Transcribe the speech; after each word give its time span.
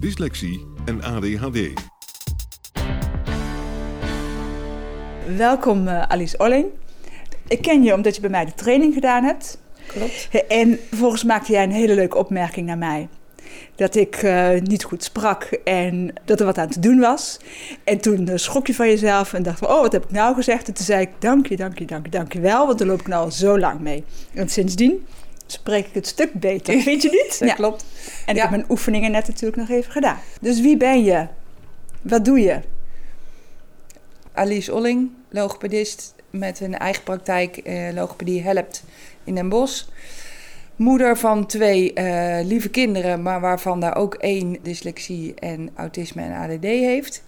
dyslexie 0.00 0.66
en 0.84 1.02
ADHD. 1.02 1.58
Welkom 5.36 5.88
uh, 5.88 6.02
Alice 6.02 6.38
Olling. 6.38 6.66
Ik 7.48 7.62
ken 7.62 7.82
je 7.82 7.94
omdat 7.94 8.14
je 8.14 8.20
bij 8.20 8.30
mij 8.30 8.44
de 8.44 8.54
training 8.54 8.94
gedaan 8.94 9.24
hebt. 9.24 9.58
Klopt. 9.86 10.28
En 10.48 10.78
vervolgens 10.88 11.24
maakte 11.24 11.52
jij 11.52 11.62
een 11.62 11.70
hele 11.70 11.94
leuke 11.94 12.16
opmerking 12.16 12.66
naar 12.66 12.78
mij. 12.78 13.08
Dat 13.74 13.94
ik 13.94 14.22
uh, 14.22 14.60
niet 14.60 14.84
goed 14.84 15.04
sprak 15.04 15.42
en 15.64 16.12
dat 16.24 16.40
er 16.40 16.46
wat 16.46 16.58
aan 16.58 16.68
te 16.68 16.80
doen 16.80 16.98
was. 16.98 17.40
En 17.84 18.00
toen 18.00 18.28
uh, 18.28 18.36
schrok 18.36 18.66
je 18.66 18.74
van 18.74 18.88
jezelf 18.88 19.32
en 19.32 19.42
dacht 19.42 19.58
van, 19.58 19.68
oh, 19.68 19.80
wat 19.80 19.92
heb 19.92 20.04
ik 20.04 20.10
nou 20.10 20.34
gezegd? 20.34 20.68
En 20.68 20.74
toen 20.74 20.84
zei 20.84 21.00
ik, 21.00 21.10
dank 21.18 21.46
je, 21.46 21.56
dank 21.56 21.78
je, 21.78 21.84
dank 21.84 22.04
je, 22.04 22.10
dank 22.10 22.32
je 22.32 22.40
wel, 22.40 22.66
want 22.66 22.78
daar 22.78 22.88
loop 22.88 23.00
ik 23.00 23.08
nou 23.08 23.24
al 23.24 23.30
zo 23.30 23.58
lang 23.58 23.80
mee. 23.80 24.04
En 24.34 24.48
sindsdien 24.48 25.06
spreek 25.46 25.86
ik 25.86 25.94
het 25.94 26.06
stuk 26.06 26.32
beter, 26.32 26.80
vind 26.82 27.02
je 27.02 27.10
niet? 27.10 27.38
Dat 27.38 27.54
klopt. 27.54 27.84
En 28.26 28.30
ik 28.30 28.36
Ja. 28.36 28.40
heb 28.42 28.50
mijn 28.50 28.70
oefeningen 28.70 29.10
net 29.10 29.26
natuurlijk 29.26 29.56
nog 29.56 29.68
even 29.68 29.92
gedaan. 29.92 30.18
Dus 30.40 30.60
wie 30.60 30.76
ben 30.76 31.04
je? 31.04 31.26
Wat 32.02 32.24
doe 32.24 32.40
je? 32.40 32.60
Alice 34.32 34.74
Olling, 34.74 35.10
logopedist 35.30 36.14
met 36.30 36.60
een 36.60 36.78
eigen 36.78 37.02
praktijk. 37.02 37.56
eh 37.56 37.92
logopedie 37.94 38.42
helpt 38.42 38.84
in 39.24 39.34
Den 39.34 39.48
Bosch. 39.48 39.84
Moeder 40.76 41.16
van 41.18 41.46
twee 41.46 41.92
eh, 41.92 42.44
lieve 42.46 42.68
kinderen, 42.68 43.22
maar 43.22 43.40
waarvan 43.40 43.80
daar 43.80 43.96
ook 43.96 44.14
één 44.14 44.58
dyslexie 44.62 45.34
en 45.34 45.70
autisme 45.74 46.22
en 46.22 46.32
ADD 46.32 46.62
heeft. 46.64 47.22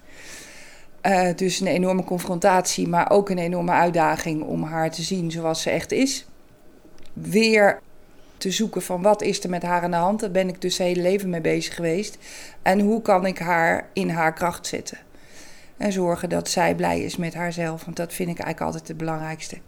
Eh, 1.00 1.28
dus 1.36 1.60
een 1.60 1.66
enorme 1.66 2.04
confrontatie, 2.04 2.88
maar 2.88 3.10
ook 3.10 3.30
een 3.30 3.38
enorme 3.38 3.70
uitdaging 3.70 4.42
om 4.42 4.62
haar 4.62 4.90
te 4.90 5.02
zien 5.02 5.30
zoals 5.30 5.62
ze 5.62 5.70
echt 5.70 5.92
is. 5.92 6.26
Weer 7.12 7.80
te 8.38 8.50
zoeken 8.50 8.82
van 8.82 9.02
wat 9.02 9.22
is 9.22 9.42
er 9.42 9.50
met 9.50 9.62
haar 9.62 9.82
aan 9.82 9.90
de 9.90 9.96
hand. 9.96 10.20
Daar 10.20 10.30
ben 10.30 10.48
ik 10.48 10.60
dus 10.60 10.78
het 10.78 10.86
hele 10.86 11.02
leven 11.02 11.30
mee 11.30 11.40
bezig 11.40 11.74
geweest. 11.74 12.18
En 12.62 12.80
hoe 12.80 13.02
kan 13.02 13.26
ik 13.26 13.38
haar 13.38 13.88
in 13.92 14.08
haar 14.08 14.32
kracht 14.32 14.66
zetten. 14.66 14.98
En 15.76 15.92
zorgen 15.92 16.28
dat 16.28 16.48
zij 16.48 16.74
blij 16.74 17.00
is 17.00 17.16
met 17.16 17.34
haarzelf. 17.34 17.84
Want 17.84 17.96
dat 17.96 18.12
vind 18.12 18.28
ik 18.30 18.38
eigenlijk 18.38 18.66
altijd 18.66 18.88
het 18.88 18.96
belangrijkste. 18.96 19.58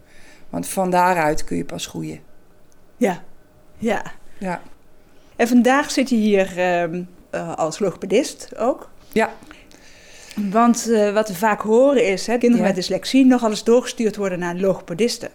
Want 0.49 0.67
van 0.67 0.89
daaruit 0.89 1.43
kun 1.43 1.57
je 1.57 1.65
pas 1.65 1.85
groeien. 1.85 2.19
Ja, 2.97 3.23
ja. 3.77 4.03
Ja. 4.37 4.61
En 5.35 5.47
vandaag 5.47 5.91
zit 5.91 6.09
je 6.09 6.15
hier 6.15 6.57
ehm, 6.59 7.03
eh, 7.29 7.55
als 7.55 7.79
logopedist 7.79 8.57
ook. 8.57 8.89
Ja. 9.11 9.33
Want 10.35 10.89
eh, 10.91 11.13
wat 11.13 11.27
we 11.27 11.35
vaak 11.35 11.61
horen 11.61 12.05
is, 12.07 12.27
hè, 12.27 12.37
kinderen 12.37 12.65
Ja. 12.65 12.71
met 12.71 12.75
dyslexie 12.75 13.25
nogal 13.25 13.49
eens 13.49 13.63
doorgestuurd 13.63 14.15
worden 14.15 14.39
naar 14.39 14.53
een 14.55 14.59
logopediste. 14.59 15.29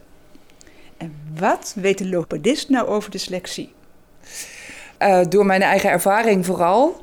En 0.96 1.14
wat 1.38 1.72
weet 1.76 1.98
de 1.98 2.08
logopedist 2.08 2.68
nou 2.68 2.86
over 2.88 3.10
dyslexie? 3.10 3.72
Eh, 4.98 5.20
door 5.28 5.46
mijn 5.46 5.62
eigen 5.62 5.90
ervaring 5.90 6.46
vooral. 6.46 7.00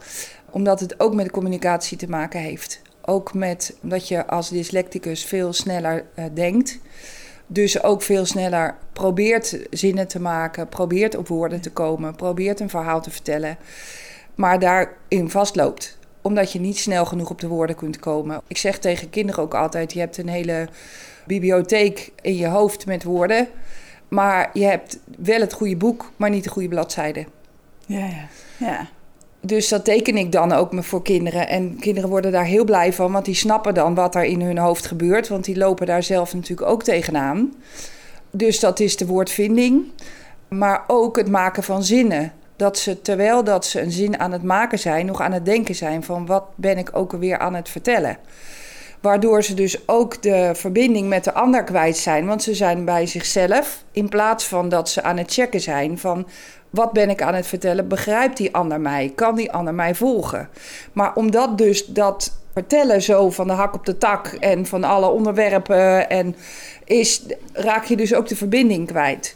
Omdat 0.50 0.80
het 0.80 1.00
ook 1.00 1.14
met 1.14 1.32
communicatie 1.32 1.98
te 1.98 2.10
maken 2.10 2.40
heeft. 2.40 2.82
Ook 3.02 3.34
met 3.34 3.76
omdat 3.82 4.08
je 4.08 4.28
als 4.28 4.50
dyslecticus 4.50 5.26
veel 5.26 5.54
sneller 5.54 6.06
eh, 6.16 6.26
denkt. 6.34 6.80
Dus 7.48 7.84
ook 7.84 8.02
veel 8.02 8.26
sneller 8.26 8.76
probeert 8.94 9.60
zinnen 9.70 10.08
te 10.08 10.20
maken, 10.20 10.70
probeert 10.70 11.16
op 11.16 11.28
woorden 11.28 11.62
te 11.62 11.72
komen, 11.72 12.16
probeert 12.16 12.60
een 12.60 12.70
verhaal 12.70 13.02
te 13.02 13.12
vertellen. 13.12 13.58
Maar 14.36 14.60
daarin 14.60 15.30
vastloopt. 15.30 15.98
Omdat 16.22 16.52
je 16.52 16.60
niet 16.60 16.78
snel 16.78 17.06
genoeg 17.06 17.30
op 17.30 17.40
de 17.40 17.48
woorden 17.48 17.76
kunt 17.76 18.00
komen. 18.00 18.42
Ik 18.48 18.58
zeg 18.58 18.80
tegen 18.80 19.10
kinderen 19.10 19.44
ook 19.44 19.54
altijd: 19.54 19.94
je 19.94 20.00
hebt 20.00 20.18
een 20.18 20.30
hele 20.30 20.68
bibliotheek 21.26 22.12
in 22.22 22.36
je 22.36 22.48
hoofd 22.48 22.86
met 22.86 23.04
woorden. 23.04 23.48
Maar 24.14 24.50
je 24.54 24.66
hebt 24.66 25.00
wel 25.18 25.40
het 25.40 25.54
goede 25.54 25.76
boek, 25.76 26.12
maar 26.16 26.30
niet 26.30 26.44
de 26.44 26.50
goede 26.50 26.68
bladzijde. 26.68 27.26
Ja, 27.86 28.06
ja. 28.06 28.28
ja. 28.58 28.88
Dus 29.42 29.70
dat 29.70 29.86
teken 29.86 30.18
ik 30.18 30.32
dan 30.32 30.52
ook 30.52 30.84
voor 30.84 31.02
kinderen. 31.02 31.48
En 31.48 31.80
kinderen 31.80 32.10
worden 32.10 32.32
daar 32.32 32.46
heel 32.46 32.64
blij 32.64 32.94
van, 32.94 33.12
want 33.12 33.26
die 33.26 33.36
snappen 33.36 33.74
dan 33.74 33.96
wat 33.96 34.16
er 34.16 34.24
in 34.24 34.42
hun 34.42 34.58
hoofd 34.58 34.86
gebeurt. 34.86 35.28
Want 35.28 35.46
die 35.46 35.58
lopen 35.58 35.86
daar 35.86 36.04
zelf 36.04 36.34
natuurlijk 36.34 36.70
ook 36.70 36.84
tegenaan. 36.84 37.54
Dus 38.32 38.60
dat 38.60 38.80
is 38.80 38.98
de 38.98 39.06
woordvinding. 39.06 39.84
Maar 40.48 40.84
ook 40.88 41.18
het 41.18 41.30
maken 41.30 41.64
van 41.64 41.84
zinnen. 41.84 42.32
Dat 42.56 42.78
ze, 42.78 43.02
terwijl 43.02 43.44
dat 43.44 43.66
ze 43.66 43.82
een 43.82 43.92
zin 43.92 44.20
aan 44.20 44.32
het 44.32 44.44
maken 44.44 44.80
zijn, 44.80 45.06
nog 45.06 45.22
aan 45.22 45.32
het 45.32 45.46
denken 45.46 45.76
zijn 45.76 46.04
van 46.04 46.26
wat 46.26 46.44
ben 46.56 46.78
ik 46.78 46.90
ook 46.92 47.14
alweer 47.14 47.38
aan 47.38 47.56
het 47.56 47.70
vertellen. 47.70 48.18
Waardoor 49.04 49.44
ze 49.44 49.54
dus 49.54 49.88
ook 49.88 50.22
de 50.22 50.52
verbinding 50.54 51.08
met 51.08 51.24
de 51.24 51.34
ander 51.34 51.64
kwijt 51.64 51.98
zijn. 51.98 52.26
Want 52.26 52.44
ze 52.44 52.54
zijn 52.54 52.86
bij 52.86 53.06
zichzelf. 53.06 53.84
In 53.92 54.10
plaats 54.10 54.46
van 54.46 54.70
dat 54.70 54.90
ze 54.90 55.04
aan 55.04 55.18
het 55.18 55.34
checken 55.34 55.62
zijn 55.62 55.98
van 55.98 56.28
wat 56.70 56.92
ben 56.92 57.10
ik 57.10 57.22
aan 57.22 57.34
het 57.34 57.48
vertellen? 57.48 57.88
Begrijpt 57.88 58.38
die 58.38 58.54
ander 58.54 58.82
mij? 58.82 59.12
Kan 59.16 59.36
die 59.36 59.52
ander 59.52 59.74
mij 59.74 59.96
volgen? 59.96 60.50
Maar 60.94 61.16
omdat 61.16 61.58
dus 61.58 61.86
dat 61.86 62.38
vertellen 62.54 63.02
zo 63.02 63.30
van 63.30 63.48
de 63.48 63.54
hak 63.54 63.74
op 63.74 63.86
de 63.86 63.98
tak 63.98 64.28
en 64.28 64.66
van 64.66 64.84
alle 64.84 65.10
onderwerpen 65.10 66.10
en 66.10 66.36
is, 66.86 67.24
raak 67.54 67.86
je 67.86 67.96
dus 67.96 68.14
ook 68.14 68.28
de 68.28 68.36
verbinding 68.36 68.88
kwijt. 68.88 69.36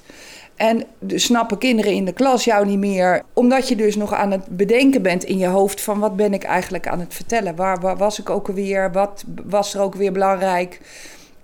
En 0.57 0.83
dus 0.99 1.23
snappen 1.23 1.57
kinderen 1.57 1.93
in 1.93 2.05
de 2.05 2.13
klas 2.13 2.43
jou 2.43 2.65
niet 2.65 2.77
meer, 2.77 3.21
omdat 3.33 3.67
je 3.67 3.75
dus 3.75 3.95
nog 3.95 4.13
aan 4.13 4.31
het 4.31 4.47
bedenken 4.47 5.01
bent 5.01 5.23
in 5.23 5.37
je 5.37 5.47
hoofd 5.47 5.81
van 5.81 5.99
wat 5.99 6.15
ben 6.15 6.33
ik 6.33 6.43
eigenlijk 6.43 6.87
aan 6.87 6.99
het 6.99 7.13
vertellen? 7.13 7.55
Waar, 7.55 7.79
waar 7.79 7.97
was 7.97 8.19
ik 8.19 8.29
ook 8.29 8.47
alweer? 8.47 8.91
Wat 8.91 9.23
was 9.45 9.73
er 9.73 9.81
ook 9.81 9.95
weer 9.95 10.11
belangrijk? 10.11 10.79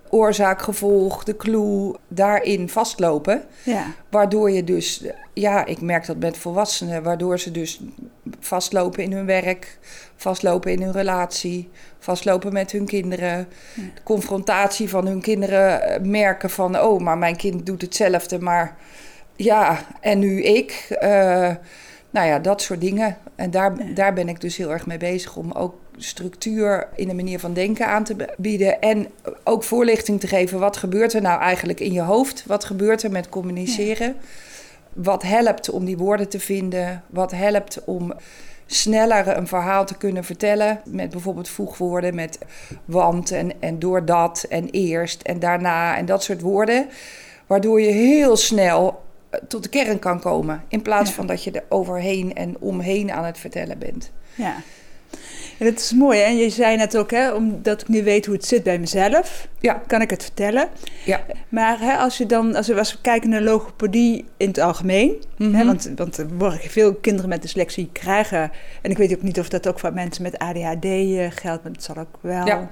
Oorzaak, 0.08 0.62
gevolg, 0.62 1.24
de 1.24 1.36
clue, 1.36 1.94
daarin 2.08 2.68
vastlopen. 2.68 3.42
ja. 3.62 3.86
Waardoor 4.10 4.50
je 4.50 4.64
dus, 4.64 5.04
ja, 5.32 5.64
ik 5.64 5.80
merk 5.80 6.06
dat 6.06 6.16
met 6.16 6.38
volwassenen, 6.38 7.02
waardoor 7.02 7.38
ze 7.38 7.50
dus 7.50 7.80
vastlopen 8.40 9.02
in 9.02 9.12
hun 9.12 9.26
werk, 9.26 9.78
vastlopen 10.16 10.72
in 10.72 10.82
hun 10.82 10.92
relatie, 10.92 11.70
vastlopen 11.98 12.52
met 12.52 12.72
hun 12.72 12.86
kinderen. 12.86 13.48
De 13.74 14.02
confrontatie 14.02 14.88
van 14.88 15.06
hun 15.06 15.20
kinderen 15.20 15.82
eh, 15.82 16.00
merken 16.00 16.50
van, 16.50 16.80
oh, 16.80 17.00
maar 17.00 17.18
mijn 17.18 17.36
kind 17.36 17.66
doet 17.66 17.82
hetzelfde, 17.82 18.38
maar 18.40 18.76
ja, 19.36 19.86
en 20.00 20.18
nu 20.18 20.42
ik. 20.42 20.86
Eh, 21.00 21.50
nou 22.10 22.26
ja, 22.26 22.38
dat 22.38 22.62
soort 22.62 22.80
dingen. 22.80 23.16
En 23.34 23.50
daar, 23.50 23.94
daar 23.94 24.12
ben 24.12 24.28
ik 24.28 24.40
dus 24.40 24.56
heel 24.56 24.72
erg 24.72 24.86
mee 24.86 24.98
bezig 24.98 25.36
om 25.36 25.52
ook 25.52 25.74
structuur 25.96 26.88
in 26.94 27.08
de 27.08 27.14
manier 27.14 27.38
van 27.38 27.52
denken 27.52 27.86
aan 27.86 28.04
te 28.04 28.16
bieden. 28.36 28.80
En 28.80 29.08
ook 29.44 29.64
voorlichting 29.64 30.20
te 30.20 30.26
geven. 30.26 30.58
Wat 30.58 30.76
gebeurt 30.76 31.12
er 31.12 31.22
nou 31.22 31.40
eigenlijk 31.40 31.80
in 31.80 31.92
je 31.92 32.00
hoofd? 32.00 32.44
Wat 32.46 32.64
gebeurt 32.64 33.02
er 33.02 33.10
met 33.10 33.28
communiceren? 33.28 34.16
Wat 34.92 35.22
helpt 35.22 35.70
om 35.70 35.84
die 35.84 35.96
woorden 35.96 36.28
te 36.28 36.40
vinden? 36.40 37.02
Wat 37.06 37.30
helpt 37.30 37.84
om 37.84 38.12
sneller 38.66 39.36
een 39.36 39.46
verhaal 39.46 39.86
te 39.86 39.96
kunnen 39.96 40.24
vertellen? 40.24 40.80
Met 40.84 41.10
bijvoorbeeld 41.10 41.48
voegwoorden, 41.48 42.14
met 42.14 42.38
want 42.84 43.30
en, 43.30 43.52
en 43.60 43.78
doordat 43.78 44.46
en 44.48 44.68
eerst 44.70 45.22
en 45.22 45.38
daarna 45.38 45.96
en 45.96 46.06
dat 46.06 46.22
soort 46.22 46.40
woorden. 46.40 46.88
Waardoor 47.46 47.80
je 47.80 47.90
heel 47.90 48.36
snel 48.36 49.02
tot 49.48 49.62
de 49.62 49.68
kern 49.68 49.98
kan 49.98 50.20
komen. 50.20 50.62
In 50.68 50.82
plaats 50.82 51.08
Ja. 51.10 51.16
van 51.16 51.26
dat 51.26 51.44
je 51.44 51.50
er 51.50 51.64
overheen 51.68 52.34
en 52.34 52.56
omheen 52.60 53.12
aan 53.12 53.24
het 53.24 53.38
vertellen 53.38 53.78
bent. 53.78 54.10
Ja. 54.34 54.54
En 55.58 55.66
het 55.66 55.80
is 55.80 55.92
mooi, 55.92 56.18
hè? 56.20 56.26
Je 56.28 56.50
zei 56.50 56.76
net 56.76 56.96
ook, 56.96 57.10
hè, 57.10 57.32
omdat 57.32 57.80
ik 57.80 57.88
nu 57.88 58.02
weet 58.04 58.26
hoe 58.26 58.34
het 58.34 58.44
zit 58.44 58.62
bij 58.62 58.78
mezelf, 58.78 59.48
Ja. 59.60 59.82
kan 59.86 60.00
ik 60.00 60.10
het 60.10 60.22
vertellen. 60.22 60.68
Ja. 61.04 61.20
Maar 61.48 61.80
hè, 61.80 61.96
als, 61.96 62.18
je 62.18 62.26
dan, 62.26 62.54
als, 62.54 62.66
we, 62.66 62.78
als 62.78 62.92
we 62.92 62.98
kijken 63.00 63.30
naar 63.30 63.40
logopedie 63.40 64.24
in 64.36 64.48
het 64.48 64.58
algemeen, 64.58 65.22
hè, 65.36 65.46
Mhm. 65.48 65.66
want, 65.66 65.90
want 65.96 66.24
veel 66.60 66.94
kinderen 66.94 67.28
met 67.28 67.42
dyslexie 67.42 67.88
krijgen, 67.92 68.50
en 68.82 68.90
ik 68.90 68.96
weet 68.96 69.14
ook 69.14 69.22
niet 69.22 69.38
of 69.38 69.48
dat 69.48 69.68
ook 69.68 69.78
voor 69.78 69.92
mensen 69.92 70.22
met 70.22 70.38
ADHD 70.38 70.84
eh, 70.84 71.26
geldt, 71.30 71.62
maar 71.62 71.72
dat 71.72 71.82
zal 71.82 71.96
ook 71.96 72.18
wel. 72.20 72.46
Ja. 72.46 72.70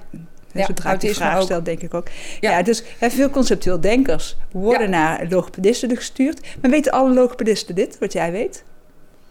Ja, 0.53 0.65
Zodra 0.67 0.93
ik 0.93 1.01
die 1.01 1.15
vraag 1.15 1.43
stel, 1.43 1.63
denk 1.63 1.81
ik 1.81 1.95
ook. 1.95 2.07
Ja. 2.41 2.51
Ja, 2.51 2.63
dus 2.63 2.85
hè, 2.99 3.11
veel 3.11 3.31
conceptueel 3.31 3.81
denkers 3.81 4.37
worden 4.53 4.91
Ja. 4.91 4.97
naar 4.97 5.27
logopedisten 5.29 5.97
gestuurd. 5.97 6.41
Maar 6.61 6.71
weten 6.71 6.93
alle 6.93 7.15
logopedisten 7.15 7.75
dit, 7.75 7.99
wat 7.99 8.13
jij 8.13 8.33
weet? 8.33 8.65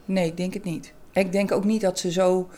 Nee, 0.06 0.26
ik 0.26 0.38
denk 0.38 0.54
het 0.54 0.64
niet. 0.64 0.94
Ik 1.14 1.32
denk 1.32 1.52
ook 1.52 1.64
niet 1.64 1.82
dat 1.82 2.00
ze 2.00 2.12
zo, 2.12 2.50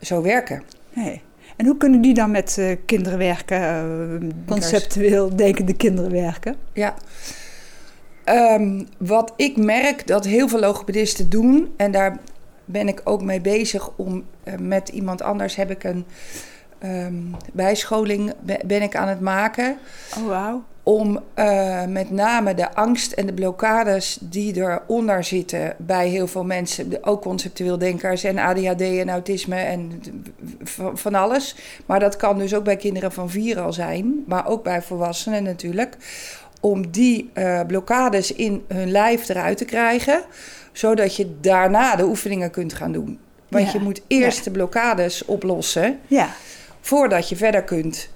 zo 0.00 0.22
werken. 0.22 0.62
Nee. 0.92 1.22
En 1.56 1.66
hoe 1.66 1.76
kunnen 1.76 2.00
die 2.00 2.14
dan 2.14 2.30
met 2.30 2.58
eh, 2.58 2.76
kinderen 2.86 3.18
werken, 3.18 3.60
eh, 3.62 4.28
conceptueel 4.46 5.36
denkende 5.36 5.74
kinderen 5.74 6.10
werken? 6.10 6.56
Ja. 6.72 6.94
Ehm, 8.24 8.82
wat 8.98 9.32
ik 9.36 9.56
merk 9.56 10.06
dat 10.06 10.24
heel 10.24 10.48
veel 10.48 10.60
logopedisten 10.60 11.30
doen, 11.30 11.72
en 11.76 11.90
daar 11.90 12.18
ben 12.64 12.88
ik 12.88 13.00
ook 13.04 13.22
mee 13.22 13.40
bezig 13.40 13.90
om 13.96 14.24
eh, 14.42 14.54
met 14.58 14.88
iemand 14.88 15.22
anders 15.22 15.56
heb 15.56 15.70
ik 15.70 15.84
een 15.84 16.04
ehm, 16.78 17.14
bijscholing 17.52 18.32
be- 18.40 18.60
ben 18.66 18.82
ik 18.82 18.96
aan 18.96 19.08
het 19.08 19.20
maken 19.20 19.76
Oh, 20.18 20.26
wauw. 20.26 20.62
om 20.82 21.20
eh, 21.34 21.84
met 21.84 22.10
name 22.10 22.54
de 22.54 22.74
angst 22.74 23.12
en 23.12 23.26
de 23.26 23.32
blokkades 23.32 24.18
die 24.20 24.56
eronder 24.56 25.24
zitten 25.24 25.74
bij 25.78 26.08
heel 26.08 26.26
veel 26.26 26.44
mensen, 26.44 26.98
ook 27.00 27.22
conceptueel 27.22 27.78
denkers 27.78 28.24
en 28.24 28.38
ADHD 28.38 28.80
en 28.80 29.08
autisme 29.10 29.56
en 29.56 30.02
van 30.94 31.14
alles. 31.14 31.56
Maar 31.86 32.00
dat 32.00 32.16
kan 32.16 32.38
dus 32.38 32.54
ook 32.54 32.64
bij 32.64 32.76
kinderen 32.76 33.12
van 33.12 33.30
vier 33.30 33.60
al 33.60 33.72
zijn, 33.72 34.24
maar 34.26 34.46
ook 34.48 34.62
bij 34.62 34.82
volwassenen 34.82 35.42
natuurlijk. 35.42 35.96
Om 36.60 36.90
die 36.90 37.30
eh, 37.32 37.60
blokkades 37.66 38.32
in 38.32 38.64
hun 38.68 38.90
lijf 38.90 39.28
eruit 39.28 39.56
te 39.58 39.64
krijgen, 39.64 40.20
zodat 40.72 41.16
je 41.16 41.36
daarna 41.40 41.96
de 41.96 42.04
oefeningen 42.04 42.50
kunt 42.50 42.72
gaan 42.72 42.92
doen. 42.92 43.18
Want 43.48 43.66
Ja, 43.66 43.72
je 43.72 43.78
moet 43.84 44.00
eerst 44.06 44.38
ja. 44.38 44.44
de 44.44 44.50
blokkades 44.50 45.24
oplossen 45.24 45.98
Ja, 46.06 46.28
voordat 46.84 47.28
je 47.28 47.36
verder 47.36 47.62
kunt. 47.64 48.08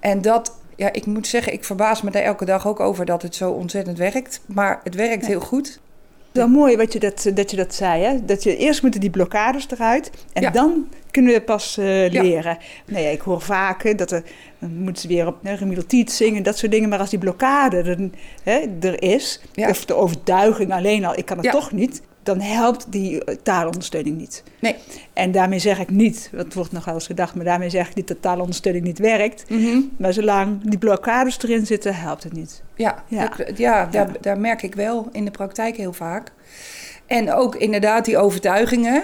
En 0.00 0.22
dat, 0.22 0.58
ja, 0.76 0.92
ik 0.92 1.06
moet 1.06 1.26
zeggen, 1.26 1.52
ik 1.52 1.64
verbaas 1.64 2.02
me 2.02 2.10
daar 2.10 2.22
elke 2.22 2.44
dag 2.44 2.66
ook 2.66 2.80
over 2.80 3.04
dat 3.04 3.22
het 3.22 3.34
zo 3.34 3.50
ontzettend 3.50 3.98
werkt. 3.98 4.40
Maar 4.46 4.80
het 4.84 4.94
werkt 4.94 5.22
Ja. 5.22 5.28
heel 5.28 5.40
goed. 5.40 5.80
wel 6.32 6.48
mooi 6.48 6.76
wat 6.76 6.92
je 6.92 6.98
dat, 6.98 7.30
dat 7.34 7.50
je 7.50 7.56
dat 7.56 7.74
zei. 7.74 8.02
Hè? 8.02 8.24
Dat 8.24 8.42
je 8.42 8.56
eerst 8.56 8.82
moeten 8.82 9.00
die 9.00 9.10
blokkades 9.10 9.66
eruit 9.70 10.10
en 10.32 10.42
Ja. 10.42 10.50
dan 10.50 10.88
kunnen 11.10 11.32
we 11.32 11.40
pas 11.40 11.76
eh, 11.78 11.84
leren. 12.10 12.58
Ja, 12.86 12.98
ik 12.98 13.20
hoor 13.20 13.40
vaak 13.40 13.98
dat 13.98 14.10
er, 14.10 14.22
dan 14.58 14.74
moeten 14.74 15.02
ze 15.02 15.08
weer 15.08 15.26
op 15.26 15.36
hè, 15.42 15.54
remedial 15.54 16.04
zingen, 16.06 16.42
dat 16.42 16.58
soort 16.58 16.72
dingen. 16.72 16.88
Maar 16.88 16.98
als 16.98 17.10
die 17.10 17.18
blokkade 17.18 17.76
er, 17.76 18.10
hè, 18.42 18.66
er 18.80 19.02
is, 19.02 19.40
Ja. 19.52 19.68
of 19.68 19.84
de 19.84 19.94
overtuiging 19.94 20.72
alleen 20.72 21.04
al, 21.04 21.18
ik 21.18 21.24
kan 21.24 21.38
het 21.38 21.50
toch 21.50 21.72
niet, 21.72 22.02
dan 22.22 22.40
helpt 22.40 22.92
die 22.92 23.24
eh, 23.24 23.36
taalondersteuning 23.42 24.16
niet. 24.16 24.42
Nee. 24.60 24.76
En 25.12 25.32
daarmee 25.32 25.58
zeg 25.58 25.78
ik 25.78 25.90
niet, 25.90 26.30
dat 26.32 26.54
wordt 26.54 26.72
nog 26.72 26.84
wel 26.84 26.94
eens 26.94 27.06
gedacht, 27.06 27.34
maar 27.34 27.44
daarmee 27.44 27.70
zeg 27.70 27.88
ik 27.88 27.94
niet 27.94 28.08
dat 28.08 28.22
taalondersteuning 28.22 28.84
niet 28.84 28.98
werkt. 28.98 29.44
Maar 29.98 30.12
zolang 30.12 30.60
die 30.70 30.78
blokkades 30.78 31.42
erin 31.42 31.66
zitten, 31.66 31.94
helpt 31.94 32.22
het 32.24 32.32
niet. 32.32 32.62
Ja, 32.74 33.04
Ja. 33.08 33.32
dat- 33.36 33.58
ja, 33.58 33.86
daar, 33.86 34.08
Ja. 34.12 34.16
daar 34.20 34.38
merk 34.40 34.62
ik 34.62 34.74
wel 34.74 35.08
in 35.12 35.24
de 35.24 35.30
praktijk 35.30 35.76
heel 35.76 35.92
vaak. 35.92 36.32
En 37.06 37.32
ook 37.32 37.56
inderdaad 37.56 38.04
die 38.04 38.18
overtuigingen. 38.18 39.02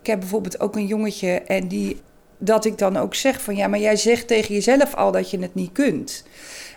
Ik 0.00 0.06
heb 0.06 0.18
bijvoorbeeld 0.20 0.60
ook 0.60 0.76
een 0.76 0.86
jongetje 0.86 1.30
en 1.30 1.68
die 1.68 2.00
dat 2.38 2.64
ik 2.64 2.78
dan 2.78 2.96
ook 2.96 3.14
zeg 3.14 3.42
van 3.42 3.56
ja, 3.56 3.66
maar 3.68 3.78
jij 3.78 3.96
zegt 3.96 4.26
tegen 4.26 4.54
jezelf 4.54 4.94
al 4.94 5.12
dat 5.12 5.30
je 5.30 5.38
het 5.38 5.54
niet 5.54 5.72
kunt. 5.72 6.24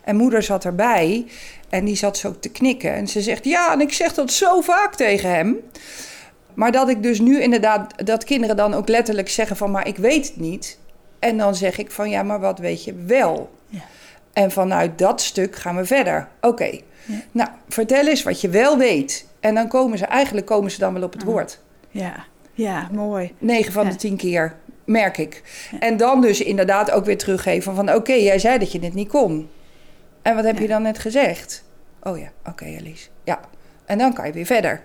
En 0.04 0.16
moeder 0.16 0.44
zat 0.44 0.66
erbij 0.66 1.26
en 1.70 1.86
die 1.86 1.96
zat 1.96 2.18
zo 2.18 2.36
te 2.40 2.50
knikken 2.50 2.94
en 2.94 3.08
ze 3.08 3.22
zegt 3.22 3.46
ja, 3.46 3.74
en 3.74 3.82
ik 3.82 3.94
zeg 3.94 4.14
dat 4.14 4.32
zo 4.32 4.62
vaak 4.62 4.96
tegen 4.96 5.30
hem. 5.30 5.58
Maar 6.54 6.72
dat 6.72 6.90
ik 6.90 7.04
dus 7.04 7.20
nu 7.20 7.42
inderdaad, 7.42 8.06
dat 8.06 8.24
kinderen 8.24 8.56
dan 8.56 8.74
ook 8.74 8.88
letterlijk 8.88 9.30
zeggen 9.30 9.56
van 9.58 9.72
maar 9.72 9.88
ik 9.88 9.98
weet 9.98 10.28
het 10.28 10.38
niet. 10.38 10.80
En 11.20 11.38
dan 11.38 11.56
zeg 11.56 11.78
ik 11.78 11.92
van 11.92 12.10
ja, 12.10 12.24
maar 12.24 12.40
wat 12.40 12.60
weet 12.60 12.84
je 12.84 12.94
wel? 12.94 13.52
Ja. 13.68 13.80
En 14.34 14.52
vanuit 14.52 14.98
dat 14.98 15.22
stuk 15.22 15.56
gaan 15.56 15.76
we 15.76 15.86
verder. 15.86 16.28
Oké, 16.42 16.64
Ja. 17.06 17.16
nou 17.32 17.50
vertel 17.70 18.08
eens 18.08 18.24
wat 18.24 18.42
je 18.42 18.50
wel 18.50 18.78
weet. 18.78 19.26
En 19.40 19.56
dan 19.56 19.68
komen 19.68 19.98
ze, 19.98 20.06
eigenlijk 20.06 20.48
komen 20.48 20.72
ze 20.72 20.80
dan 20.80 20.94
wel 20.94 21.04
op 21.04 21.14
het 21.14 21.22
Ah. 21.22 21.28
woord. 21.28 21.60
Ja, 21.90 22.26
ja 22.54 22.90
mooi. 22.92 23.34
9 23.38 23.72
van 23.74 23.86
Ja. 23.86 23.90
de 23.92 23.96
10 23.96 24.16
keer, 24.18 24.56
merk 24.86 25.18
ik. 25.18 25.42
En 25.80 25.98
dan 25.98 26.22
dus 26.22 26.42
inderdaad 26.42 26.92
ook 26.92 27.06
weer 27.06 27.18
teruggeven 27.18 27.76
van... 27.76 27.94
oké, 27.94 28.14
jij 28.14 28.40
zei 28.40 28.58
dat 28.60 28.72
je 28.72 28.80
dit 28.80 28.94
niet 28.94 29.08
kon. 29.10 29.50
En 30.26 30.36
wat 30.36 30.44
heb 30.46 30.56
Ja. 30.56 30.62
je 30.62 30.68
dan 30.68 30.82
net 30.82 31.00
gezegd? 31.00 31.64
Oh 32.04 32.18
ja, 32.18 32.32
oké 32.46 32.66
Alice. 32.66 33.08
Ja, 33.24 33.40
en 33.86 33.98
dan 33.98 34.14
kan 34.14 34.28
je 34.28 34.34
weer 34.34 34.46
verder. 34.46 34.84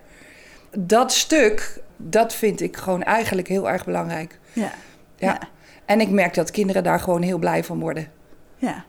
Dat 0.79 1.13
stuk, 1.13 1.81
dat 1.97 2.35
vind 2.35 2.61
ik 2.61 2.77
gewoon 2.77 3.03
eigenlijk 3.03 3.49
heel 3.49 3.71
erg 3.71 3.85
belangrijk. 3.85 4.39
Ja. 4.53 4.71
Ja. 5.17 5.39
En 5.85 6.01
ik 6.01 6.11
merk 6.11 6.35
dat 6.35 6.51
kinderen 6.51 6.83
daar 6.83 7.01
gewoon 7.01 7.23
heel 7.23 7.39
blij 7.39 7.65
van 7.65 7.81
worden. 7.81 8.09
Ja. 8.57 8.85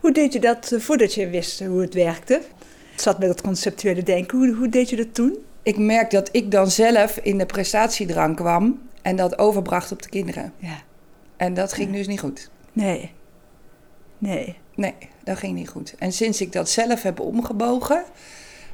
Hoe 0.00 0.12
deed 0.12 0.32
je 0.32 0.40
dat 0.40 0.72
eh, 0.72 0.80
voordat 0.80 1.14
je 1.14 1.28
wist 1.28 1.64
hoe 1.64 1.80
het 1.80 1.94
werkte? 1.94 2.42
Het 2.92 3.00
zat 3.02 3.18
met 3.18 3.28
dat 3.28 3.40
conceptuele 3.40 4.02
denken. 4.02 4.38
Hoe, 4.38 4.54
hoe 4.54 4.68
deed 4.68 4.90
je 4.90 4.96
dat 4.96 5.14
toen? 5.14 5.36
Ik 5.62 5.78
merk 5.78 6.10
dat 6.10 6.28
ik 6.32 6.50
dan 6.50 6.70
zelf 6.70 7.16
in 7.22 7.38
de 7.38 7.46
prestatiedrang 7.46 8.36
kwam... 8.36 8.82
en 9.02 9.16
dat 9.16 9.38
overbracht 9.38 9.92
op 9.92 10.02
de 10.02 10.08
kinderen. 10.08 10.52
Ja. 10.58 10.76
En 11.36 11.54
dat 11.54 11.72
ging 11.72 11.92
dus 11.92 12.06
niet 12.06 12.20
goed. 12.20 12.50
Nee. 12.72 13.12
Nee. 14.18 14.56
Nee, 14.74 14.94
dat 15.28 15.38
ging 15.38 15.54
niet 15.54 15.68
goed. 15.68 15.94
En 15.98 16.12
sinds 16.12 16.40
ik 16.40 16.52
dat 16.52 16.70
zelf 16.70 17.02
heb 17.02 17.20
omgebogen, 17.20 18.04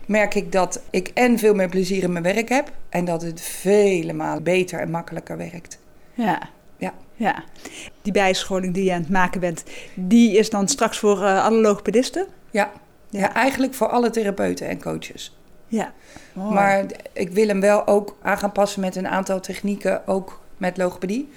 merk 0.06 0.34
ik 0.34 0.52
dat 0.52 0.80
ik 0.90 1.08
en 1.08 1.38
veel 1.38 1.54
meer 1.54 1.68
plezier 1.68 2.02
in 2.02 2.12
mijn 2.12 2.24
werk 2.24 2.48
heb 2.48 2.72
en 2.88 3.04
dat 3.04 3.22
het 3.22 3.40
vele 3.40 4.12
malen 4.12 4.42
beter 4.42 4.80
en 4.80 4.90
makkelijker 4.90 5.36
werkt. 5.36 5.78
Ja. 6.14 6.48
Ja. 6.76 6.94
Ja. 7.16 7.44
Die 8.02 8.12
bijscholing 8.12 8.74
die 8.74 8.84
je 8.84 8.92
aan 8.92 9.00
het 9.00 9.10
maken 9.10 9.40
bent, 9.40 9.64
die 9.94 10.36
is 10.36 10.50
dan 10.50 10.68
straks 10.68 10.98
voor 10.98 11.24
eh, 11.24 11.44
alle 11.44 11.60
logopedisten? 11.60 12.26
Ja. 12.50 12.72
Ja. 13.10 13.34
eigenlijk 13.34 13.74
voor 13.74 13.88
alle 13.88 14.10
therapeuten 14.10 14.68
en 14.68 14.82
coaches. 14.82 15.36
Ja. 15.66 15.92
Mooi. 16.32 16.54
Maar 16.54 16.84
ik 17.12 17.30
wil 17.30 17.48
hem 17.48 17.60
wel 17.60 17.86
ook 17.86 18.16
aan 18.22 18.38
gaan 18.38 18.52
passen 18.52 18.80
met 18.80 18.96
een 18.96 19.08
aantal 19.08 19.40
technieken, 19.40 20.06
ook 20.06 20.40
met 20.56 20.76
logopedie. 20.76 21.28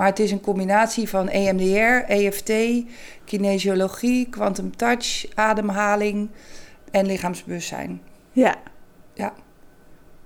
Maar 0.00 0.08
het 0.08 0.18
is 0.18 0.30
een 0.30 0.40
combinatie 0.40 1.08
van 1.08 1.28
EMDR, 1.28 2.12
EFT, 2.12 2.52
kinesiologie, 3.24 4.28
quantum 4.30 4.76
touch, 4.76 5.26
ademhaling 5.34 6.28
en 6.90 7.06
lichaamsbewustzijn. 7.06 8.00
Ja. 8.32 8.54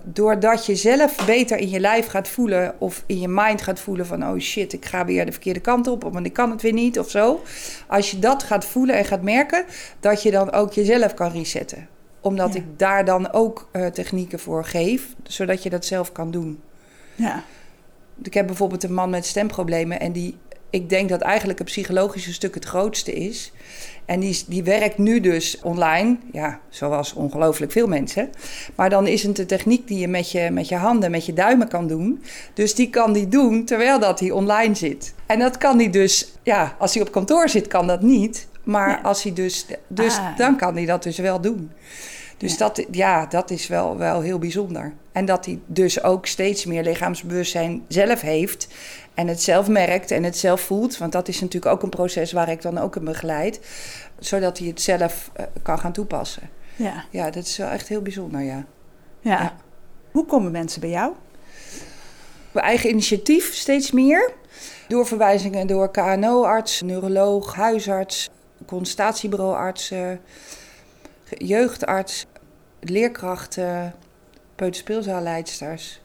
doordat 0.03 0.67
je 0.67 0.75
zelf 0.76 1.26
beter 1.26 1.59
in 1.59 1.71
je 1.71 1.81
lijf 1.81 2.06
gaat 2.06 2.29
voelen 2.29 2.75
of 2.79 3.03
in 3.06 3.21
je 3.21 3.29
mind 3.29 3.62
gaat 3.62 3.81
voelen 3.81 4.06
van 4.06 4.25
oh 4.26 4.38
shit, 4.38 4.73
ik 4.73 4.85
ga 4.85 5.05
weer 5.05 5.26
de 5.26 5.33
verkeerde 5.33 5.61
kant 5.61 5.87
op, 5.87 6.02
want 6.02 6.26
ik 6.26 6.33
kan 6.33 6.50
het 6.50 6.62
weer 6.62 6.73
niet 6.73 6.99
of 6.99 7.11
zo. 7.11 7.43
Als 7.87 8.11
je 8.11 8.19
dat 8.19 8.43
gaat 8.43 8.64
voelen 8.64 8.97
en 8.97 9.04
gaat 9.04 9.23
merken, 9.23 9.64
dat 10.00 10.23
je 10.23 10.31
dan 10.31 10.52
ook 10.52 10.73
jezelf 10.73 11.14
kan 11.14 11.31
resetten. 11.33 11.88
Omdat 12.21 12.52
Ja. 12.54 12.61
ik 12.61 12.64
daar 12.76 13.04
dan 13.04 13.33
ook 13.33 13.69
eh, 13.73 13.87
technieken 13.87 14.38
voor 14.38 14.64
geef, 14.64 15.14
zodat 15.23 15.62
je 15.62 15.71
dat 15.71 15.85
zelf 15.85 16.12
kan 16.12 16.31
doen. 16.31 16.61
Ja. 17.14 17.45
Ik 18.23 18.35
heb 18.35 18.47
bijvoorbeeld 18.47 18.83
een 18.83 18.94
man 18.94 19.11
met 19.11 19.26
stemproblemen 19.26 20.00
en 20.00 20.12
die, 20.12 20.37
ik 20.71 20.88
denk 20.88 21.09
dat 21.09 21.21
eigenlijk 21.21 21.59
het 21.59 21.68
psychologische 21.68 22.33
stuk 22.33 22.54
het 22.54 22.64
grootste 22.64 23.12
is. 23.12 23.52
En 24.04 24.21
die, 24.21 24.44
die 24.47 24.62
werkt 24.62 24.99
nu 24.99 25.21
dus 25.21 25.61
online, 25.62 26.16
ja, 26.33 26.61
zoals 26.68 27.12
ongelooflijk 27.12 27.73
veel 27.73 27.87
mensen. 27.87 28.30
Maar 28.75 28.90
dan 28.90 29.06
is 29.06 29.23
het 29.23 29.38
een 29.38 29.47
techniek 29.47 29.88
die 29.88 29.99
je 29.99 30.09
met 30.09 30.30
je, 30.30 30.50
met 30.50 30.68
je 30.68 30.76
handen, 30.76 31.11
met 31.11 31.26
je 31.26 31.33
duimen 31.33 31.68
kan 31.68 31.87
doen. 31.87 32.23
Dus 32.54 32.75
die 32.75 32.90
kan 32.90 33.12
die 33.12 33.28
doen 33.28 33.64
terwijl 33.64 33.99
dat 33.99 34.21
hij 34.21 34.30
online 34.30 34.75
zit. 34.75 35.14
En 35.26 35.38
dat 35.38 35.59
kan 35.59 35.78
hij 35.78 35.90
dus, 35.90 36.33
ja, 36.42 36.76
als 36.78 36.94
hij 36.94 37.02
op 37.02 37.12
kantoor 37.12 37.49
zit 37.49 37.66
kan 37.66 37.87
dat 37.87 38.02
niet. 38.02 38.47
Maar 38.64 38.88
Ja. 38.88 39.00
als 39.02 39.23
hij 39.23 39.33
dus, 39.33 39.66
dus 39.88 40.16
Ah. 40.18 40.37
dan 40.37 40.56
kan 40.56 40.75
hij 40.75 40.85
dat 40.87 41.02
dus 41.02 41.18
wel 41.18 41.40
doen. 41.40 41.71
Dus 42.37 42.52
Ja. 42.52 42.59
dat, 42.59 42.85
ja, 42.90 43.26
dat 43.26 43.50
is 43.50 43.66
wel, 43.66 43.97
wel 43.97 44.21
heel 44.21 44.38
bijzonder. 44.38 44.92
En 45.14 45.25
dat 45.25 45.47
hij 45.47 45.61
dus 45.66 46.02
ook 46.02 46.26
steeds 46.26 46.64
meer 46.64 46.83
lichaamsbewustzijn 46.83 47.85
zelf 47.88 48.21
heeft. 48.21 48.68
En 49.14 49.28
het 49.28 49.42
zelf 49.42 49.68
merkt 49.68 50.11
en 50.11 50.23
het 50.23 50.37
zelf 50.37 50.61
voelt. 50.61 50.99
Want 50.99 51.12
dat 51.12 51.28
is 51.28 51.40
natuurlijk 51.40 51.73
ook 51.73 51.83
een 51.83 51.88
proces 51.88 52.33
waar 52.33 52.49
ik 52.49 52.62
dan 52.62 52.78
ook 52.78 52.97
in 52.97 53.04
begeleid. 53.04 53.61
Zodat 54.18 54.59
hij 54.59 54.66
het 54.68 54.80
zelf 54.80 55.30
eh, 55.33 55.44
kan 55.62 55.78
gaan 55.78 55.92
toepassen. 55.92 56.42
Ja. 56.76 57.04
Ja, 57.11 57.30
dat 57.30 57.44
is 57.44 57.56
wel 57.56 57.68
echt 57.68 57.88
heel 57.88 58.02
bijzonder, 58.02 58.40
ja. 58.40 58.64
ja. 59.21 59.40
Ja. 59.40 59.56
Hoe 60.11 60.26
komen 60.26 60.52
mensen 60.52 60.80
bij 60.80 60.90
jou? 60.90 61.12
Op 62.52 62.61
eigen 62.61 62.90
initiatief 62.90 63.54
steeds 63.54 63.90
meer. 63.90 64.33
Door 64.88 65.06
verwijzingen 65.06 65.66
door 65.66 65.90
KNO-arts, 65.90 66.80
neuroloog, 66.80 67.54
huisarts, 67.54 68.30
consultatiebureauartsen, 68.66 70.21
jeugdarts, 71.38 72.26
leerkrachten, 72.80 73.94
peuterspeelzaalleidsters. 74.54 76.00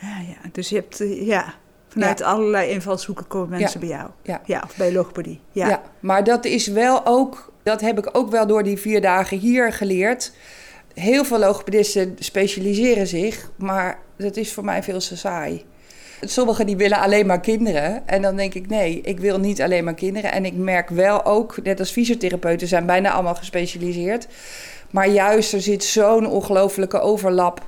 Ja, 0.00 0.18
ja. 0.28 0.50
Dus 0.52 0.68
je 0.68 0.74
hebt, 0.74 1.00
eh, 1.00 1.26
ja. 1.26 1.54
Vanuit 1.88 2.22
allerlei 2.22 2.70
invalshoeken 2.70 3.26
komen 3.26 3.58
mensen 3.58 3.80
bij 3.80 3.88
jou. 3.88 4.10
Ja. 4.22 4.40
ja, 4.44 4.62
of 4.64 4.76
bij 4.76 4.92
logopedie. 4.92 5.40
Ja. 5.52 5.68
Ja. 5.68 5.82
maar 6.00 6.24
dat 6.24 6.44
is 6.44 6.66
wel 6.66 7.06
ook, 7.06 7.52
dat 7.62 7.80
heb 7.80 7.98
ik 7.98 8.08
ook 8.12 8.30
wel 8.30 8.46
door 8.46 8.62
die 8.62 8.78
vier 8.78 9.00
dagen 9.00 9.38
hier 9.38 9.72
geleerd. 9.72 10.32
Heel 10.94 11.24
veel 11.24 11.38
logopedisten 11.38 12.16
specialiseren 12.18 13.06
zich, 13.06 13.50
maar 13.56 13.98
dat 14.16 14.36
is 14.36 14.52
voor 14.52 14.64
mij 14.64 14.82
veel 14.82 14.98
te 14.98 15.16
saai. 15.16 15.64
Sommigen 16.20 16.66
die 16.66 16.76
willen 16.76 16.98
alleen 16.98 17.26
maar 17.26 17.40
kinderen. 17.40 18.08
En 18.08 18.22
dan 18.22 18.36
denk 18.36 18.54
ik, 18.54 18.68
nee, 18.68 19.00
ik 19.00 19.20
wil 19.20 19.38
niet 19.38 19.62
alleen 19.62 19.84
maar 19.84 19.94
kinderen. 19.94 20.32
En 20.32 20.44
ik 20.44 20.54
merk 20.54 20.88
wel 20.88 21.24
ook, 21.24 21.62
net 21.62 21.78
als 21.78 21.90
fysiotherapeuten 21.90 22.68
zijn 22.68 22.86
bijna 22.86 23.10
allemaal 23.10 23.34
gespecialiseerd. 23.34 24.26
Maar 24.90 25.08
juist, 25.08 25.52
er 25.52 25.60
zit 25.60 25.84
zo'n 25.84 26.26
ongelofelijke 26.26 27.00
overlap 27.00 27.62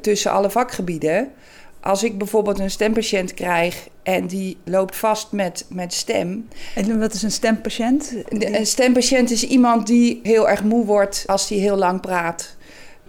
tussen 0.00 0.30
alle 0.30 0.50
vakgebieden. 0.50 1.32
Als 1.80 2.02
ik 2.02 2.18
bijvoorbeeld 2.18 2.58
een 2.58 2.70
stempatiënt 2.70 3.34
krijg 3.34 3.88
en 4.02 4.26
die 4.26 4.56
loopt 4.64 4.96
vast 4.96 5.32
met, 5.32 5.66
met 5.68 5.92
stem. 5.92 6.48
En 6.74 6.98
wat 6.98 7.14
is 7.14 7.22
een 7.22 7.30
stempatiënt? 7.30 8.14
Een 8.28 8.66
stempatiënt 8.66 9.30
is 9.30 9.44
iemand 9.44 9.86
die 9.86 10.20
heel 10.22 10.48
erg 10.48 10.64
moe 10.64 10.84
wordt 10.84 11.24
als 11.26 11.48
die 11.48 11.60
heel 11.60 11.76
lang 11.76 12.00
praat. 12.00 12.56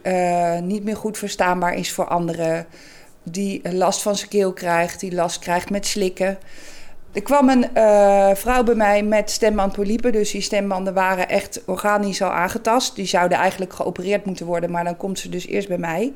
Eh, 0.01 0.59
niet 0.59 0.83
meer 0.83 0.95
goed 0.95 1.17
verstaanbaar 1.17 1.73
is 1.73 1.91
voor 1.91 2.07
anderen. 2.07 2.65
Die 3.23 3.71
last 3.71 4.01
van 4.01 4.15
zijn 4.15 4.29
keel 4.29 4.53
krijgt, 4.53 4.99
die 4.99 5.13
last 5.13 5.39
krijgt 5.39 5.69
met 5.69 5.85
slikken. 5.85 6.37
Er 7.15 7.21
kwam 7.21 7.49
een 7.49 7.75
eh, 7.75 8.29
vrouw 8.33 8.63
bij 8.63 8.75
mij 8.75 9.03
met 9.03 9.31
stembandpolypen. 9.31 10.11
Dus 10.11 10.31
die 10.31 10.41
stembanden 10.41 10.93
waren 10.93 11.29
echt 11.29 11.61
organisch 11.65 12.21
al 12.21 12.31
aangetast. 12.31 12.95
Die 12.95 13.05
zouden 13.05 13.37
eigenlijk 13.37 13.73
geopereerd 13.73 14.25
moeten 14.25 14.45
worden, 14.45 14.71
maar 14.71 14.83
dan 14.83 14.97
komt 14.97 15.19
ze 15.19 15.29
dus 15.29 15.47
eerst 15.47 15.67
bij 15.67 15.77
mij. 15.77 16.13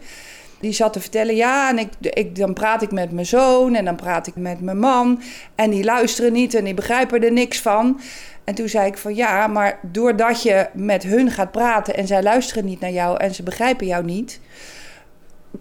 Die 0.59 0.71
zat 0.71 0.93
te 0.93 0.99
vertellen, 0.99 1.35
ja, 1.35 1.69
en 1.69 1.77
ik, 1.77 1.89
ik, 1.99 2.35
dan 2.35 2.53
praat 2.53 2.81
ik 2.81 2.91
met 2.91 3.11
mijn 3.11 3.25
zoon 3.25 3.75
en 3.75 3.85
dan 3.85 3.95
praat 3.95 4.27
ik 4.27 4.35
met 4.35 4.61
mijn 4.61 4.79
man. 4.79 5.21
En 5.55 5.69
die 5.69 5.83
luisteren 5.83 6.33
niet 6.33 6.53
en 6.53 6.63
die 6.63 6.73
begrijpen 6.73 7.23
er 7.23 7.31
niks 7.31 7.61
van. 7.61 7.99
En 8.43 8.55
toen 8.55 8.69
zei 8.69 8.87
ik 8.87 8.97
van 8.97 9.15
ja, 9.15 9.47
maar 9.47 9.79
doordat 9.81 10.43
je 10.43 10.67
met 10.73 11.03
hun 11.03 11.31
gaat 11.31 11.51
praten 11.51 11.95
en 11.95 12.07
zij 12.07 12.23
luisteren 12.23 12.65
niet 12.65 12.79
naar 12.79 12.91
jou 12.91 13.17
en 13.17 13.33
ze 13.33 13.43
begrijpen 13.43 13.87
jou 13.87 14.03
niet, 14.03 14.39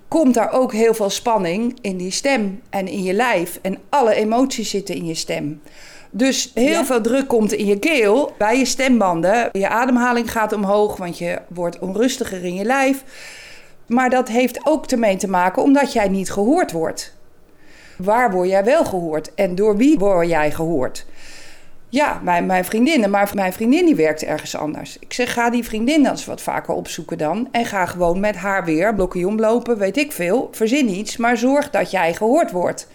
komt 0.09 0.35
daar 0.35 0.52
ook 0.52 0.73
heel 0.73 0.95
veel 0.95 1.11
spanning 1.11 1.78
in 1.80 1.97
die 1.97 2.11
stem 2.11 2.61
en 2.71 2.88
in 2.88 3.02
je 3.02 3.12
lijf. 3.12 3.59
En 3.62 3.78
alle 3.88 4.14
emoties 4.14 4.71
zitten 4.71 4.95
in 4.95 5.07
je 5.07 5.14
stem. 5.14 5.61
Dus 6.11 6.50
heel 6.54 6.66
Ja. 6.68 6.85
veel 6.85 7.00
druk 7.00 7.28
komt 7.28 7.52
in 7.52 7.66
je 7.66 7.78
keel, 7.78 8.33
bij 8.38 8.59
je 8.59 8.64
stembanden. 8.64 9.49
Je 9.52 9.68
ademhaling 9.68 10.33
gaat 10.33 10.52
omhoog, 10.52 10.97
want 10.97 11.18
je 11.18 11.38
wordt 11.49 11.78
onrustiger 11.78 12.45
in 12.45 12.54
je 12.54 12.64
lijf. 12.64 13.04
Maar 13.87 14.11
dat 14.11 14.28
heeft 14.28 14.61
ook 14.66 14.87
ermee 14.87 15.16
te 15.16 15.28
maken 15.28 15.62
omdat 15.62 15.92
jij 15.92 16.09
niet 16.09 16.30
gehoord 16.30 16.73
wordt. 16.73 17.16
Waar 17.97 18.30
word 18.30 18.49
jij 18.49 18.64
wel 18.64 18.85
gehoord 18.85 19.35
en 19.35 19.54
door 19.54 19.76
wie 19.76 19.99
word 19.99 20.28
jij 20.28 20.50
gehoord? 20.50 21.07
Ja, 21.90 22.21
mijn, 22.23 22.47
mijn 22.47 22.64
vriendinnen, 22.64 23.11
maar 23.11 23.30
mijn 23.35 23.52
vriendin 23.52 23.85
die 23.85 23.95
werkt 23.95 24.23
ergens 24.23 24.57
anders. 24.57 24.99
Ik 24.99 25.12
zeg, 25.12 25.33
ga 25.33 25.50
die 25.50 25.64
vriendin 25.64 26.02
dan 26.02 26.12
eens 26.12 26.26
wat 26.26 26.40
vaker 26.40 26.75
opzoeken 26.75 27.18
dan. 27.18 27.49
En 27.50 27.64
ga 27.64 27.87
gewoon 27.87 28.21
met 28.21 28.37
haar 28.37 28.64
weer 28.64 28.95
blokje 28.95 29.26
omlopen, 29.26 29.78
weet 29.78 29.97
ik 29.97 30.12
veel. 30.12 30.49
Verzin 30.52 30.88
iets, 30.88 31.16
maar 31.16 31.37
zorg 31.37 31.71
dat 31.71 31.90
jij 31.90 32.14
gehoord 32.14 32.50
wordt. 32.50 32.88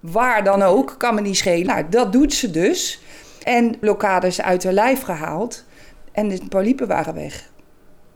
Waar 0.00 0.44
dan 0.44 0.62
ook, 0.62 0.94
kan 0.98 1.14
me 1.14 1.20
niet 1.20 1.36
schelen. 1.36 1.66
Nou, 1.66 1.84
dat 1.90 2.12
doet 2.12 2.34
ze 2.34 2.50
dus. 2.50 3.02
En 3.42 3.78
blokkades 3.78 4.42
uit 4.42 4.64
haar 4.64 4.72
lijf 4.72 5.02
gehaald. 5.02 5.64
En 6.12 6.28
de 6.28 6.40
polypen 6.48 6.88
waren 6.88 7.14
weg. 7.14 7.50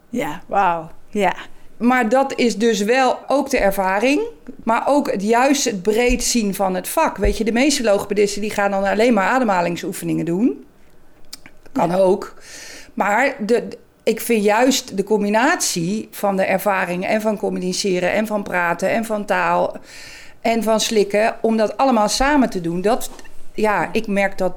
Ja, 0.09 0.43
wauw. 0.47 0.91
Ja. 1.09 1.35
Maar 1.83 2.09
dat 2.09 2.39
is 2.39 2.59
dus 2.59 2.83
wel 2.83 3.19
ook 3.27 3.51
de 3.51 3.59
ervaring. 3.59 4.21
Maar 4.65 4.83
ook 4.87 5.11
het 5.11 5.23
juist 5.23 5.65
het 5.65 5.83
breed 5.83 6.25
zien 6.25 6.55
van 6.55 6.75
het 6.75 6.89
vak. 6.89 7.17
Weet 7.17 7.39
je, 7.39 7.45
de 7.45 7.53
meeste 7.53 7.83
logopedisten 7.83 8.41
die 8.41 8.51
gaan 8.51 8.71
dan 8.71 8.85
alleen 8.85 9.15
maar 9.15 9.29
ademhalingsoefeningen 9.29 10.25
doen. 10.25 10.65
Kan 11.73 11.95
ook. 11.95 12.35
Maar 12.95 13.35
de, 13.47 13.69
ik 14.03 14.21
vind 14.21 14.45
juist 14.45 14.97
de 14.97 15.05
combinatie 15.05 16.09
van 16.11 16.37
de 16.37 16.45
ervaring 16.45 17.07
en 17.07 17.21
van 17.21 17.37
communiceren 17.37 18.13
en 18.13 18.27
van 18.27 18.43
praten 18.43 18.91
en 18.91 19.05
van 19.05 19.25
taal 19.25 19.77
en 20.41 20.63
van 20.63 20.81
slikken, 20.81 21.37
om 21.41 21.57
dat 21.57 21.77
allemaal 21.77 22.09
samen 22.09 22.51
te 22.51 22.61
doen, 22.61 22.81
dat, 22.81 23.11
ja, 23.55 23.89
ik 23.93 24.07
merk 24.07 24.39
dat, 24.39 24.53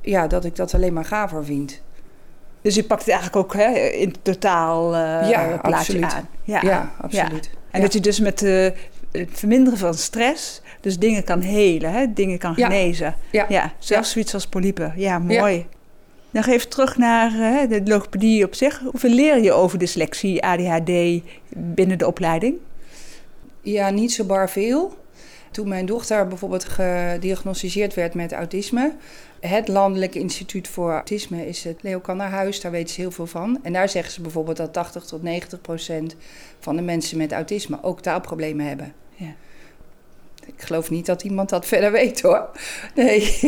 ja, 0.00 0.26
dat 0.26 0.44
ik 0.44 0.56
dat 0.56 0.74
alleen 0.74 0.92
maar 0.92 1.04
gaver 1.04 1.44
vind. 1.44 1.80
Dus 2.62 2.74
je 2.74 2.84
pakt 2.84 3.00
het 3.00 3.10
eigenlijk 3.10 3.44
ook 3.44 3.54
hè, 3.54 3.72
in 3.78 4.14
totaal 4.22 4.94
eh 4.94 5.30
Ja, 5.30 5.46
plaatje 5.46 5.76
absoluut. 5.76 6.14
aan. 6.14 6.28
Ja, 6.44 6.60
Ja, 6.62 6.92
absoluut. 7.00 7.50
En 7.70 7.80
dat 7.80 7.92
je 7.92 8.00
dus 8.00 8.20
met 8.20 8.42
eh, 8.42 8.68
het 9.12 9.28
verminderen 9.32 9.78
van 9.78 9.94
stress, 9.94 10.62
dus 10.80 10.98
dingen 10.98 11.24
kan 11.24 11.40
helen, 11.40 11.92
hè, 11.92 12.12
dingen 12.12 12.38
kan 12.38 12.54
genezen. 12.54 13.14
Ja. 13.30 13.72
zelfs 13.78 14.10
zoiets 14.10 14.34
als 14.34 14.46
polypen. 14.46 14.92
Ja, 14.96 15.18
mooi. 15.18 15.66
Nog 16.30 16.46
even 16.46 16.68
terug 16.68 16.96
naar 16.96 17.32
eh, 17.32 17.68
de 17.68 17.80
logopedie 17.84 18.44
op 18.44 18.54
zich. 18.54 18.80
Hoeveel 18.90 19.10
leer 19.10 19.42
je 19.42 19.52
over 19.52 19.78
dyslexie, 19.78 20.42
ADHD 20.44 21.22
binnen 21.48 21.98
de 21.98 22.06
opleiding? 22.06 22.56
Ja, 23.60 23.90
niet 23.90 24.12
zo 24.12 24.24
bar 24.24 24.50
veel. 24.50 24.96
Toen 25.50 25.68
mijn 25.68 25.86
dochter 25.86 26.28
bijvoorbeeld 26.28 26.64
gediagnosticeerd 26.64 27.94
werd 27.94 28.14
met 28.14 28.32
autisme. 28.32 28.92
Het 29.40 29.68
Landelijk 29.68 30.14
Instituut 30.14 30.68
voor 30.68 30.92
Autisme 30.92 31.48
is 31.48 31.64
het 31.64 31.82
Leo 31.82 31.98
Kannerhuis. 31.98 32.60
Daar 32.60 32.70
weten 32.72 32.94
ze 32.94 33.00
heel 33.00 33.10
veel 33.10 33.26
van. 33.26 33.58
En 33.62 33.72
daar 33.72 33.88
zeggen 33.88 34.12
ze 34.12 34.20
bijvoorbeeld 34.20 34.56
dat 34.56 34.72
80 34.72 35.04
tot 35.04 35.22
90 35.22 35.60
procent 35.60 36.16
van 36.58 36.76
de 36.76 36.82
mensen 36.82 37.18
met 37.18 37.32
autisme 37.32 37.78
ook 37.82 38.00
taalproblemen 38.00 38.66
hebben. 38.66 38.92
Ja. 39.14 39.34
Ik 40.46 40.62
geloof 40.62 40.90
niet 40.90 41.06
dat 41.06 41.22
iemand 41.22 41.48
dat 41.48 41.66
verder 41.72 41.92
weet 41.92 42.20
hoor. 42.20 42.48
Nee, 42.94 43.38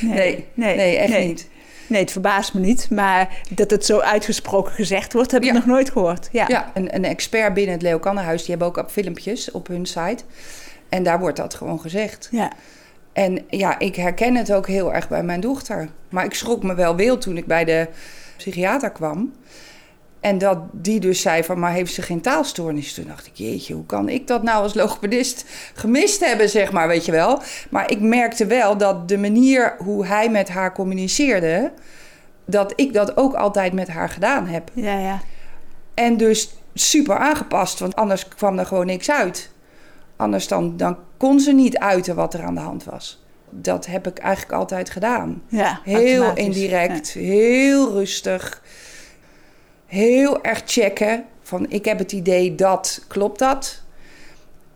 nee, 0.00 0.46
nee, 0.54 0.96
echt 0.96 1.12
nee. 1.12 1.26
niet. 1.26 1.48
Nee, 1.88 2.00
het 2.00 2.10
verbaast 2.10 2.54
me 2.54 2.60
niet. 2.60 2.90
Maar 2.90 3.40
dat 3.54 3.70
het 3.70 3.86
zo 3.86 3.98
uitgesproken 3.98 4.72
gezegd 4.72 5.12
wordt, 5.12 5.30
heb 5.30 5.42
ik 5.42 5.48
Ja. 5.48 5.54
nog 5.54 5.66
nooit 5.66 5.90
gehoord. 5.90 6.28
Ja. 6.32 6.44
Ja, 6.48 6.70
een, 6.74 6.94
een 6.94 7.04
expert 7.04 7.54
binnen 7.54 7.72
het 7.72 7.82
Leo 7.82 7.98
Kannerhuis, 7.98 8.40
die 8.40 8.50
hebben 8.50 8.68
ook 8.68 8.76
op 8.76 8.90
filmpjes 8.90 9.50
op 9.50 9.66
hun 9.66 9.86
site. 9.86 10.18
En 10.88 11.02
daar 11.02 11.18
wordt 11.18 11.36
dat 11.36 11.54
gewoon 11.54 11.80
gezegd. 11.80 12.28
Ja. 12.30 12.52
En 13.16 13.44
ja, 13.48 13.78
ik 13.78 13.96
herken 13.96 14.34
het 14.34 14.52
ook 14.52 14.66
heel 14.66 14.94
erg 14.94 15.08
bij 15.08 15.22
mijn 15.22 15.40
dochter. 15.40 15.88
Maar 16.08 16.24
ik 16.24 16.34
schrok 16.34 16.62
me 16.62 16.74
wel 16.74 16.96
wild 16.96 17.20
toen 17.20 17.36
ik 17.36 17.46
bij 17.46 17.64
de 17.64 17.88
psychiater 18.36 18.90
kwam. 18.90 19.32
En 20.20 20.38
dat 20.38 20.58
die 20.72 21.00
dus 21.00 21.20
zei 21.20 21.44
van, 21.44 21.58
maar 21.58 21.72
heeft 21.72 21.94
ze 21.94 22.02
geen 22.02 22.20
taalstoornis? 22.20 22.94
Toen 22.94 23.06
dacht 23.06 23.26
ik, 23.26 23.32
jeetje, 23.34 23.74
hoe 23.74 23.86
kan 23.86 24.08
ik 24.08 24.26
dat 24.26 24.42
nou 24.42 24.62
als 24.62 24.74
logopedist 24.74 25.44
gemist 25.74 26.24
hebben, 26.24 26.48
zeg 26.48 26.72
maar, 26.72 26.88
weet 26.88 27.04
je 27.04 27.12
wel? 27.12 27.42
Maar 27.70 27.90
ik 27.90 28.00
merkte 28.00 28.46
wel 28.46 28.76
dat 28.76 29.08
de 29.08 29.18
manier 29.18 29.74
hoe 29.78 30.06
hij 30.06 30.30
met 30.30 30.48
haar 30.48 30.72
communiceerde... 30.72 31.72
dat 32.44 32.72
ik 32.76 32.92
dat 32.92 33.16
ook 33.16 33.34
altijd 33.34 33.72
met 33.72 33.88
haar 33.88 34.08
gedaan 34.08 34.46
heb. 34.46 34.70
Ja, 34.72 34.98
ja. 34.98 35.20
En 35.94 36.16
dus 36.16 36.54
super 36.74 37.16
aangepast, 37.16 37.78
want 37.78 37.96
anders 37.96 38.28
kwam 38.28 38.58
er 38.58 38.66
gewoon 38.66 38.86
niks 38.86 39.10
uit. 39.10 39.50
Anders 40.16 40.48
dan, 40.48 40.76
dan 40.76 40.96
kon 41.16 41.40
ze 41.40 41.52
niet 41.52 41.78
uiten 41.78 42.14
wat 42.14 42.34
er 42.34 42.42
aan 42.42 42.54
de 42.54 42.60
hand 42.60 42.84
was. 42.84 43.24
Dat 43.50 43.86
heb 43.86 44.06
ik 44.06 44.18
eigenlijk 44.18 44.52
altijd 44.52 44.90
gedaan. 44.90 45.42
ja 45.48 45.80
Heel 45.84 46.34
indirect, 46.34 47.08
heel 47.12 47.92
rustig. 47.92 48.62
Heel 49.86 50.42
erg 50.42 50.62
checken 50.66 51.24
van 51.42 51.70
ik 51.70 51.84
heb 51.84 51.98
het 51.98 52.12
idee 52.12 52.54
dat, 52.54 53.04
klopt 53.08 53.38
dat? 53.38 53.82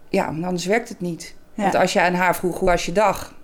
Ja, 0.08 0.24
anders 0.26 0.64
werkt 0.66 0.88
het 0.88 1.00
niet. 1.00 1.34
Ja. 1.54 1.62
Want 1.62 1.74
als 1.74 1.92
je 1.92 2.00
aan 2.00 2.14
haar 2.14 2.36
vroeg 2.36 2.58
hoe 2.58 2.68
was 2.68 2.86
je 2.86 2.92
dag? 2.92 3.34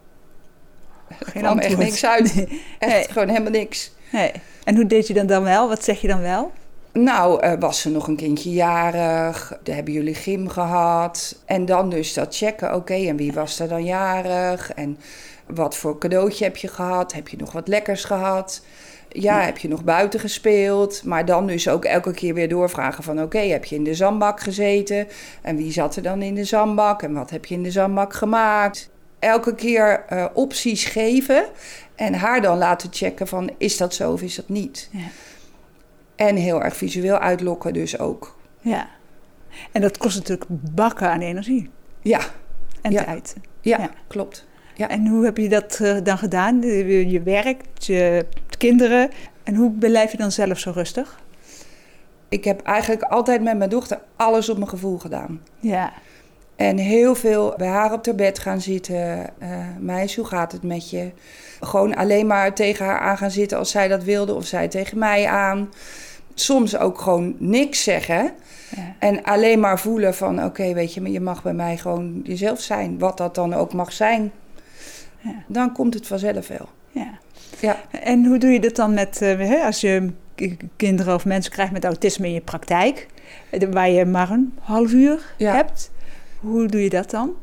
Geen 1.21 1.43
kwam 1.43 1.59
echt 1.59 1.77
niks 1.77 2.05
uit. 2.05 2.35
Nee. 2.35 2.63
Echt 2.79 2.93
Nee. 2.93 3.05
gewoon 3.09 3.29
helemaal 3.29 3.51
niks. 3.51 3.91
Nee. 4.13 4.33
En 4.65 4.75
hoe 4.75 4.87
deed 4.87 5.07
je 5.07 5.15
dan 5.15 5.27
dan 5.27 5.43
wel? 5.43 5.69
Wat 5.69 5.85
zeg 5.85 6.01
je 6.01 6.09
dan 6.09 6.21
wel? 6.21 6.53
Nou, 6.99 7.41
eh, 7.41 7.53
was 7.59 7.81
ze 7.81 7.91
nog 7.91 8.09
een 8.09 8.17
kindje 8.17 8.51
jarig? 8.51 9.59
Hebben 9.65 9.93
jullie 9.93 10.15
gym 10.15 10.49
gehad? 10.49 11.39
En 11.45 11.65
dan 11.65 11.91
dus 11.91 12.15
dat 12.15 12.37
checken. 12.37 12.75
Oké, 12.75 12.95
en 12.95 13.17
wie 13.17 13.33
was 13.33 13.61
er 13.61 13.69
dan 13.69 13.85
jarig? 13.85 14.73
En 14.73 14.99
wat 15.47 15.77
voor 15.77 15.99
cadeautje 15.99 16.45
heb 16.45 16.57
je 16.57 16.69
gehad? 16.69 17.13
Heb 17.13 17.29
je 17.29 17.37
nog 17.37 17.53
wat 17.53 17.69
lekkers 17.69 18.05
gehad? 18.05 18.63
Ja, 19.09 19.41
heb 19.41 19.59
je 19.59 19.69
nog 19.69 19.85
buiten 19.85 20.21
gespeeld? 20.21 21.05
Maar 21.05 21.25
dan 21.25 21.47
dus 21.47 21.69
ook 21.69 21.85
elke 21.85 22.13
keer 22.13 22.35
weer 22.35 22.49
doorvragen 22.49 23.05
van... 23.05 23.23
oké, 23.23 23.39
heb 23.39 23.65
je 23.65 23.75
in 23.75 23.85
de 23.85 23.95
zandbak 23.95 24.41
gezeten? 24.41 25.09
En 25.43 25.57
wie 25.57 25.73
zat 25.73 25.97
er 25.97 26.03
dan 26.03 26.23
in 26.23 26.35
de 26.35 26.45
zandbak? 26.45 27.03
En 27.03 27.13
wat 27.13 27.31
heb 27.31 27.45
je 27.45 27.55
in 27.55 27.63
de 27.63 27.71
zandbak 27.71 28.15
gemaakt? 28.15 28.91
Elke 29.19 29.55
keer 29.55 30.05
eh, 30.09 30.25
opties 30.33 30.85
geven 30.85 31.45
en 31.95 32.15
haar 32.15 32.41
dan 32.41 32.59
laten 32.59 32.89
checken 32.93 33.27
van... 33.27 33.51
is 33.59 33.77
dat 33.77 33.95
zo 33.95 34.13
of 34.13 34.23
is 34.23 34.35
dat 34.35 34.49
niet? 34.49 34.89
Ja. 34.93 35.01
En 36.17 36.37
heel 36.37 36.63
erg 36.63 36.77
visueel 36.77 37.19
uitlokken 37.19 37.73
dus 37.73 37.99
ook. 37.99 38.37
Ja. 38.61 38.89
En 39.73 39.81
dat 39.81 39.97
kost 39.99 40.17
natuurlijk 40.17 40.47
bakken 40.51 41.11
aan 41.11 41.21
energie 41.21 41.71
Ja, 42.03 42.21
en 42.83 42.93
Ja. 42.93 43.05
tijd. 43.05 43.37
ja, 43.61 43.79
Ja. 43.79 43.91
klopt. 44.07 44.47
Ja. 44.75 44.89
En 44.89 45.07
hoe 45.07 45.25
heb 45.25 45.37
je 45.37 45.49
dat 45.49 45.79
eh, 45.81 45.97
dan 46.03 46.19
gedaan? 46.19 46.61
Je, 46.63 47.23
werkt, 47.25 47.87
je 47.87 48.27
kinderen. 48.59 49.11
En 49.43 49.55
hoe 49.55 49.71
blijf 49.71 50.11
je 50.11 50.17
dan 50.17 50.33
zelf 50.33 50.59
zo 50.59 50.71
rustig? 50.75 51.21
Ik 52.29 52.45
heb 52.45 52.63
eigenlijk 52.63 53.03
altijd 53.03 53.43
met 53.43 53.57
mijn 53.57 53.71
dochter 53.71 54.01
alles 54.17 54.49
op 54.49 54.57
mijn 54.57 54.69
gevoel 54.69 54.99
gedaan. 54.99 55.41
Ja. 55.61 55.93
En 56.57 56.77
heel 56.79 57.15
veel 57.15 57.55
bij 57.57 57.69
haar 57.69 57.93
op 57.93 58.07
haar 58.07 58.15
bed 58.15 58.39
gaan 58.39 58.61
zitten. 58.61 59.31
Uh, 59.43 59.49
meisje, 59.81 60.21
hoe 60.21 60.29
gaat 60.29 60.53
het 60.53 60.63
met 60.63 60.91
je? 60.91 61.11
Gewoon 61.61 61.95
alleen 61.95 62.27
maar 62.27 62.55
tegen 62.55 62.87
haar 62.87 62.99
aan 62.99 63.19
gaan 63.19 63.31
zitten 63.31 63.59
als 63.59 63.71
zij 63.71 63.89
dat 63.89 64.05
wilde, 64.05 64.35
of 64.35 64.45
zij 64.45 64.69
tegen 64.69 64.99
mij 64.99 65.27
aan. 65.27 65.69
Soms 66.35 66.77
ook 66.77 67.01
gewoon 67.01 67.37
niks 67.39 67.83
zeggen. 67.83 68.33
Ja. 68.77 68.95
En 68.99 69.23
alleen 69.23 69.61
maar 69.61 69.79
voelen 69.79 70.15
van, 70.15 70.45
oké, 70.45 70.73
weet 70.73 70.95
je, 70.95 71.13
je 71.13 71.21
mag 71.21 71.43
bij 71.43 71.53
mij 71.55 71.77
gewoon 71.77 72.21
jezelf 72.25 72.61
zijn. 72.61 72.99
Wat 72.99 73.17
dat 73.17 73.35
dan 73.35 73.55
ook 73.55 73.73
mag 73.73 73.93
zijn. 73.93 74.33
Ja. 75.21 75.45
Dan 75.47 75.73
komt 75.73 75.95
het 75.95 76.07
vanzelf 76.07 76.49
wel. 76.49 76.69
Ja. 76.91 77.19
ja. 77.61 77.77
En 77.91 78.25
hoe 78.25 78.39
doe 78.39 78.51
je 78.51 78.61
dat 78.61 78.77
dan 78.77 78.95
met, 78.95 79.21
uh, 79.23 79.65
als 79.65 79.81
je 79.81 80.11
kinderen 80.77 81.15
of 81.15 81.25
mensen 81.25 81.53
krijgt 81.53 81.73
met 81.73 81.85
autisme 81.85 82.27
in 82.27 82.33
je 82.33 82.41
praktijk, 82.41 83.07
waar 83.71 83.91
je 83.91 84.05
maar 84.05 84.31
een 84.31 84.59
half 84.61 84.93
uur 84.93 85.35
hebt? 85.39 85.91
Hoe 86.47 86.67
doe 86.67 86.83
je 86.83 86.89
dat 86.89 87.11
dan? 87.11 87.37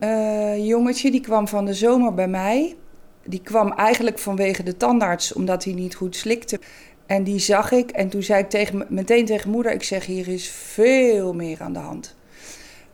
Uh, 0.00 0.66
jongetje 0.66 1.10
die 1.10 1.20
kwam 1.20 1.48
van 1.48 1.64
de 1.64 1.74
zomer 1.74 2.14
bij 2.14 2.28
mij. 2.28 2.76
Die 3.24 3.40
kwam 3.40 3.72
eigenlijk 3.72 4.18
vanwege 4.18 4.62
de 4.62 4.76
tandarts, 4.76 5.32
omdat 5.32 5.64
hij 5.64 5.72
niet 5.72 5.94
goed 5.94 6.16
slikte. 6.16 6.60
En 7.06 7.24
die 7.24 7.38
zag 7.38 7.72
ik 7.72 7.90
en 7.90 8.08
toen 8.08 8.22
zei 8.22 8.42
ik 8.42 8.50
tegen, 8.50 8.86
meteen 8.88 9.24
tegen 9.24 9.50
moeder: 9.50 9.72
Ik 9.72 9.82
zeg, 9.82 10.06
hier 10.06 10.28
is 10.28 10.48
veel 10.48 11.34
meer 11.34 11.60
aan 11.60 11.72
de 11.72 11.78
hand. 11.78 12.16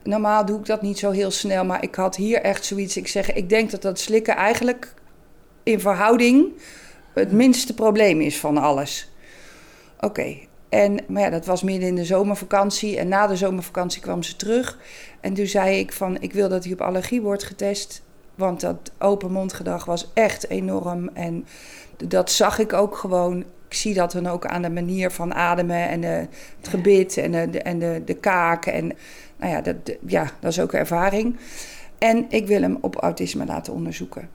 Normaal 0.03 0.45
doe 0.45 0.59
ik 0.59 0.67
dat 0.67 0.83
niet 0.83 0.99
zo 0.99 1.11
heel 1.11 1.31
snel, 1.31 1.65
maar 1.65 1.83
ik 1.83 1.95
had 1.95 2.17
hier 2.17 2.41
echt 2.41 2.65
zoiets. 2.65 2.97
Ik 2.97 3.09
zeg, 3.09 3.33
ik 3.33 3.49
denk 3.49 3.71
dat 3.71 3.83
dat 3.83 3.99
slikken 3.99 4.37
eigenlijk 4.37 4.95
in 5.63 5.81
verhouding 5.81 6.53
het 7.15 7.33
minste 7.33 7.75
probleem 7.75 8.21
is 8.21 8.39
van 8.39 8.59
alles. 8.59 9.11
Oké, 10.01 10.37
en, 10.71 10.99
maar 11.09 11.23
ja, 11.23 11.31
dat 11.31 11.47
was 11.47 11.63
midden 11.63 11.89
in 11.89 11.95
de 11.95 12.05
zomervakantie. 12.05 12.99
En 12.99 13.09
na 13.09 13.27
de 13.27 13.37
zomervakantie 13.37 14.03
kwam 14.03 14.23
ze 14.23 14.37
terug. 14.37 14.79
En 15.21 15.35
toen 15.35 15.47
zei 15.47 15.79
ik 15.79 15.93
van, 15.93 16.21
ik 16.21 16.33
wil 16.33 16.49
dat 16.49 16.65
hij 16.65 16.73
op 16.73 16.81
allergie 16.81 17.21
wordt 17.21 17.45
getest. 17.45 18.03
Want 18.35 18.61
dat 18.61 18.91
open 18.99 19.33
mondgedrag 19.33 19.85
was 19.85 20.11
echt 20.15 20.49
enorm. 20.49 21.11
En 21.15 21.47
dat 21.97 22.31
zag 22.31 22.59
ik 22.59 22.73
ook 22.73 22.97
gewoon. 22.97 23.45
Ik 23.69 23.77
zie 23.77 23.95
dat 23.95 24.13
dan 24.13 24.27
ook 24.27 24.47
aan 24.47 24.63
de 24.63 24.71
manier 24.71 25.11
van 25.11 25.35
ademen 25.35 25.89
en 25.89 26.01
de, 26.01 26.27
het 26.59 26.69
gebit 26.69 27.17
en, 27.17 27.51
de, 27.51 27.63
en 27.63 27.79
de, 27.79 28.03
de 28.05 28.15
kaak. 28.15 28.67
En 28.67 28.93
nou 29.37 29.53
ja 29.53 29.61
dat, 29.61 29.77
ja, 30.07 30.31
dat 30.41 30.51
is 30.51 30.61
ook 30.61 30.73
ervaring. 30.73 31.37
En 31.99 32.27
ik 32.29 32.47
wil 32.47 32.63
hem 32.63 32.79
op 32.81 32.97
autisme 32.97 33.45
laten 33.45 33.73
onderzoeken. 33.73 34.29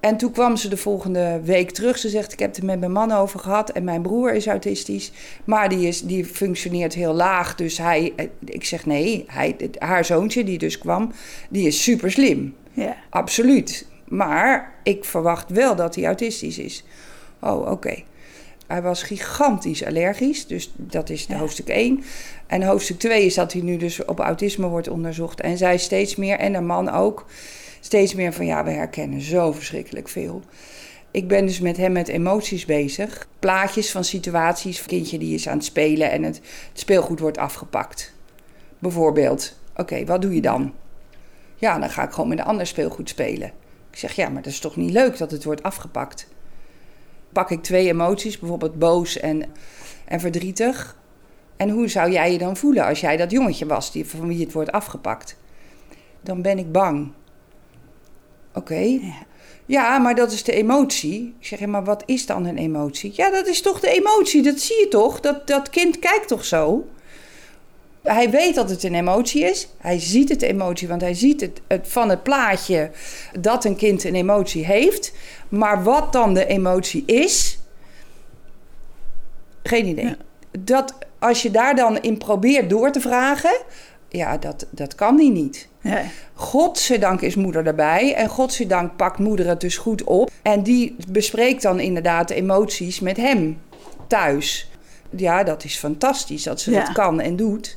En 0.00 0.16
toen 0.16 0.32
kwam 0.32 0.56
ze 0.56 0.68
de 0.68 0.76
volgende 0.76 1.40
week 1.44 1.70
terug. 1.70 1.98
Ze 1.98 2.08
zegt: 2.08 2.32
Ik 2.32 2.38
heb 2.38 2.48
het 2.48 2.58
er 2.58 2.64
met 2.64 2.78
mijn 2.78 2.92
man 2.92 3.12
over 3.12 3.40
gehad. 3.40 3.70
En 3.70 3.84
mijn 3.84 4.02
broer 4.02 4.32
is 4.32 4.46
autistisch. 4.46 5.12
Maar 5.44 5.68
die, 5.68 5.86
is, 5.86 6.02
die 6.02 6.24
functioneert 6.24 6.94
heel 6.94 7.12
laag. 7.12 7.54
Dus 7.54 7.78
hij. 7.78 8.12
Eh, 8.16 8.26
ik 8.44 8.64
zeg: 8.64 8.86
Nee, 8.86 9.24
hij, 9.26 9.56
haar 9.78 10.04
zoontje, 10.04 10.44
die 10.44 10.58
dus 10.58 10.78
kwam, 10.78 11.12
die 11.50 11.66
is 11.66 11.82
super 11.82 12.10
slim. 12.10 12.54
Ja. 12.72 12.96
Absoluut. 13.10 13.86
Maar 14.08 14.74
ik 14.82 15.04
verwacht 15.04 15.50
wel 15.50 15.76
dat 15.76 15.94
hij 15.94 16.04
autistisch 16.04 16.58
is. 16.58 16.84
Oh, 17.40 17.70
oké. 17.70 18.02
Hij 18.66 18.82
was 18.82 19.02
gigantisch 19.02 19.84
allergisch. 19.84 20.46
Dus 20.46 20.72
dat 20.76 21.10
is 21.10 21.26
de 21.26 21.36
hoofdstuk 21.36 21.68
1. 21.68 22.04
En 22.46 22.62
hoofdstuk 22.62 22.98
2 22.98 23.24
is 23.24 23.34
dat 23.34 23.52
hij 23.52 23.62
nu 23.62 23.76
dus 23.76 24.04
op 24.04 24.18
autisme 24.18 24.66
wordt 24.66 24.88
onderzocht. 24.88 25.40
En 25.40 25.56
zij 25.56 25.78
steeds 25.78 26.16
meer, 26.16 26.38
en 26.38 26.54
haar 26.54 26.62
man 26.62 26.88
ook 26.90 27.26
steeds 27.80 28.14
meer 28.14 28.32
van 28.32 28.46
ja, 28.46 28.64
we 28.64 28.70
herkennen 28.70 29.20
zo 29.20 29.52
verschrikkelijk 29.52 30.08
veel. 30.08 30.42
Ik 31.10 31.28
ben 31.28 31.46
dus 31.46 31.60
met 31.60 31.76
hem 31.76 31.92
met 31.92 32.08
emoties 32.08 32.64
bezig. 32.64 33.28
Plaatjes 33.38 33.90
van 33.90 34.04
situaties. 34.04 34.82
Kindje 34.82 35.18
die 35.18 35.34
is 35.34 35.48
aan 35.48 35.56
het 35.56 35.64
spelen 35.64 36.10
en 36.10 36.22
het, 36.22 36.36
het 36.68 36.80
speelgoed 36.80 37.20
wordt 37.20 37.38
afgepakt. 37.38 38.12
Bijvoorbeeld, 38.78 39.58
oké, 39.76 40.04
wat 40.04 40.22
doe 40.22 40.34
je 40.34 40.40
dan? 40.40 40.74
Ja, 41.56 41.78
dan 41.78 41.90
ga 41.90 42.02
ik 42.02 42.10
gewoon 42.10 42.28
met 42.28 42.38
een 42.38 42.44
ander 42.44 42.66
speelgoed 42.66 43.08
spelen. 43.08 43.52
Ik 43.90 43.98
zeg, 43.98 44.12
ja, 44.12 44.28
maar 44.28 44.42
dat 44.42 44.52
is 44.52 44.58
toch 44.58 44.76
niet 44.76 44.90
leuk 44.90 45.18
dat 45.18 45.30
het 45.30 45.44
wordt 45.44 45.62
afgepakt? 45.62 46.28
Pak 47.32 47.50
ik 47.50 47.62
twee 47.62 47.88
emoties, 47.88 48.38
bijvoorbeeld 48.38 48.78
boos 48.78 49.18
en, 49.18 49.44
en 50.04 50.20
verdrietig. 50.20 50.96
En 51.56 51.70
hoe 51.70 51.88
zou 51.88 52.10
jij 52.10 52.32
je 52.32 52.38
dan 52.38 52.56
voelen 52.56 52.84
als 52.84 53.00
jij 53.00 53.16
dat 53.16 53.30
jongetje 53.30 53.66
was 53.66 53.92
die, 53.92 54.06
van 54.06 54.28
wie 54.28 54.40
het 54.40 54.52
wordt 54.52 54.72
afgepakt? 54.72 55.36
Dan 56.20 56.42
ben 56.42 56.58
ik 56.58 56.72
bang. 56.72 57.12
Oké. 58.58 58.74
Ja. 58.74 59.26
ja. 59.66 59.98
maar 59.98 60.14
dat 60.14 60.32
is 60.32 60.44
de 60.44 60.52
emotie. 60.52 61.34
Ik 61.40 61.46
zeg, 61.46 61.66
maar 61.66 61.84
wat 61.84 62.02
is 62.06 62.26
dan 62.26 62.44
een 62.44 62.58
emotie? 62.58 63.12
Ja, 63.14 63.30
dat 63.30 63.46
is 63.46 63.62
toch 63.62 63.80
de 63.80 63.90
emotie, 63.90 64.42
dat 64.42 64.60
zie 64.60 64.78
je 64.80 64.88
toch? 64.88 65.20
Dat, 65.20 65.46
dat 65.46 65.70
kind 65.70 65.98
kijkt 65.98 66.28
toch 66.28 66.44
zo? 66.44 66.86
Hij 68.02 68.30
weet 68.30 68.54
dat 68.54 68.70
het 68.70 68.82
een 68.82 68.94
emotie 68.94 69.44
is. 69.44 69.68
Hij 69.78 70.00
ziet 70.00 70.28
het 70.28 70.42
emotie, 70.42 70.88
want 70.88 71.00
hij 71.00 71.14
ziet 71.14 71.40
het, 71.40 71.60
het 71.66 71.86
van 71.88 72.08
het 72.08 72.22
plaatje 72.22 72.90
dat 73.40 73.64
een 73.64 73.76
kind 73.76 74.04
een 74.04 74.14
emotie 74.14 74.64
heeft. 74.64 75.12
Maar 75.48 75.82
wat 75.82 76.12
dan 76.12 76.34
de 76.34 76.46
emotie 76.46 77.02
is, 77.06 77.58
geen 79.62 79.86
idee. 79.86 80.16
Dat 80.58 80.94
als 81.18 81.42
je 81.42 81.50
daar 81.50 81.76
dan 81.76 82.00
in 82.00 82.18
probeert 82.18 82.70
door 82.70 82.90
te 82.90 83.00
vragen, 83.00 83.56
ja, 84.08 84.36
dat, 84.36 84.66
dat 84.70 84.94
kan 84.94 85.16
die 85.16 85.30
niet. 85.30 85.67
Ja. 85.88 86.02
Godzijdank 86.34 87.20
is 87.20 87.34
moeder 87.34 87.66
erbij. 87.66 88.14
En 88.14 88.28
godzijdank 88.28 88.96
pakt 88.96 89.18
moeder 89.18 89.46
het 89.46 89.60
dus 89.60 89.76
goed 89.76 90.04
op. 90.04 90.30
En 90.42 90.62
die 90.62 90.96
bespreekt 91.08 91.62
dan 91.62 91.80
inderdaad 91.80 92.28
de 92.28 92.34
emoties 92.34 93.00
met 93.00 93.16
hem 93.16 93.58
thuis. 94.06 94.70
Ja, 95.16 95.42
dat 95.42 95.64
is 95.64 95.76
fantastisch 95.76 96.42
dat 96.42 96.60
ze 96.60 96.70
dat 96.70 96.92
kan 96.92 97.20
en 97.20 97.36
doet. 97.36 97.76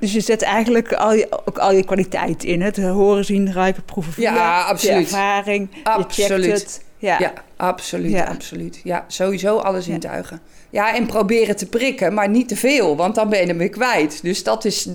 Dus 0.00 0.12
je 0.12 0.20
zet 0.20 0.42
eigenlijk 0.42 0.92
al 0.92 1.12
je, 1.12 1.28
ook 1.44 1.58
al 1.58 1.72
je 1.72 1.84
kwaliteit 1.84 2.44
in. 2.44 2.62
Het 2.62 2.76
horen, 2.76 3.24
zien, 3.24 3.52
ruiken, 3.52 3.84
proeven, 3.84 4.12
voelen. 4.12 4.32
Ja, 4.32 4.62
absoluut. 4.62 4.96
ervaring, 4.96 5.68
absoluut. 5.82 6.44
je 6.44 6.50
het. 6.50 6.84
Ja, 6.98 7.18
ja 7.18 7.32
absoluut, 7.56 8.10
ja. 8.10 8.24
absoluut. 8.24 8.80
Ja, 8.84 9.04
sowieso 9.06 9.58
alles 9.58 9.88
intuigen. 9.88 10.40
Ja, 10.70 10.94
en 10.94 11.06
proberen 11.06 11.56
te 11.56 11.68
prikken, 11.68 12.14
maar 12.14 12.28
niet 12.28 12.48
te 12.48 12.56
veel, 12.56 12.96
want 12.96 13.14
dan 13.14 13.28
ben 13.28 13.40
je 13.40 13.46
hem 13.46 13.58
weer 13.58 13.68
kwijt. 13.68 14.22
Dus 14.22 14.42
dat 14.42 14.64
is. 14.64 14.88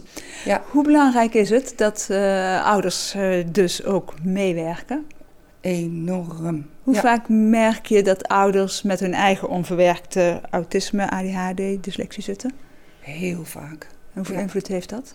Ja. 0.45 0.61
Hoe 0.69 0.83
belangrijk 0.83 1.33
is 1.33 1.49
het 1.49 1.73
dat 1.75 2.07
uh, 2.11 2.65
ouders 2.65 3.15
uh, 3.15 3.45
dus 3.51 3.83
ook 3.83 4.13
meewerken? 4.23 5.05
Enorm. 5.61 6.65
Hoe 6.83 6.95
vaak 6.95 7.29
merk 7.29 7.85
je 7.85 8.03
dat 8.03 8.27
ouders 8.27 8.81
met 8.81 8.99
hun 8.99 9.13
eigen 9.13 9.49
onverwerkte 9.49 10.41
autisme, 10.49 11.09
ADHD, 11.09 11.83
dyslexie 11.83 12.23
zitten? 12.23 12.51
Heel 12.99 13.45
vaak. 13.45 13.83
En 13.83 14.13
hoeveel 14.13 14.39
invloed 14.39 14.67
heeft 14.67 14.89
dat? 14.89 15.13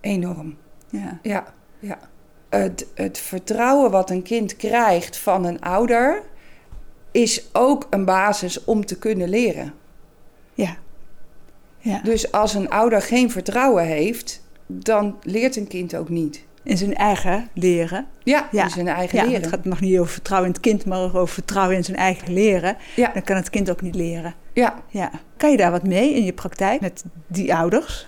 Enorm. 0.00 0.56
Ja. 0.88 1.18
Ja, 1.22 1.44
ja. 1.78 1.98
Het, 2.54 2.86
het 2.94 3.18
vertrouwen 3.18 3.90
wat 3.90 4.10
een 4.10 4.22
kind 4.22 4.56
krijgt 4.56 5.16
van 5.16 5.44
een 5.44 5.60
ouder 5.60 6.22
is 7.10 7.48
ook 7.52 7.86
een 7.90 8.04
basis 8.04 8.64
om 8.64 8.86
te 8.86 8.98
kunnen 8.98 9.28
leren. 9.28 9.74
Ja. 10.54 10.76
ja. 11.78 12.00
Dus 12.02 12.32
als 12.32 12.54
een 12.54 12.70
ouder 12.70 13.02
geen 13.02 13.30
vertrouwen 13.30 13.84
heeft, 13.84 14.42
dan 14.66 15.16
leert 15.22 15.56
een 15.56 15.66
kind 15.66 15.96
ook 15.96 16.08
niet. 16.08 16.44
In 16.62 16.76
zijn 16.76 16.94
eigen 16.94 17.48
leren. 17.54 18.06
Ja, 18.22 18.52
in 18.52 18.70
zijn 18.70 18.88
eigen 18.88 19.18
ja, 19.18 19.24
leren. 19.24 19.40
Het 19.40 19.50
gaat 19.50 19.64
nog 19.64 19.80
niet 19.80 19.98
over 19.98 20.12
vertrouwen 20.12 20.48
in 20.48 20.54
het 20.54 20.62
kind, 20.62 20.84
maar 20.84 20.98
over 20.98 21.28
vertrouwen 21.28 21.76
in 21.76 21.84
zijn 21.84 21.96
eigen 21.96 22.32
leren. 22.32 22.76
Ja. 22.96 23.10
Dan 23.12 23.22
kan 23.22 23.36
het 23.36 23.50
kind 23.50 23.70
ook 23.70 23.80
niet 23.80 23.94
leren. 23.94 24.34
Ja. 24.52 24.82
ja. 24.88 25.10
Kan 25.36 25.50
je 25.50 25.56
daar 25.56 25.70
wat 25.70 25.86
mee 25.86 26.14
in 26.14 26.24
je 26.24 26.32
praktijk 26.32 26.80
met 26.80 27.04
die 27.26 27.54
ouders? 27.54 28.06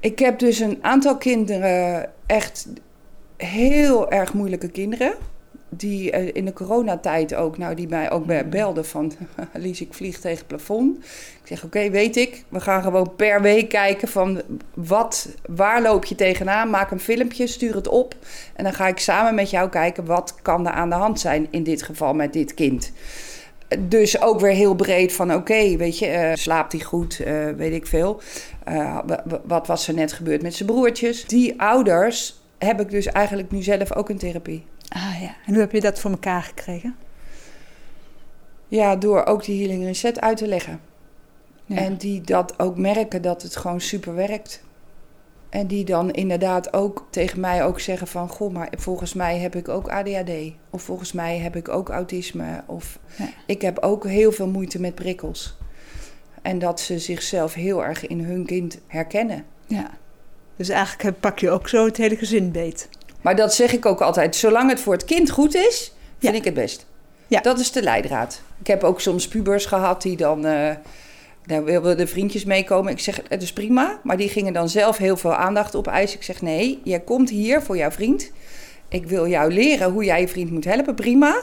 Ik 0.00 0.18
heb 0.18 0.38
dus 0.38 0.58
een 0.58 0.78
aantal 0.80 1.16
kinderen, 1.16 2.10
echt 2.26 2.66
heel 3.44 4.10
erg 4.10 4.32
moeilijke 4.32 4.68
kinderen 4.68 5.14
die 5.76 6.12
uh, 6.12 6.30
in 6.32 6.44
de 6.44 6.52
coronatijd 6.52 7.34
ook, 7.34 7.58
nou, 7.58 7.74
die 7.74 7.88
mij 7.88 8.10
ook 8.10 8.50
belden 8.50 8.84
van... 8.84 9.12
Lies, 9.52 9.80
ik 9.80 9.94
vlieg 9.94 10.18
tegen 10.20 10.38
het 10.38 10.46
plafond. 10.46 10.96
Ik 11.42 11.48
zeg, 11.48 11.64
oké, 11.64 11.90
weet 11.90 12.16
ik. 12.16 12.44
We 12.48 12.60
gaan 12.60 12.82
gewoon 12.82 13.16
per 13.16 13.42
week 13.42 13.68
kijken 13.68 14.08
van... 14.08 14.42
Wat, 14.74 15.28
waar 15.46 15.82
loop 15.82 16.04
je 16.04 16.14
tegenaan? 16.14 16.70
Maak 16.70 16.90
een 16.90 17.00
filmpje, 17.00 17.46
stuur 17.46 17.74
het 17.74 17.88
op. 17.88 18.14
En 18.54 18.64
dan 18.64 18.72
ga 18.72 18.88
ik 18.88 18.98
samen 18.98 19.34
met 19.34 19.50
jou 19.50 19.68
kijken... 19.68 20.04
wat 20.04 20.34
kan 20.42 20.66
er 20.66 20.72
aan 20.72 20.90
de 20.90 20.94
hand 20.94 21.20
zijn 21.20 21.46
in 21.50 21.62
dit 21.62 21.82
geval 21.82 22.14
met 22.14 22.32
dit 22.32 22.54
kind. 22.54 22.92
Dus 23.78 24.20
ook 24.20 24.40
weer 24.40 24.52
heel 24.52 24.74
breed 24.74 25.12
van 25.12 25.34
oké, 25.34 25.76
weet 25.76 25.98
je, 25.98 26.08
uh, 26.08 26.30
slaapt 26.34 26.72
hij 26.72 26.80
goed, 26.80 27.20
uh, 27.20 27.48
weet 27.48 27.72
ik 27.72 27.86
veel. 27.86 28.20
wat 29.44 29.66
was 29.66 29.88
er 29.88 29.94
net 29.94 30.12
gebeurd 30.12 30.42
met 30.42 30.54
zijn 30.54 30.68
broertjes? 30.68 31.24
Die 31.24 31.60
ouders 31.60 32.41
heb 32.66 32.80
ik 32.80 32.90
dus 32.90 33.06
eigenlijk 33.06 33.50
nu 33.50 33.62
zelf 33.62 33.92
ook 33.94 34.10
in 34.10 34.18
therapie. 34.18 34.64
Ah 34.88 35.20
ja, 35.20 35.34
en 35.46 35.52
hoe 35.52 35.60
heb 35.60 35.72
je 35.72 35.80
dat 35.80 36.00
voor 36.00 36.10
elkaar 36.10 36.42
gekregen? 36.42 36.96
Ja, 38.68 38.96
door 38.96 39.24
ook 39.24 39.44
die 39.44 39.58
healing 39.62 39.84
reset 39.84 40.20
uit 40.20 40.36
te 40.36 40.46
leggen. 40.46 40.80
En 41.66 41.96
die 41.96 42.20
dat 42.20 42.58
ook 42.58 42.76
merken 42.76 43.22
dat 43.22 43.42
het 43.42 43.56
gewoon 43.56 43.80
super 43.80 44.14
werkt. 44.14 44.62
En 45.48 45.66
die 45.66 45.84
dan 45.84 46.10
inderdaad 46.10 46.72
ook 46.72 47.06
tegen 47.10 47.40
mij 47.40 47.64
ook 47.64 47.80
zeggen 47.80 48.06
van... 48.06 48.28
Goh, 48.28 48.52
maar 48.52 48.72
volgens 48.78 49.14
mij 49.14 49.38
heb 49.38 49.54
ik 49.54 49.68
ook 49.68 49.88
ADHD. 49.88 50.30
Of 50.70 50.82
volgens 50.82 51.12
mij 51.12 51.38
heb 51.38 51.56
ik 51.56 51.68
ook 51.68 51.88
autisme. 51.88 52.62
Of 52.66 52.98
ik 53.46 53.62
heb 53.62 53.78
ook 53.78 54.06
heel 54.06 54.32
veel 54.32 54.48
moeite 54.48 54.80
met 54.80 54.94
prikkels. 54.94 55.56
En 56.42 56.58
dat 56.58 56.80
ze 56.80 56.98
zichzelf 56.98 57.54
heel 57.54 57.84
erg 57.84 58.06
in 58.06 58.20
hun 58.20 58.46
kind 58.46 58.78
herkennen. 58.86 59.44
Ja. 59.66 59.90
Dus 60.56 60.68
eigenlijk 60.68 61.20
pak 61.20 61.38
je 61.38 61.50
ook 61.50 61.68
zo 61.68 61.84
het 61.84 61.96
hele 61.96 62.16
gezin 62.16 62.50
beet. 62.52 62.88
Maar 63.20 63.36
dat 63.36 63.54
zeg 63.54 63.72
ik 63.72 63.86
ook 63.86 64.00
altijd. 64.00 64.36
Zolang 64.36 64.70
het 64.70 64.80
voor 64.80 64.92
het 64.92 65.04
kind 65.04 65.30
goed 65.30 65.54
is, 65.54 65.92
vind 66.18 66.32
Ja. 66.34 66.38
ik 66.40 66.44
het 66.44 66.54
best. 66.54 66.86
Ja. 67.26 67.40
Dat 67.40 67.58
is 67.58 67.72
de 67.72 67.82
leidraad. 67.82 68.42
Ik 68.60 68.66
heb 68.66 68.84
ook 68.84 69.00
soms 69.00 69.28
pubers 69.28 69.66
gehad 69.66 70.02
die 70.02 70.16
dan... 70.16 70.46
eh 70.46 70.70
daar 71.46 71.64
wilden 71.64 71.96
de 71.96 72.06
vriendjes 72.06 72.44
meekomen. 72.44 72.92
Ik 72.92 72.98
zeg, 73.00 73.20
het 73.28 73.42
is 73.42 73.52
prima. 73.52 74.00
Maar 74.02 74.16
die 74.16 74.28
gingen 74.28 74.52
dan 74.52 74.68
zelf 74.68 74.96
heel 74.96 75.16
veel 75.16 75.34
aandacht 75.34 75.74
op 75.74 75.86
eisen. 75.86 76.16
Ik 76.18 76.24
zeg, 76.24 76.42
nee, 76.42 76.80
jij 76.84 77.00
komt 77.00 77.30
hier 77.30 77.62
voor 77.62 77.76
jouw 77.76 77.90
vriend. 77.90 78.30
Ik 78.88 79.06
wil 79.06 79.26
jou 79.28 79.52
leren 79.52 79.90
hoe 79.92 80.04
jij 80.04 80.20
je 80.20 80.28
vriend 80.28 80.50
moet 80.50 80.64
helpen. 80.64 80.94
Prima. 80.94 81.42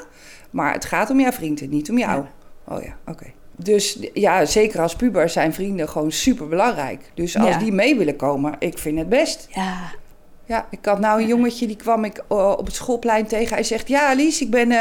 Maar 0.50 0.74
het 0.74 0.86
gaat 0.86 1.10
om 1.10 1.20
jouw 1.20 1.32
vriend 1.32 1.62
en 1.62 1.70
niet 1.70 1.90
om 1.90 1.98
jou. 1.98 2.26
Oh 2.68 2.84
ja, 2.84 2.98
oké. 3.08 3.26
Dus 3.64 3.98
ja, 4.14 4.46
zeker 4.46 4.82
als 4.82 4.96
puber 4.96 5.30
zijn 5.30 5.54
vrienden 5.54 5.90
gewoon 5.90 6.12
super 6.12 6.48
belangrijk. 6.48 7.12
Dus 7.14 7.38
als 7.38 7.50
Ja. 7.50 7.58
die 7.58 7.72
mee 7.72 7.98
willen 7.98 8.16
komen, 8.16 8.56
ik 8.60 8.78
vind 8.78 8.98
het 8.98 9.10
best. 9.10 9.48
Ja, 9.50 9.78
Ja, 10.46 10.68
ik 10.70 10.86
had 10.86 11.00
nou 11.00 11.22
een 11.22 11.28
jongetje, 11.28 11.68
die 11.68 11.76
kwam 11.76 12.04
ik 12.04 12.18
eh, 12.30 12.54
op 12.58 12.66
het 12.66 12.76
schoolplein 12.76 13.26
tegen. 13.28 13.54
Hij 13.54 13.64
zegt, 13.64 13.88
ja 13.88 14.10
Alice, 14.10 14.44
ik 14.44 14.50
ben... 14.50 14.72
eh, 14.72 14.78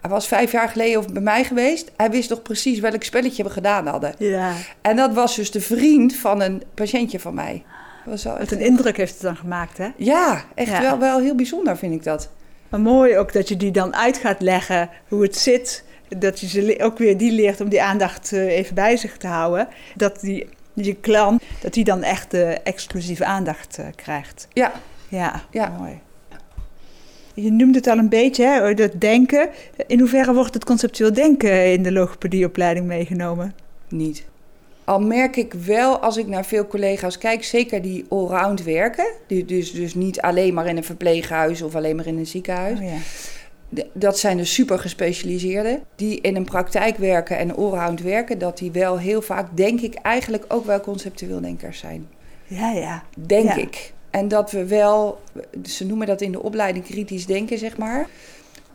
hij 0.00 0.10
was 0.10 0.26
vijf 0.28 0.52
jaar 0.52 0.68
geleden 0.68 1.12
bij 1.12 1.22
mij 1.22 1.44
geweest. 1.44 1.90
Hij 1.96 2.10
wist 2.10 2.28
toch 2.28 2.42
precies 2.42 2.78
welk 2.80 3.02
spelletje 3.02 3.42
we 3.42 3.50
gedaan 3.50 3.86
hadden. 3.86 4.14
ja. 4.18 4.52
En 4.82 4.96
dat 4.96 5.14
was 5.14 5.36
dus 5.36 5.50
de 5.50 5.60
vriend 5.60 6.16
van 6.16 6.40
een 6.40 6.62
patiëntje 6.74 7.20
van 7.20 7.34
mij. 7.34 7.64
Was 8.04 8.22
wel 8.24 8.38
Wat 8.38 8.50
een 8.50 8.60
indruk 8.60 8.96
heeft 8.96 9.12
het 9.12 9.22
dan 9.22 9.36
gemaakt, 9.36 9.78
hè? 9.78 9.88
Ja, 9.96 10.44
echt 10.54 10.70
Ja. 10.70 10.80
Wel, 10.80 10.98
wel 10.98 11.18
heel 11.20 11.34
bijzonder 11.34 11.76
vind 11.76 11.94
ik 11.94 12.02
dat. 12.04 12.28
Maar 12.68 12.80
mooi 12.80 13.18
ook 13.18 13.32
dat 13.32 13.48
je 13.48 13.56
die 13.56 13.70
dan 13.70 13.96
uit 13.96 14.18
gaat 14.18 14.40
leggen 14.40 14.90
hoe 15.08 15.22
het 15.22 15.36
zit. 15.36 15.84
Dat 16.08 16.40
je 16.40 16.48
ze 16.48 16.78
ook 16.82 16.98
weer 16.98 17.16
die 17.16 17.32
leert 17.32 17.60
om 17.60 17.68
die 17.68 17.82
aandacht 17.82 18.32
eh, 18.32 18.56
even 18.56 18.74
bij 18.74 18.96
zich 18.96 19.16
te 19.16 19.26
houden. 19.26 19.68
Dat 19.96 20.20
die, 20.20 20.48
je 20.74 20.94
klant, 20.94 21.42
dat 21.60 21.72
die 21.72 21.84
dan 21.84 22.02
echt 22.02 22.30
de 22.30 22.44
exclusieve 22.44 23.24
aandacht 23.24 23.78
eh, 23.78 23.86
krijgt. 23.94 24.48
Ja, 24.52 24.72
Ja, 25.08 25.42
Ja. 25.50 25.68
mooi. 25.78 25.98
Je 27.34 27.52
noemde 27.52 27.78
het 27.78 27.86
al 27.86 27.98
een 27.98 28.08
beetje, 28.08 28.44
hè, 28.44 28.74
dat 28.74 28.90
denken. 28.98 29.48
In 29.86 29.98
hoeverre 30.00 30.34
wordt 30.34 30.54
het 30.54 30.64
conceptueel 30.64 31.12
denken 31.12 31.72
in 31.72 31.82
de 31.82 31.92
logopedieopleiding 31.92 32.86
meegenomen? 32.86 33.54
niet. 33.88 34.24
Al 34.84 35.00
merk 35.00 35.36
ik 35.36 35.52
wel 35.52 35.98
als 35.98 36.16
ik 36.16 36.26
naar 36.26 36.44
veel 36.44 36.66
collega's 36.66 37.18
kijk, 37.18 37.44
zeker 37.44 37.82
die 37.82 38.04
allround 38.08 38.62
werken. 38.62 39.06
Die, 39.26 39.44
dus, 39.44 39.72
dus 39.72 39.94
niet 39.94 40.20
alleen 40.20 40.54
maar 40.54 40.66
in 40.66 40.76
een 40.76 40.84
verpleeghuis 40.84 41.62
of 41.62 41.74
alleen 41.74 41.96
maar 41.96 42.06
in 42.06 42.18
een 42.18 42.26
ziekenhuis. 42.26 42.78
Oh, 42.78 42.84
ja. 42.84 42.96
Dat 43.92 44.18
zijn 44.18 44.36
de 44.36 44.44
super 44.44 44.78
gespecialiseerden 44.78 45.82
die 45.96 46.20
in 46.20 46.36
een 46.36 46.44
praktijk 46.44 46.96
werken 46.96 47.38
en 47.38 47.56
allround 47.56 48.00
werken. 48.00 48.38
Dat 48.38 48.58
die 48.58 48.70
wel 48.70 48.98
heel 48.98 49.22
vaak, 49.22 49.56
denk 49.56 49.80
ik, 49.80 49.94
eigenlijk 49.94 50.44
ook 50.48 50.64
wel 50.64 50.80
conceptueel 50.80 51.40
denkers 51.40 51.78
zijn. 51.78 52.08
ja, 52.46 52.70
ja. 52.70 53.02
Denk 53.18 53.44
Ja. 53.48 53.56
ik. 53.56 53.92
En 54.10 54.28
dat 54.28 54.50
we 54.50 54.66
wel, 54.66 55.20
ze 55.64 55.86
noemen 55.86 56.06
dat 56.06 56.20
in 56.20 56.32
de 56.32 56.42
opleiding 56.42 56.84
kritisch 56.84 57.26
denken, 57.26 57.58
zeg 57.58 57.76
maar. 57.76 58.08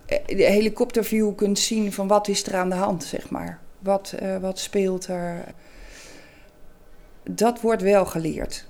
Eh, 0.06 0.17
De 0.38 0.43
helikopterview 0.43 1.36
kunt 1.36 1.60
zien 1.60 1.93
van 1.93 2.08
wat 2.08 2.27
is 2.27 2.43
er 2.45 2.56
aan 2.56 2.69
de 2.69 2.75
hand, 2.75 3.04
zeg 3.04 3.30
maar. 3.30 3.60
Wat, 3.80 4.13
eh, 4.19 4.38
wat 4.38 4.60
speelt 4.60 5.08
er. 5.08 5.43
Dat 7.30 7.62
wordt 7.62 7.82
wel 7.82 8.06
geleerd. 8.06 8.65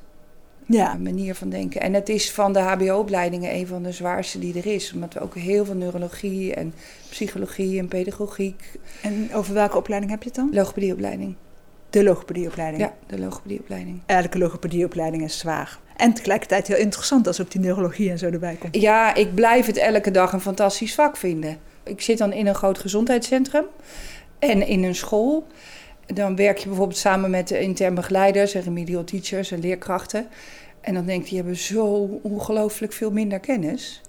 Ja, 0.66 0.94
manier 0.94 1.36
van 1.36 1.50
denken. 1.50 1.82
En 1.82 1.94
het 1.94 2.10
is 2.10 2.32
van 2.32 2.54
de 2.54 2.60
HBO-opleidingen 2.60 3.56
een 3.56 3.68
van 3.68 3.84
de 3.84 3.92
zwaarste 3.92 4.40
die 4.40 4.58
er 4.58 4.66
is. 4.66 4.94
Omdat 4.94 5.14
we 5.14 5.20
ook 5.20 5.36
heel 5.36 5.66
veel 5.66 5.76
neurologie 5.76 6.54
en 6.54 6.74
psychologie 7.10 7.80
en 7.80 7.88
pedagogiek. 7.88 8.64
en 9.02 9.30
over 9.34 9.54
welke 9.54 9.78
opleiding 9.78 10.12
heb 10.12 10.24
je 10.24 10.30
het 10.30 10.38
dan? 10.38 10.50
Logopedieopleiding. 10.54 11.36
De 11.90 12.04
logopedieopleiding. 12.04 12.82
Ja, 12.82 12.94
de 13.08 13.20
logopedieopleiding. 13.20 14.00
Elke 14.06 14.38
logopedieopleiding 14.38 15.24
is 15.24 15.40
zwaar. 15.40 15.80
En 15.96 16.14
tegelijkertijd 16.14 16.68
heel 16.68 16.78
interessant 16.78 17.28
als 17.28 17.42
ook 17.42 17.52
die 17.52 17.62
neurologie 17.62 18.10
en 18.10 18.18
zo 18.18 18.30
erbij 18.30 18.56
komt. 18.56 18.76
Ja, 18.76 19.16
ik 19.16 19.36
blijf 19.36 19.66
het 19.66 19.78
elke 19.78 20.12
dag 20.12 20.34
een 20.34 20.42
fantastisch 20.42 20.94
vak 20.94 21.18
vinden. 21.18 21.58
Ik 21.84 22.02
zit 22.02 22.18
dan 22.18 22.34
in 22.34 22.48
een 22.48 22.56
groot 22.56 22.80
gezondheidscentrum 22.80 23.66
en 24.40 24.68
in 24.68 24.84
een 24.84 24.96
school. 24.96 25.48
Dan 26.14 26.36
werk 26.36 26.58
je 26.58 26.68
bijvoorbeeld 26.68 26.98
samen 26.98 27.30
met 27.30 27.48
de 27.48 27.60
intern 27.60 27.96
begeleiders 27.96 28.54
en 28.54 28.62
remedial 28.62 29.04
teachers 29.04 29.52
en 29.52 29.60
leerkrachten. 29.60 30.28
En 30.82 30.94
dan 30.94 31.06
denk 31.06 31.22
je, 31.22 31.28
die 31.28 31.38
hebben 31.38 31.56
zo 31.58 31.86
ongelooflijk 32.22 32.94
veel 32.94 33.12
minder 33.12 33.40
kennis. 33.40 34.02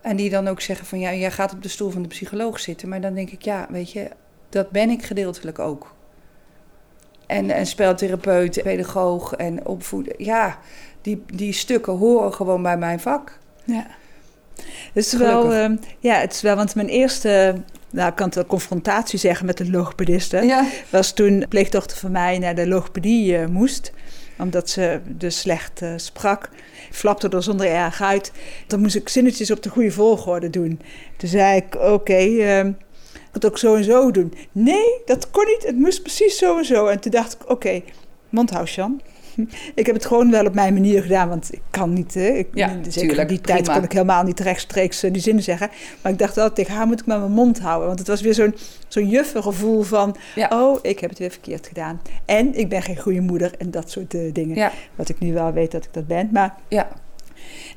En 0.00 0.16
die 0.16 0.30
dan 0.30 0.48
ook 0.48 0.60
zeggen 0.60 0.86
van, 0.86 0.98
ja, 0.98 1.14
jij 1.14 1.30
gaat 1.30 1.52
op 1.52 1.62
de 1.62 1.68
stoel 1.68 1.90
van 1.90 2.02
de 2.02 2.08
psycholoog 2.08 2.60
zitten. 2.60 2.88
Maar 2.88 3.00
dan 3.00 3.14
denk 3.14 3.30
ik, 3.30 3.42
ja, 3.42 3.66
weet 3.70 3.92
je, 3.92 4.08
dat 4.48 4.70
ben 4.70 4.90
ik 4.90 5.04
gedeeltelijk 5.04 5.58
ook. 5.58 5.94
En, 7.26 7.50
en 7.50 7.66
speltherapeut, 7.66 8.62
pedagoog 8.62 9.32
en 9.32 9.66
opvoeder. 9.66 10.22
Ja, 10.22 10.58
die, 11.02 11.22
die 11.26 11.52
stukken 11.52 11.92
horen 11.92 12.34
gewoon 12.34 12.62
bij 12.62 12.76
mijn 12.76 13.00
vak. 13.00 13.38
Ja. 13.64 13.86
Het 14.92 15.04
is 15.04 15.12
wel, 15.12 15.52
ehm, 15.52 15.76
ja, 15.98 16.14
het 16.20 16.32
is 16.32 16.40
wel, 16.40 16.56
want 16.56 16.74
mijn 16.74 16.88
eerste, 16.88 17.54
nou, 17.90 18.08
ik 18.08 18.14
kan 18.14 18.26
het 18.26 18.34
wel 18.34 18.46
confrontatie 18.46 19.18
zeggen 19.18 19.46
met 19.46 19.56
de 19.56 19.70
logopedisten, 19.70 20.46
Ja. 20.46 20.66
was 20.90 21.12
toen 21.12 21.40
een 21.42 21.48
pleegdochter 21.48 21.96
van 21.96 22.10
mij 22.12 22.38
naar 22.38 22.54
de 22.54 22.66
logopedie 22.68 23.36
eh, 23.36 23.46
moest, 23.46 23.92
omdat 24.38 24.70
ze 24.70 25.00
dus 25.06 25.38
slecht 25.38 25.82
eh, 25.82 25.92
sprak. 25.96 26.48
Flapte 26.90 27.28
er 27.28 27.42
zonder 27.42 27.66
erg 27.66 28.02
uit. 28.02 28.32
Dan 28.66 28.80
moest 28.80 28.94
ik 28.94 29.08
zinnetjes 29.08 29.50
op 29.50 29.62
de 29.62 29.68
goede 29.68 29.90
volgorde 29.90 30.50
doen. 30.50 30.80
Toen 31.16 31.28
zei 31.28 31.56
ik, 31.56 31.74
oké, 31.74 32.14
ehm, 32.14 32.68
ik 33.14 33.32
het 33.32 33.46
ook 33.46 33.58
zo 33.58 33.74
en 33.74 33.84
zo 33.84 34.10
doen. 34.10 34.34
Nee, 34.52 35.00
dat 35.04 35.30
kon 35.30 35.44
niet. 35.46 35.66
Het 35.66 35.76
moest 35.78 36.02
precies 36.02 36.38
zo 36.38 36.58
en 36.58 36.64
zo. 36.64 36.86
En 36.86 37.00
toen 37.00 37.10
dacht 37.10 37.32
ik, 37.34 37.50
oké, 37.50 37.82
mondhoud 38.28 38.70
Jan. 38.70 39.00
Ik 39.74 39.86
heb 39.86 39.94
het 39.94 40.06
gewoon 40.06 40.30
wel 40.30 40.44
op 40.44 40.54
mijn 40.54 40.74
manier 40.74 41.02
gedaan, 41.02 41.28
want 41.28 41.52
ik 41.52 41.60
kan 41.70 41.92
niet. 41.92 42.14
Hè. 42.14 42.26
Ik, 42.26 42.48
Ja, 42.54 42.68
zeker 42.68 42.92
tuurlijk, 42.92 43.20
in 43.20 43.26
die 43.26 43.40
tijd 43.40 43.68
kon 43.68 43.82
ik 43.82 43.92
helemaal 43.92 44.22
niet 44.22 44.40
rechtstreeks 44.40 45.02
eh, 45.02 45.12
die 45.12 45.22
zinnen 45.22 45.42
zeggen. 45.42 45.70
Maar 46.02 46.12
ik 46.12 46.18
dacht 46.18 46.34
wel, 46.34 46.52
tegen 46.52 46.74
haar 46.74 46.86
moet 46.86 47.00
ik 47.00 47.06
maar 47.06 47.18
mijn 47.18 47.32
mond 47.32 47.60
houden. 47.60 47.86
Want 47.86 47.98
het 47.98 48.08
was 48.08 48.20
weer 48.20 48.34
zo'n 48.34 48.54
zo'n 48.88 49.08
juffengevoel 49.08 49.82
van... 49.82 50.16
Ja. 50.34 50.48
oh, 50.52 50.78
ik 50.82 50.98
heb 50.98 51.10
het 51.10 51.18
weer 51.18 51.30
verkeerd 51.30 51.66
gedaan. 51.66 52.00
En 52.24 52.58
ik 52.58 52.68
ben 52.68 52.82
geen 52.82 52.98
goede 52.98 53.20
moeder 53.20 53.52
en 53.58 53.70
dat 53.70 53.90
soort 53.90 54.14
eh, 54.14 54.32
dingen. 54.32 54.56
Ja, 54.56 54.72
Wat 54.94 55.08
ik 55.08 55.18
nu 55.18 55.32
wel 55.32 55.52
weet 55.52 55.70
dat 55.70 55.84
ik 55.84 55.92
dat 55.92 56.06
ben. 56.06 56.28
Maar 56.32 56.54
ja, 56.68 56.88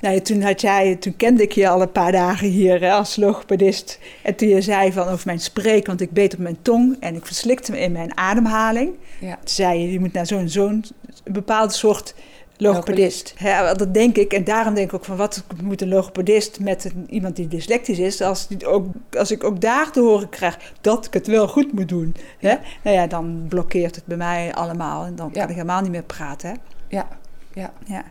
nou, 0.01 0.19
toen, 0.21 0.41
had 0.41 0.62
jij, 0.62 0.95
toen 0.95 1.15
kende 1.15 1.43
ik 1.43 1.51
je 1.51 1.69
al 1.69 1.82
een 1.82 1.91
paar 1.91 2.12
dagen 2.12 2.47
hier 2.47 2.82
hè, 2.82 2.91
als 2.91 3.15
logopedist. 3.15 3.99
En 4.23 4.36
toen 4.36 4.47
je 4.47 4.62
zei 4.62 4.91
van 4.91 5.08
over 5.08 5.25
mijn 5.25 5.39
spreek, 5.39 5.88
want 5.88 6.01
ik 6.01 6.12
beet 6.12 6.34
op 6.34 6.39
mijn 6.39 6.58
tong 6.62 6.97
en 6.99 7.15
ik 7.15 7.25
verslikte 7.25 7.71
me 7.71 7.79
in 7.79 7.91
mijn 7.91 8.17
ademhaling. 8.17 8.91
ja. 9.19 9.36
Toen 9.36 9.47
zei 9.47 9.79
je, 9.79 9.91
je 9.91 9.99
moet 9.99 10.13
naar 10.13 10.25
zo'n 10.27 10.49
zo'n 10.49 10.84
bepaalde 11.23 11.73
soort 11.73 12.13
logopedist. 12.58 13.34
Ja, 13.38 13.73
dat 13.73 13.93
denk 13.93 14.17
ik. 14.17 14.34
En 14.34 14.43
daarom 14.43 14.73
denk 14.73 14.88
ik 14.88 14.93
ook 14.93 15.05
van, 15.05 15.17
wat 15.17 15.43
moet 15.63 15.82
een 15.82 15.88
logopedist 15.89 16.60
met 16.60 16.86
een, 16.86 17.05
iemand 17.10 17.36
die 17.36 17.47
dyslectisch 17.47 17.99
is... 17.99 18.21
Als, 18.21 18.47
die 18.47 18.67
ook, 18.67 18.86
als 19.17 19.32
ik 19.32 19.43
ook 19.43 19.62
daar 19.62 19.91
te 19.91 19.99
horen 19.99 20.29
krijg 20.29 20.58
dat 20.82 21.05
ik 21.05 21.13
het 21.13 21.27
wel 21.27 21.47
goed 21.47 21.73
moet 21.73 21.89
doen. 21.89 22.15
Hè? 22.39 22.55
Nou 22.84 22.95
ja, 22.95 23.08
dan 23.08 23.45
blokkeert 23.49 23.95
het 23.95 24.05
bij 24.05 24.17
mij 24.17 24.53
allemaal. 24.53 25.05
En 25.05 25.15
dan 25.15 25.29
Ja. 25.34 25.39
kan 25.39 25.49
ik 25.49 25.55
helemaal 25.55 25.82
niet 25.82 25.91
meer 25.91 26.03
praten. 26.03 26.49
Hè? 26.49 26.55
ja, 26.88 27.08
ja. 27.54 27.74
Ja. 27.86 28.04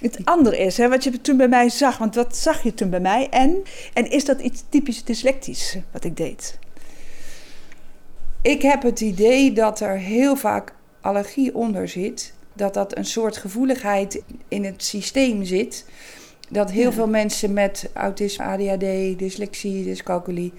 Het 0.00 0.18
andere 0.24 0.58
is, 0.58 0.76
hè, 0.76 0.88
wat 0.88 1.04
je 1.04 1.20
toen 1.20 1.36
bij 1.36 1.48
mij 1.48 1.68
zag, 1.68 1.98
want 1.98 2.14
wat 2.14 2.36
zag 2.36 2.62
je 2.62 2.74
toen 2.74 2.90
bij 2.90 3.00
mij? 3.00 3.28
En, 3.28 3.62
en 3.92 4.10
is 4.10 4.24
dat 4.24 4.40
iets 4.40 4.64
typisch 4.68 5.04
dyslectisch, 5.04 5.76
wat 5.92 6.04
ik 6.04 6.16
deed? 6.16 6.58
Ik 8.42 8.62
heb 8.62 8.82
het 8.82 9.00
idee 9.00 9.52
dat 9.52 9.80
er 9.80 9.98
heel 9.98 10.36
vaak 10.36 10.74
allergie 11.00 11.54
onder 11.54 11.88
zit. 11.88 12.34
Dat 12.52 12.74
dat 12.74 12.96
een 12.96 13.04
soort 13.04 13.36
gevoeligheid 13.36 14.22
in 14.48 14.64
het 14.64 14.84
systeem 14.84 15.44
zit. 15.44 15.84
Dat 16.48 16.70
heel 16.70 16.88
Ja. 16.88 16.92
veel 16.92 17.08
mensen 17.08 17.52
met 17.52 17.90
autisme, 17.92 18.44
ADHD, 18.44 19.18
dyslexie, 19.18 19.84
dyscalculie... 19.84 20.52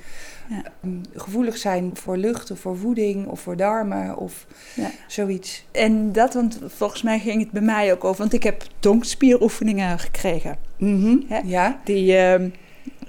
Ja. 0.50 0.64
mm, 0.82 1.02
gevoelig 1.16 1.58
zijn 1.58 1.92
voor 1.94 2.18
lucht 2.18 2.52
of 2.52 2.60
voor 2.60 2.78
voeding 2.78 3.28
of 3.28 3.40
voor 3.40 3.56
darmen 3.58 4.18
of 4.18 4.46
Ja. 4.76 4.90
zoiets. 5.08 5.66
En 5.72 6.12
dat, 6.12 6.34
want 6.34 6.60
volgens 6.66 7.02
mij 7.02 7.20
ging 7.20 7.42
het 7.42 7.52
bij 7.52 7.62
mij 7.62 7.92
ook 7.92 8.04
over, 8.04 8.20
want 8.20 8.34
ik 8.34 8.44
heb 8.44 8.64
tongspieroefeningen 8.80 10.00
gekregen. 10.00 10.58
Mhm? 10.78 11.18
Ja, 11.46 11.80
Die, 11.84 12.18
ehm, 12.18 12.50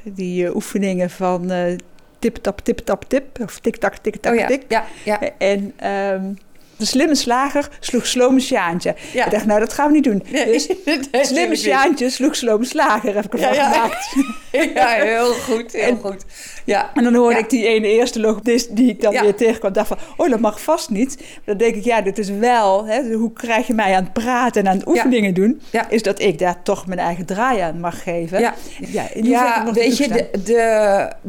die 0.02 0.46
eh, 0.46 0.54
oefeningen 0.54 1.10
van 1.10 1.50
eh 1.50 1.76
tip-tap, 2.18 2.60
tip-tap, 2.60 3.04
tip, 3.08 3.40
of 3.42 3.58
tik-tak, 3.60 3.96
tik-tak, 3.96 4.38
oh 4.38 4.46
tik. 4.46 4.64
ja, 4.68 4.84
ja. 5.04 5.20
En 5.38 5.72
ehm, 5.76 6.32
de 6.78 6.84
slimme 6.84 7.14
slager 7.14 7.68
sloeg 7.80 8.06
slome 8.06 8.40
Sjaantje. 8.40 8.94
Ja. 9.12 9.24
Ik 9.24 9.30
dacht, 9.30 9.46
nou, 9.46 9.60
dat 9.60 9.72
gaan 9.72 9.86
we 9.86 9.92
niet 9.92 10.04
doen. 10.04 10.22
Dus 10.30 10.66
Nee, 10.84 11.24
slimme 11.24 11.56
Sjaantje 11.56 12.10
sloeg 12.10 12.36
slome 12.36 12.64
slager, 12.64 13.14
heb 13.14 13.24
ik 13.24 13.32
ervan 13.32 13.54
Ja, 13.54 13.70
gemaakt. 13.70 14.08
Ja, 14.74 14.86
heel 14.88 15.32
goed, 15.32 15.72
heel 15.72 15.82
En- 15.82 15.98
goed. 16.00 16.24
Ja, 16.64 16.90
En 16.94 17.02
dan 17.04 17.14
hoorde 17.14 17.38
ik 17.38 17.50
die 17.50 17.66
ene 17.66 17.86
eerste 17.88 18.20
logopedist 18.20 18.76
die 18.76 18.88
ik 18.90 19.00
dan 19.00 19.12
weer 19.20 19.34
tegenkwam. 19.34 19.72
dacht 19.72 19.88
van, 19.88 19.98
oh, 20.16 20.30
dat 20.30 20.40
mag 20.40 20.60
vast 20.60 20.90
niet. 20.90 21.16
Dan 21.44 21.56
denk 21.56 21.74
ik, 21.74 21.84
ja, 21.84 22.00
dit 22.00 22.18
is 22.18 22.28
wel... 22.30 22.86
Hè, 22.86 23.12
hoe 23.12 23.32
krijg 23.32 23.66
je 23.66 23.74
mij 23.74 23.94
aan 23.94 24.02
het 24.04 24.12
praten 24.12 24.62
en 24.62 24.68
aan 24.70 24.76
het 24.78 24.88
oefeningen 24.88 25.34
doen? 25.34 25.60
Ja. 25.70 25.88
Is 25.90 26.02
dat 26.02 26.20
ik 26.20 26.38
daar 26.38 26.62
toch 26.62 26.86
mijn 26.86 26.98
eigen 26.98 27.26
draai 27.26 27.60
aan 27.60 27.80
mag 27.80 28.02
geven. 28.02 28.40
ja. 28.40 28.54
ja, 28.90 29.62
het 29.64 29.74
weet 29.74 29.96
je, 29.96 30.28
de, 30.44 30.58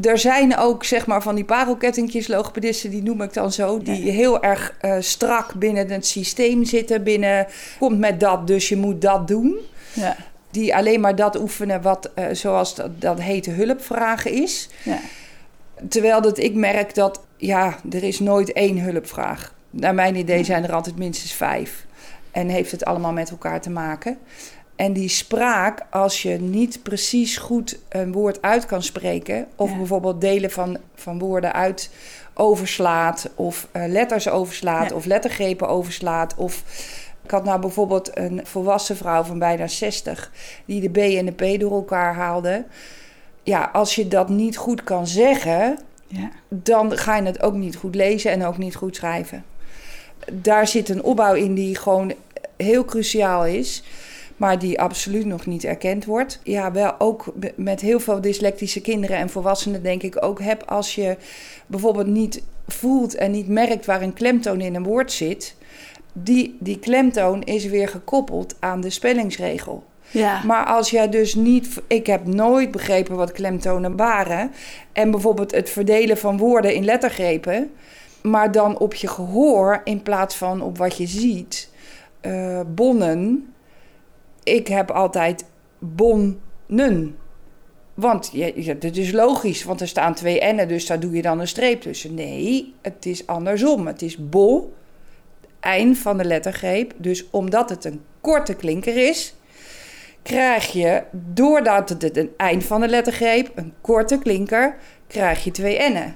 er 0.10 0.18
zijn 0.18 0.58
ook 0.58 0.84
zeg 0.84 1.06
maar 1.06 1.22
van 1.22 1.36
die 1.36 1.46
parelkettingjes, 1.46 2.28
logopedisten, 2.28 2.90
die 2.90 3.04
noem 3.04 3.22
ik 3.22 3.34
dan 3.34 3.52
zo, 3.52 3.80
die 3.84 4.12
heel 4.12 4.44
erg 4.44 4.76
eh, 4.82 4.96
strak 5.00 5.39
binnen 5.56 5.90
het 5.90 6.06
systeem 6.08 6.66
zitten. 6.66 7.04
Binnen, 7.04 7.48
komt 7.80 8.00
met 8.00 8.20
dat, 8.20 8.48
dus 8.48 8.70
je 8.70 8.76
moet 8.78 9.02
dat 9.02 9.28
doen. 9.28 9.58
Ja. 9.94 10.16
Die 10.52 10.76
alleen 10.76 11.00
maar 11.00 11.16
dat 11.16 11.40
oefenen 11.40 11.82
wat, 11.82 12.10
eh, 12.16 12.26
zoals 12.32 12.76
dat, 12.76 13.02
dat 13.02 13.22
hete 13.22 13.52
hulpvragen 13.52 14.32
is. 14.32 14.70
Ja. 14.84 15.00
Terwijl 15.90 16.22
dat 16.22 16.38
ik 16.38 16.54
merk 16.56 16.96
dat, 16.96 17.22
ja, 17.38 17.78
er 17.92 18.04
is 18.04 18.20
nooit 18.20 18.52
één 18.54 18.80
hulpvraag. 18.80 19.54
Naar 19.70 19.96
mijn 19.96 20.16
idee 20.16 20.44
zijn 20.44 20.64
er 20.64 20.74
altijd 20.74 20.98
minstens 20.98 21.34
vijf. 21.34 21.86
En 22.32 22.48
heeft 22.48 22.72
het 22.72 22.86
allemaal 22.86 23.14
met 23.14 23.30
elkaar 23.30 23.62
te 23.62 23.70
maken. 23.70 24.18
En 24.76 24.94
die 24.94 25.10
spraak, 25.10 25.82
als 25.90 26.22
je 26.22 26.30
niet 26.40 26.84
precies 26.84 27.38
goed 27.38 27.80
een 27.90 28.12
woord 28.12 28.42
uit 28.42 28.66
kan 28.66 28.84
spreken, 28.84 29.48
of 29.56 29.70
Ja. 29.70 29.78
bijvoorbeeld 29.78 30.22
delen 30.22 30.52
van, 30.52 30.78
van 30.96 31.20
woorden 31.20 31.54
uit 31.54 31.90
overslaat, 32.40 33.30
of 33.36 33.68
eh, 33.72 33.84
letters 33.88 34.30
overslaat, 34.30 34.90
Ja. 34.90 34.96
of 34.96 35.06
lettergrepen 35.06 35.68
overslaat, 35.68 36.34
of 36.36 36.64
ik 37.24 37.32
had 37.32 37.44
nou 37.44 37.60
bijvoorbeeld 37.60 38.18
een 38.18 38.42
volwassen 38.44 38.98
vrouw 38.98 39.24
van 39.24 39.40
bijna 39.40 39.68
60 39.68 40.32
die 40.66 40.82
de 40.82 40.90
B 40.90 40.98
en 40.98 41.26
de 41.26 41.32
P 41.56 41.60
door 41.60 41.72
elkaar 41.72 42.14
haalde. 42.16 42.66
Ja, 43.44 43.70
als 43.74 43.96
je 43.96 44.08
dat 44.08 44.30
niet 44.30 44.58
goed 44.58 44.84
kan 44.84 45.08
zeggen, 45.08 45.80
Ja. 46.08 46.30
dan 46.50 46.98
ga 46.98 47.16
je 47.16 47.24
het 47.24 47.42
ook 47.42 47.54
niet 47.54 47.76
goed 47.76 47.96
lezen 47.96 48.32
en 48.32 48.46
ook 48.46 48.58
niet 48.58 48.76
goed 48.76 48.96
schrijven. 48.96 49.46
Daar 50.34 50.68
zit 50.68 50.90
een 50.90 51.04
opbouw 51.04 51.34
in 51.34 51.54
die 51.54 51.76
gewoon 51.76 52.14
heel 52.58 52.86
cruciaal 52.86 53.46
is, 53.46 53.84
maar 54.40 54.60
die 54.60 54.82
absoluut 54.82 55.26
nog 55.26 55.46
niet 55.46 55.64
erkend 55.64 56.06
wordt. 56.06 56.40
Ja, 56.44 56.72
wel 56.72 56.96
ook 56.98 57.34
met 57.56 57.82
heel 57.82 58.00
veel 58.00 58.22
dyslectische 58.22 58.82
kinderen 58.82 59.18
en 59.18 59.30
volwassenen 59.30 59.84
denk 59.84 60.04
ik 60.04 60.24
ook 60.24 60.42
heb 60.42 60.64
als 60.66 60.96
je 60.96 61.18
bijvoorbeeld 61.68 62.08
niet 62.08 62.44
voelt 62.68 63.16
en 63.16 63.32
niet 63.32 63.48
merkt 63.48 63.86
waar 63.86 64.02
een 64.02 64.14
klemtoon 64.14 64.62
in 64.62 64.76
een 64.76 64.84
woord 64.84 65.12
zit. 65.12 65.56
Die, 66.14 66.58
die 66.60 66.80
klemtoon 66.80 67.44
is 67.44 67.66
weer 67.66 67.88
gekoppeld 67.88 68.56
aan 68.60 68.82
de 68.82 68.90
spellingsregel. 68.90 69.84
Ja. 70.12 70.44
Maar 70.46 70.66
als 70.66 70.90
jij 70.90 71.10
dus 71.10 71.36
niet. 71.36 71.82
Ik 71.88 72.08
heb 72.08 72.26
nooit 72.26 72.72
begrepen 72.72 73.16
wat 73.16 73.32
klemtonen 73.32 73.96
waren. 73.96 74.52
En 74.94 75.12
bijvoorbeeld 75.12 75.52
het 75.52 75.70
verdelen 75.70 76.18
van 76.18 76.38
woorden 76.38 76.74
in 76.74 76.86
lettergrepen. 76.86 77.72
Maar 78.22 78.52
dan 78.52 78.78
op 78.80 78.94
je 78.94 79.08
gehoor 79.08 79.82
in 79.84 80.02
plaats 80.02 80.36
van 80.36 80.62
op 80.62 80.78
wat 80.78 80.98
je 80.98 81.08
ziet. 81.08 81.70
eh, 82.22 82.62
bonnen. 82.68 83.54
Ik 84.50 84.68
heb 84.68 84.92
altijd 84.92 85.46
bonnen. 85.80 87.18
Want 87.94 88.30
ja, 88.34 88.74
dat 88.74 88.96
is 88.96 89.12
logisch, 89.12 89.64
want 89.64 89.82
er 89.82 89.88
staan 89.88 90.14
twee 90.14 90.40
n'en, 90.40 90.68
dus 90.68 90.86
daar 90.86 91.00
doe 91.00 91.16
je 91.16 91.22
dan 91.22 91.40
een 91.40 91.48
streep 91.48 91.82
tussen. 91.82 92.14
Nee, 92.14 92.74
het 92.82 93.06
is 93.06 93.28
andersom. 93.28 93.88
Het 93.88 94.02
is 94.02 94.30
bo, 94.30 94.74
eind 95.60 95.98
van 95.98 96.18
de 96.18 96.26
lettergreep. 96.26 96.94
Dus 96.98 97.30
omdat 97.30 97.70
het 97.70 97.86
een 97.86 98.02
korte 98.22 98.54
klinker 98.54 99.08
is, 99.08 99.36
krijg 100.22 100.72
je, 100.72 101.04
doordat 101.12 101.90
het 101.90 102.18
een 102.18 102.32
eind 102.38 102.64
van 102.64 102.82
de 102.82 102.88
lettergreep, 102.88 103.52
een 103.56 103.74
korte 103.82 104.20
klinker, 104.20 104.78
krijg 105.08 105.44
je 105.44 105.52
twee 105.52 105.90
n'en. 105.90 106.16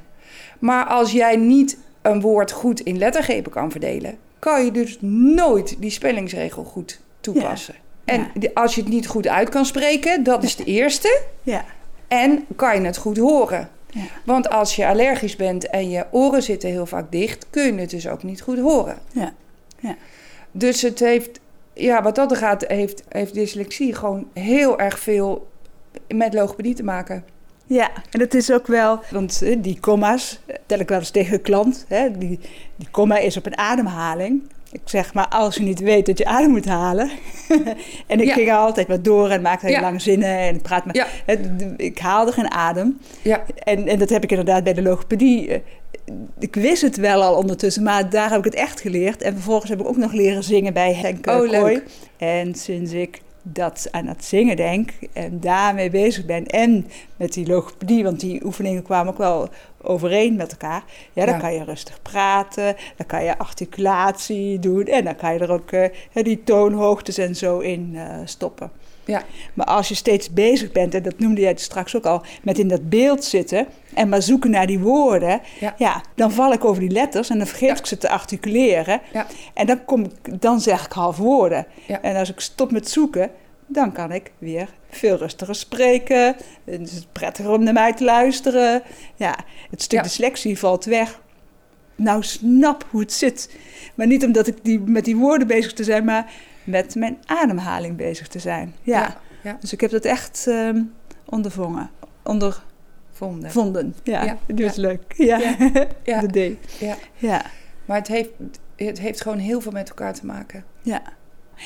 Maar 0.60 0.86
als 0.86 1.12
jij 1.12 1.36
niet 1.36 1.78
een 2.02 2.22
woord 2.22 2.52
goed 2.52 2.80
in 2.80 2.98
lettergrepen 2.98 3.52
kan 3.52 3.72
verdelen, 3.72 4.18
kan 4.40 4.66
je 4.66 4.72
dus 4.72 4.98
nooit 5.36 5.76
die 5.80 5.92
spellingsregel 5.92 6.64
goed 6.64 7.02
toepassen. 7.22 7.76
En 8.14 8.32
Ja. 8.40 8.50
als 8.54 8.76
je 8.76 8.82
het 8.82 8.90
niet 8.90 9.08
goed 9.08 9.28
uit 9.28 9.50
kan 9.50 9.66
spreken, 9.66 10.24
dat 10.24 10.44
is 10.44 10.56
de 10.56 10.64
eerste. 10.64 11.22
Ja. 11.44 11.66
En 12.08 12.46
kan 12.56 12.80
je 12.82 12.86
het 12.86 12.98
goed 12.98 13.18
horen. 13.18 13.70
Ja. 13.90 14.02
Want 14.26 14.50
als 14.50 14.76
je 14.76 14.88
allergisch 14.88 15.36
bent 15.36 15.70
en 15.70 15.90
je 15.90 16.06
oren 16.12 16.44
zitten 16.44 16.70
heel 16.70 16.86
vaak 16.86 17.12
dicht, 17.12 17.46
kun 17.50 17.74
je 17.76 17.82
het 17.82 17.90
dus 17.90 18.08
ook 18.08 18.24
niet 18.24 18.42
goed 18.42 18.60
horen. 18.60 18.98
Ja. 19.12 19.34
Ja. 19.80 19.96
Dus 20.52 20.82
het 20.82 21.00
heeft, 21.00 21.40
ja, 21.74 22.02
wat 22.04 22.16
dat 22.16 22.32
er 22.32 22.38
gaat, 22.38 22.66
heeft, 22.68 23.04
heeft 23.10 23.34
dyslexie 23.34 23.96
gewoon 23.96 24.28
heel 24.34 24.80
erg 24.80 25.00
veel 25.00 25.48
met 26.08 26.34
logopedie 26.34 26.74
te 26.76 26.84
maken. 26.84 27.26
Ja, 27.66 27.92
en 28.12 28.20
het 28.20 28.34
is 28.34 28.52
ook 28.52 28.68
wel, 28.68 29.00
want 29.12 29.42
eh, 29.42 29.56
die 29.62 29.80
comma's, 29.80 30.40
eh, 30.46 30.56
tel 30.66 30.80
ik 30.80 30.88
wel 30.90 31.00
eens 31.00 31.10
tegen 31.10 31.34
een 31.34 31.42
klant, 31.42 31.86
hè, 31.88 32.18
die, 32.18 32.40
die 32.76 32.88
comma 32.92 33.18
is 33.18 33.38
op 33.38 33.46
een 33.46 33.58
ademhaling. 33.58 34.44
Ik 34.74 34.82
zeg 34.86 35.14
maar, 35.14 35.28
als 35.28 35.56
je 35.56 35.64
niet 35.64 35.80
weet 35.80 36.06
dat 36.06 36.18
je 36.18 36.26
adem 36.26 36.52
moet 36.52 36.66
halen. 36.66 37.10
en 38.08 38.20
ik 38.20 38.28
Ja. 38.28 38.34
ging 38.34 38.52
altijd 38.52 38.88
wat 38.88 39.04
door 39.04 39.30
en 39.30 39.42
maakte 39.42 39.66
hele 39.66 39.78
Ja. 39.78 39.84
lange 39.86 40.00
zinnen 40.00 40.38
en 40.38 40.56
ik 40.56 40.62
praat 40.62 40.86
maar. 40.86 40.96
Ja. 40.96 41.08
Ik 41.78 42.00
haalde 42.00 42.32
geen 42.32 42.52
adem. 42.52 42.98
Ja, 43.22 43.44
En, 43.64 43.88
en 43.88 44.00
dat 44.00 44.10
heb 44.10 44.24
ik 44.24 44.30
inderdaad 44.30 44.64
bij 44.64 44.74
de 44.74 44.82
logopedie. 44.82 45.48
eh, 45.50 45.60
Ik 46.40 46.56
wist 46.56 46.82
het 46.82 46.98
wel 46.98 47.22
al 47.24 47.36
ondertussen, 47.36 47.84
maar 47.84 48.10
daar 48.10 48.30
heb 48.30 48.38
ik 48.40 48.46
het 48.46 48.56
echt 48.56 48.82
geleerd. 48.82 49.22
En 49.22 49.34
vervolgens 49.34 49.70
heb 49.70 49.80
ik 49.80 49.88
ook 49.88 49.98
nog 49.98 50.12
leren 50.12 50.44
zingen 50.44 50.74
bij 50.74 50.94
Henk 50.94 51.26
eh, 51.26 51.36
Oh. 51.36 51.50
Kooi. 51.50 51.82
En 52.18 52.56
sinds 52.56 52.92
ik 52.92 53.22
dat 53.44 53.88
aan 53.92 54.08
het 54.08 54.26
zingen 54.26 54.56
denk 54.56 54.92
en 55.14 55.40
daarmee 55.40 55.90
bezig 55.90 56.26
ben 56.26 56.46
en 56.46 56.88
met 57.18 57.34
die 57.34 57.48
logopedie, 57.48 58.04
want 58.04 58.20
die 58.20 58.46
oefeningen 58.46 58.84
kwamen 58.84 59.12
ook 59.12 59.18
wel 59.18 59.50
overeen 59.82 60.36
met 60.36 60.52
elkaar. 60.52 60.84
Ja, 61.14 61.26
dan 61.26 61.34
Ja. 61.34 61.40
kan 61.40 61.54
je 61.54 61.64
rustig 61.64 62.02
praten, 62.02 62.76
dan 62.98 63.06
kan 63.06 63.24
je 63.24 63.38
articulatie 63.38 64.60
doen 64.60 64.86
en 64.86 65.04
dan 65.04 65.16
kan 65.16 65.34
je 65.34 65.40
er 65.40 65.52
ook 65.52 65.72
eh, 65.72 65.90
die 66.24 66.44
toonhoogtes 66.44 67.18
en 67.18 67.36
zo 67.36 67.60
in 67.60 67.92
eh, 67.96 68.18
stoppen. 68.26 68.72
Ja, 69.06 69.24
Maar 69.54 69.66
als 69.66 69.88
je 69.88 69.96
steeds 69.96 70.34
bezig 70.34 70.72
bent, 70.72 70.96
en 70.96 71.04
dat 71.04 71.20
noemde 71.20 71.42
jij 71.42 71.54
straks 71.56 71.96
ook 71.96 72.06
al, 72.06 72.24
met 72.44 72.60
in 72.60 72.68
dat 72.68 72.90
beeld 72.90 73.24
zitten 73.24 73.68
en 73.94 74.10
maar 74.10 74.22
zoeken 74.22 74.52
naar 74.52 74.68
die 74.68 74.80
woorden, 74.80 75.42
Ja. 75.60 75.74
ja. 75.78 76.02
dan 76.16 76.32
val 76.32 76.54
ik 76.54 76.66
over 76.66 76.82
die 76.82 76.92
letters 76.92 77.30
en 77.30 77.38
dan 77.38 77.48
vergeet 77.48 77.70
Ja. 77.70 77.78
ik 77.78 77.86
ze 77.86 77.98
te 77.98 78.10
articuleren. 78.10 79.02
ja, 79.14 79.28
En 79.54 79.66
dan, 79.66 79.86
kom 79.86 80.04
ik, 80.04 80.42
dan 80.42 80.60
zeg 80.62 80.86
ik 80.86 80.92
half 80.92 81.18
woorden. 81.18 81.66
En 82.02 82.16
als 82.16 82.30
ik 82.30 82.40
stop 82.40 82.72
met 82.72 82.90
zoeken, 82.90 83.32
dan 83.68 83.92
kan 83.92 84.12
ik 84.12 84.32
weer 84.38 84.70
veel 84.90 85.16
rustiger 85.18 85.56
spreken. 85.56 86.36
Het 86.66 86.92
is 86.92 87.08
prettiger 87.12 87.52
om 87.52 87.64
naar 87.64 87.74
mij 87.74 87.94
te 87.94 88.04
luisteren. 88.04 88.82
Ja, 89.16 89.36
het 89.70 89.82
stuk 89.82 90.04
dyslexie 90.04 90.60
valt 90.60 90.86
weg. 90.86 91.22
Nou, 91.96 92.24
snap 92.24 92.86
hoe 92.90 93.02
het 93.02 93.14
zit. 93.14 93.56
Maar 93.96 94.08
niet 94.08 94.26
omdat 94.26 94.48
ik 94.48 94.58
die, 94.64 94.80
met 94.80 95.06
die 95.06 95.16
woorden 95.16 95.48
bezig 95.48 95.74
te 95.74 95.84
zijn, 95.84 96.06
maar 96.06 96.32
met 96.64 96.96
mijn 96.96 97.18
ademhaling 97.26 97.98
bezig 97.98 98.28
te 98.28 98.40
zijn. 98.40 98.76
Ja. 98.82 99.00
Ja, 99.02 99.18
ja. 99.44 99.58
Dus 99.60 99.74
ik 99.74 99.82
heb 99.82 99.92
dat 99.92 100.06
echt 100.06 100.48
ehm 100.48 100.82
ondervangen. 101.26 101.90
vonden. 102.24 102.64
Ondervonden. 103.14 103.96
Ja, 104.04 104.24
Ja, 104.24 104.38
ja. 104.56 104.72
leuk. 104.76 105.14
Ja, 105.18 105.38
de 106.28 106.58
D. 106.58 106.80
Ja. 106.80 106.96
Ja. 107.16 107.46
Maar 107.86 107.98
het 107.98 108.08
heeft, 108.08 108.30
het 108.76 109.00
heeft 109.00 109.22
gewoon 109.22 109.38
heel 109.38 109.62
veel 109.62 109.72
met 109.72 109.90
elkaar 109.90 110.14
te 110.14 110.26
maken. 110.26 110.64
Ja. 110.82 111.02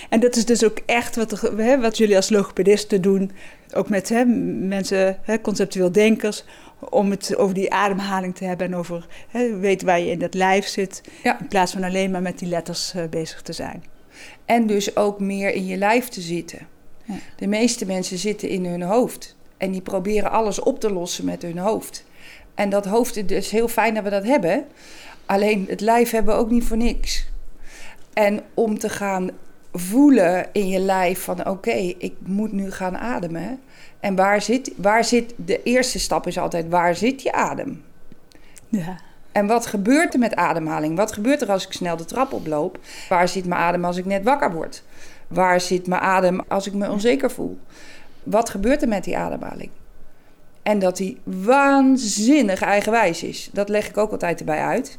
En 0.09 0.19
dat 0.19 0.35
is 0.35 0.45
dus 0.45 0.63
ook 0.65 0.79
echt 0.85 1.15
wat, 1.15 1.31
er, 1.31 1.57
hè, 1.57 1.79
wat 1.79 1.97
jullie 1.97 2.15
als 2.15 2.29
logopedisten 2.29 3.01
doen. 3.01 3.31
Ook 3.73 3.89
met 3.89 4.09
hè, 4.09 4.25
mensen, 4.25 5.17
hè, 5.21 5.41
conceptueel 5.41 5.91
denkers. 5.91 6.43
Om 6.89 7.11
het 7.11 7.35
over 7.35 7.53
die 7.53 7.73
ademhaling 7.73 8.35
te 8.35 8.45
hebben 8.45 8.67
en 8.67 8.75
over 8.75 9.07
hè, 9.29 9.57
weten 9.57 9.87
waar 9.87 9.99
je 9.99 10.11
in 10.11 10.19
dat 10.19 10.33
lijf 10.33 10.67
zit. 10.67 11.01
Ja. 11.23 11.39
In 11.39 11.47
plaats 11.47 11.71
van 11.71 11.83
alleen 11.83 12.11
maar 12.11 12.21
met 12.21 12.39
die 12.39 12.49
letters 12.49 12.93
eh, 12.93 13.03
bezig 13.09 13.41
te 13.41 13.53
zijn. 13.53 13.83
En 14.47 14.67
dus 14.67 14.95
ook 14.95 15.19
meer 15.19 15.53
in 15.53 15.65
je 15.65 15.77
lijf 15.77 16.07
te 16.07 16.21
zitten. 16.21 16.67
Ja. 17.03 17.13
De 17.35 17.47
meeste 17.47 17.85
mensen 17.85 18.17
zitten 18.17 18.49
in 18.49 18.65
hun 18.65 18.81
hoofd. 18.81 19.35
En 19.57 19.71
die 19.71 19.81
proberen 19.81 20.31
alles 20.31 20.59
op 20.59 20.79
te 20.79 20.93
lossen 20.93 21.25
met 21.25 21.41
hun 21.41 21.57
hoofd. 21.57 22.05
En 22.55 22.69
dat 22.69 22.85
hoofd, 22.85 23.31
is 23.31 23.51
heel 23.51 23.67
fijn 23.67 23.93
dat 23.93 24.03
we 24.03 24.09
dat 24.09 24.23
hebben. 24.23 24.65
Alleen 25.25 25.65
het 25.69 25.81
lijf 25.81 26.11
hebben 26.11 26.35
we 26.35 26.41
ook 26.41 26.49
niet 26.49 26.63
voor 26.63 26.77
niks. 26.77 27.27
En 28.13 28.41
om 28.53 28.79
te 28.79 28.89
gaan 28.89 29.29
voelen 29.71 30.47
in 30.51 30.67
je 30.67 30.79
lijf 30.79 31.23
van 31.23 31.47
oké, 31.47 31.93
ik 31.97 32.13
moet 32.19 32.51
nu 32.51 32.71
gaan 32.71 32.97
ademen. 32.97 33.59
En 33.99 34.15
waar 34.15 34.41
zit, 34.41 34.71
waar 34.75 35.03
zit, 35.03 35.33
de 35.35 35.63
eerste 35.63 35.99
stap 35.99 36.27
is 36.27 36.37
altijd 36.37 36.69
waar 36.69 36.95
zit 36.95 37.21
je 37.21 37.31
adem? 37.31 37.83
Ja. 38.69 38.99
En 39.37 39.47
wat 39.47 39.65
gebeurt 39.65 40.13
er 40.13 40.19
met 40.19 40.35
ademhaling? 40.35 40.97
Wat 40.97 41.11
gebeurt 41.11 41.41
er 41.41 41.51
als 41.51 41.65
ik 41.65 41.73
snel 41.73 41.97
de 41.97 42.05
trap 42.05 42.33
oploop? 42.33 42.79
Waar 43.09 43.27
zit 43.27 43.45
mijn 43.45 43.61
adem 43.61 43.85
als 43.85 43.97
ik 43.97 44.05
net 44.05 44.23
wakker 44.23 44.51
word? 44.51 44.83
Waar 45.27 45.61
zit 45.61 45.87
mijn 45.87 46.01
adem 46.01 46.41
als 46.47 46.67
ik 46.67 46.73
me 46.73 46.91
onzeker 46.91 47.31
voel? 47.31 47.59
Wat 48.23 48.49
gebeurt 48.49 48.81
er 48.81 48.87
met 48.87 49.03
die 49.03 49.17
ademhaling? 49.17 49.69
En 50.63 50.79
dat 50.79 50.97
die 50.97 51.17
waanzinnig 51.23 52.61
eigenwijs 52.61 53.23
is. 53.23 53.49
Dat 53.53 53.69
leg 53.69 53.87
ik 53.87 53.97
ook 53.97 54.11
altijd 54.11 54.39
erbij 54.39 54.61
uit. 54.61 54.97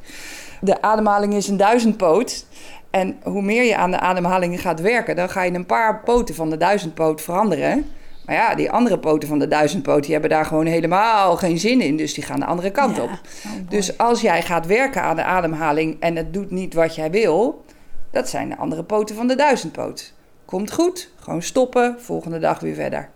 De 0.61 0.83
ademhaling 0.83 1.35
is 1.35 1.49
een 1.49 1.57
duizendpoot. 1.57 2.47
En 2.91 3.17
hoe 3.23 3.43
meer 3.43 3.65
je 3.65 3.77
aan 3.77 3.91
de 3.91 4.01
ademhaling 4.01 4.61
gaat 4.61 4.81
werken, 4.81 5.17
dan 5.17 5.29
ga 5.29 5.43
je 5.43 5.53
een 5.53 5.67
paar 5.67 6.01
poten 6.01 6.35
van 6.35 6.51
de 6.51 6.57
duizendpoot 6.57 7.21
veranderen. 7.21 7.87
Maar 8.29 8.37
ja, 8.37 8.55
die 8.55 8.71
andere 8.71 8.99
poten 8.99 9.29
van 9.29 9.39
de 9.39 9.49
duizendpoot, 9.49 10.03
die 10.03 10.13
hebben 10.13 10.31
daar 10.31 10.45
gewoon 10.45 10.67
helemaal 10.67 11.37
geen 11.37 11.59
zin 11.59 11.81
in. 11.81 11.97
Dus 11.97 12.15
die 12.15 12.25
gaan 12.25 12.41
de 12.41 12.47
andere 12.47 12.71
kant 12.71 12.97
Ja. 12.97 13.03
op. 13.03 13.11
Oh. 13.11 13.69
Dus 13.69 13.99
als 13.99 14.21
jij 14.21 14.43
gaat 14.43 14.67
werken 14.67 15.03
aan 15.03 15.17
de 15.17 15.23
ademhaling 15.25 16.01
en 16.01 16.17
het 16.17 16.33
doet 16.33 16.51
niet 16.51 16.75
wat 16.75 16.95
jij 16.95 17.11
wil, 17.11 17.65
dat 18.11 18.29
zijn 18.29 18.49
de 18.49 18.57
andere 18.57 18.83
poten 18.85 19.17
van 19.17 19.27
de 19.27 19.35
duizendpoot. 19.35 20.15
Komt 20.45 20.73
goed, 20.73 21.11
gewoon 21.17 21.43
stoppen, 21.43 21.97
volgende 22.01 22.39
dag 22.39 22.61
weer 22.61 22.75
verder. 22.75 23.09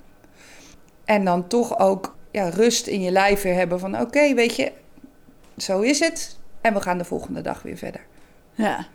En 1.04 1.24
dan 1.24 1.46
toch 1.46 1.78
ook 1.78 2.14
ja, 2.30 2.48
rust 2.48 2.86
in 2.86 3.02
je 3.02 3.10
lijf 3.10 3.42
weer 3.42 3.54
hebben 3.54 3.80
van 3.80 4.00
oké, 4.00 4.34
weet 4.34 4.56
je, 4.56 4.72
zo 5.56 5.80
is 5.80 6.00
het. 6.00 6.38
En 6.60 6.74
we 6.74 6.80
gaan 6.80 6.98
de 6.98 7.04
volgende 7.04 7.40
dag 7.40 7.62
weer 7.62 7.76
verder. 7.76 8.00
Ja. 8.54 8.86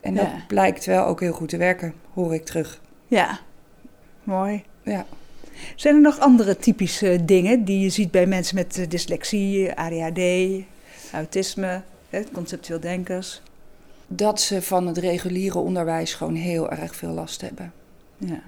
En 0.00 0.14
dat 0.14 0.26
Ja. 0.26 0.44
blijkt 0.46 0.84
wel 0.84 1.04
ook 1.06 1.20
heel 1.20 1.32
goed 1.32 1.48
te 1.48 1.56
werken, 1.56 1.94
hoor 2.14 2.34
ik 2.34 2.44
terug. 2.44 2.80
Ja, 3.06 3.38
mooi. 4.24 4.64
Ja. 4.82 5.04
Zijn 5.74 5.94
er 5.94 6.00
nog 6.00 6.18
andere 6.18 6.56
typische 6.56 7.24
dingen 7.24 7.64
die 7.64 7.80
je 7.80 7.90
ziet 7.90 8.10
bij 8.10 8.26
mensen 8.26 8.54
met 8.54 8.78
eh, 8.78 8.88
dyslexie, 8.88 9.74
ADHD, 9.74 10.20
autisme, 11.12 11.82
conceptueel 12.32 12.80
denkers? 12.80 13.42
Dat 14.06 14.40
ze 14.40 14.62
van 14.62 14.86
het 14.86 14.98
reguliere 14.98 15.58
onderwijs 15.58 16.14
gewoon 16.14 16.34
heel 16.34 16.70
erg 16.70 16.96
veel 16.96 17.12
last 17.12 17.40
hebben. 17.40 17.72
Ja. 18.16 18.42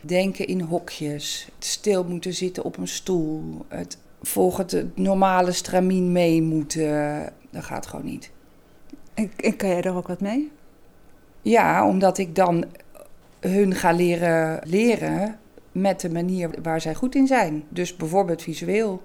Denken 0.00 0.46
in 0.46 0.60
hokjes, 0.60 1.48
het 1.54 1.64
stil 1.64 2.04
moeten 2.04 2.34
zitten 2.34 2.64
op 2.64 2.76
een 2.76 2.88
stoel, 2.88 3.64
het 3.68 3.98
volgens 4.22 4.72
het 4.72 4.96
normale 4.96 5.52
stramien 5.52 6.12
mee 6.12 6.42
moeten. 6.42 7.32
Dat 7.50 7.64
gaat 7.64 7.86
gewoon 7.86 8.04
niet. 8.04 8.30
En, 9.14 9.30
en 9.36 9.56
kan 9.56 9.68
jij 9.68 9.80
daar 9.80 9.96
ook 9.96 10.08
wat 10.08 10.20
mee? 10.20 10.50
Ja, 11.42 11.88
omdat 11.88 12.18
ik 12.18 12.34
dan 12.34 12.64
hun 13.40 13.74
ga 13.74 13.92
leren 13.92 14.60
leren 14.64 15.38
met 15.74 16.00
de 16.00 16.10
manier 16.10 16.50
waar 16.62 16.80
zij 16.80 16.94
goed 16.94 17.14
in 17.14 17.26
zijn. 17.26 17.64
Dus 17.68 17.96
bijvoorbeeld 17.96 18.42
visueel. 18.42 19.02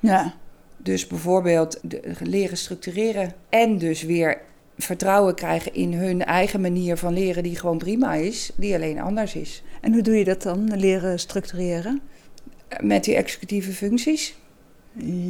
Ja. 0.00 0.34
Dus 0.76 1.06
bijvoorbeeld 1.06 1.80
leren 2.22 2.56
structureren. 2.56 3.32
En 3.48 3.78
dus 3.78 4.02
weer 4.02 4.40
vertrouwen 4.78 5.34
krijgen 5.34 5.74
in 5.74 5.92
hun 5.92 6.24
eigen 6.24 6.60
manier 6.60 6.96
van 6.96 7.12
leren, 7.12 7.42
die 7.42 7.56
gewoon 7.56 7.78
prima 7.78 8.14
is, 8.14 8.50
die 8.56 8.74
alleen 8.74 9.00
anders 9.00 9.34
is. 9.34 9.62
En 9.80 9.92
hoe 9.92 10.02
doe 10.02 10.18
je 10.18 10.24
dat 10.24 10.42
dan, 10.42 10.76
leren 10.76 11.18
structureren? 11.18 12.00
Met 12.80 13.04
die 13.04 13.14
executieve 13.14 13.72
functies. 13.72 14.36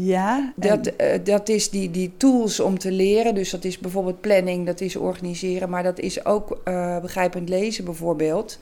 Ja. 0.01 0.53
en- 0.59 0.69
Dat, 0.69 0.87
eh, 0.87 1.19
dat 1.25 1.49
is 1.49 1.71
die, 1.71 1.91
die 1.91 2.13
tools 2.17 2.61
om 2.61 2.79
te 2.79 2.93
leren. 2.93 3.35
Dus 3.35 3.51
dat 3.51 3.65
is 3.65 3.79
bijvoorbeeld 3.79 4.21
planning, 4.21 4.67
dat 4.67 4.81
is 4.81 4.97
organiseren, 4.97 5.71
maar 5.71 5.83
dat 5.83 5.99
is 5.99 6.25
ook 6.25 6.61
eh, 6.65 7.01
begrijpend 7.01 7.49
lezen 7.49 7.85
bijvoorbeeld. 7.85 8.59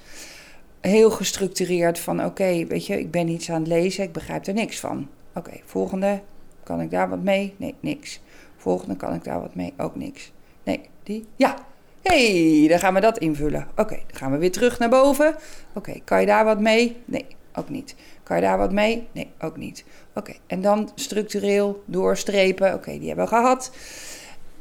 Heel 0.84 1.10
gestructureerd 1.10 1.98
van 1.98 2.24
oké, 2.24 2.66
weet 2.66 2.86
je, 2.86 2.98
ik 2.98 3.10
ben 3.10 3.28
iets 3.28 3.50
aan 3.50 3.60
het 3.60 3.68
lezen, 3.68 4.04
ik 4.04 4.12
begrijp 4.12 4.46
er 4.46 4.54
niks 4.54 4.80
van. 4.80 5.08
Oké, 5.34 5.60
volgende, 5.64 6.20
kan 6.62 6.80
ik 6.80 6.90
daar 6.90 7.08
wat 7.08 7.22
mee? 7.22 7.54
Nee, 7.56 7.74
niks. 7.80 8.20
Volgende, 8.56 8.96
kan 8.96 9.14
ik 9.14 9.24
daar 9.24 9.40
wat 9.40 9.54
mee? 9.54 9.72
Ook 9.76 9.96
niks. 9.96 10.32
Nee, 10.62 10.80
die? 11.02 11.26
Ja. 11.36 11.56
hey, 12.02 12.66
dan 12.68 12.78
gaan 12.78 12.94
we 12.94 13.00
dat 13.00 13.18
invullen. 13.18 13.66
Oké, 13.76 13.94
dan 14.06 14.16
gaan 14.16 14.32
we 14.32 14.38
weer 14.38 14.52
terug 14.52 14.78
naar 14.78 14.88
boven. 14.88 15.36
Oké, 15.74 16.00
kan 16.04 16.20
je 16.20 16.26
daar 16.26 16.44
wat 16.44 16.60
mee? 16.60 16.96
Nee, 17.04 17.26
ook 17.54 17.68
niet. 17.68 17.94
Kan 18.22 18.36
je 18.36 18.42
daar 18.42 18.58
wat 18.58 18.72
mee? 18.72 19.06
Nee, 19.12 19.30
ook 19.40 19.56
niet. 19.56 19.84
Oké, 20.14 20.32
en 20.46 20.62
dan 20.62 20.90
structureel 20.94 21.82
doorstrepen. 21.86 22.74
Oké, 22.74 22.98
die 22.98 23.06
hebben 23.06 23.24
we 23.24 23.30
gehad. 23.30 23.70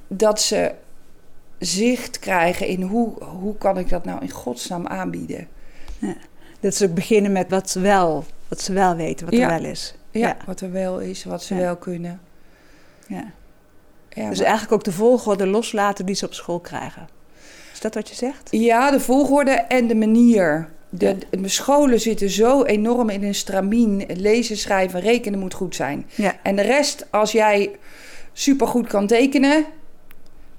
Dat 0.07 0.41
ze 0.41 0.71
zicht 1.59 2.19
krijgen 2.19 2.67
in 2.67 2.81
hoe, 2.81 3.23
hoe 3.23 3.57
kan 3.57 3.77
ik 3.77 3.89
dat 3.89 4.05
nou 4.05 4.21
in 4.21 4.31
godsnaam 4.31 4.87
aanbieden. 4.87 5.47
Dat 6.59 6.75
ze 6.75 6.85
ook 6.85 6.93
beginnen 6.93 7.31
met 7.31 7.49
wat 7.49 7.69
ze 7.69 7.79
wel, 7.79 8.25
wat 8.47 8.61
ze 8.61 8.73
wel 8.73 8.95
weten, 8.95 9.25
wat 9.25 9.35
Ja. 9.35 9.51
er 9.55 9.61
wel 9.61 9.71
is. 9.71 9.95
Ja, 10.11 10.27
Ja. 10.27 10.37
wat 10.45 10.61
er 10.61 10.71
wel 10.71 10.99
is, 10.99 11.23
wat 11.23 11.43
ze 11.43 11.55
Ja. 11.55 11.59
wel 11.61 11.75
kunnen. 11.75 12.21
Ja. 13.07 13.31
Ja, 14.09 14.29
Dus 14.29 14.37
maar- 14.37 14.47
eigenlijk 14.47 14.73
ook 14.73 14.83
de 14.83 14.91
volgorde 14.91 15.47
loslaten 15.47 16.05
die 16.05 16.15
ze 16.15 16.25
op 16.25 16.33
school 16.33 16.59
krijgen. 16.59 17.07
Is 17.73 17.79
dat 17.79 17.93
wat 17.93 18.09
je 18.09 18.15
zegt? 18.15 18.47
Ja, 18.51 18.91
de 18.91 18.99
volgorde 18.99 19.51
en 19.51 19.87
de 19.87 19.95
manier. 19.95 20.69
De, 20.89 21.17
de 21.29 21.47
scholen 21.47 21.99
zitten 21.99 22.29
zo 22.29 22.63
enorm 22.63 23.09
in 23.09 23.23
een 23.23 23.35
stramien. 23.35 24.05
Lezen, 24.13 24.57
schrijven, 24.57 24.99
rekenen 24.99 25.39
moet 25.39 25.53
goed 25.53 25.75
zijn. 25.75 26.05
Ja. 26.15 26.35
En 26.43 26.55
de 26.55 26.61
rest, 26.61 27.05
als 27.11 27.31
jij 27.31 27.71
supergoed 28.33 28.87
kan 28.87 29.07
tekenen, 29.07 29.65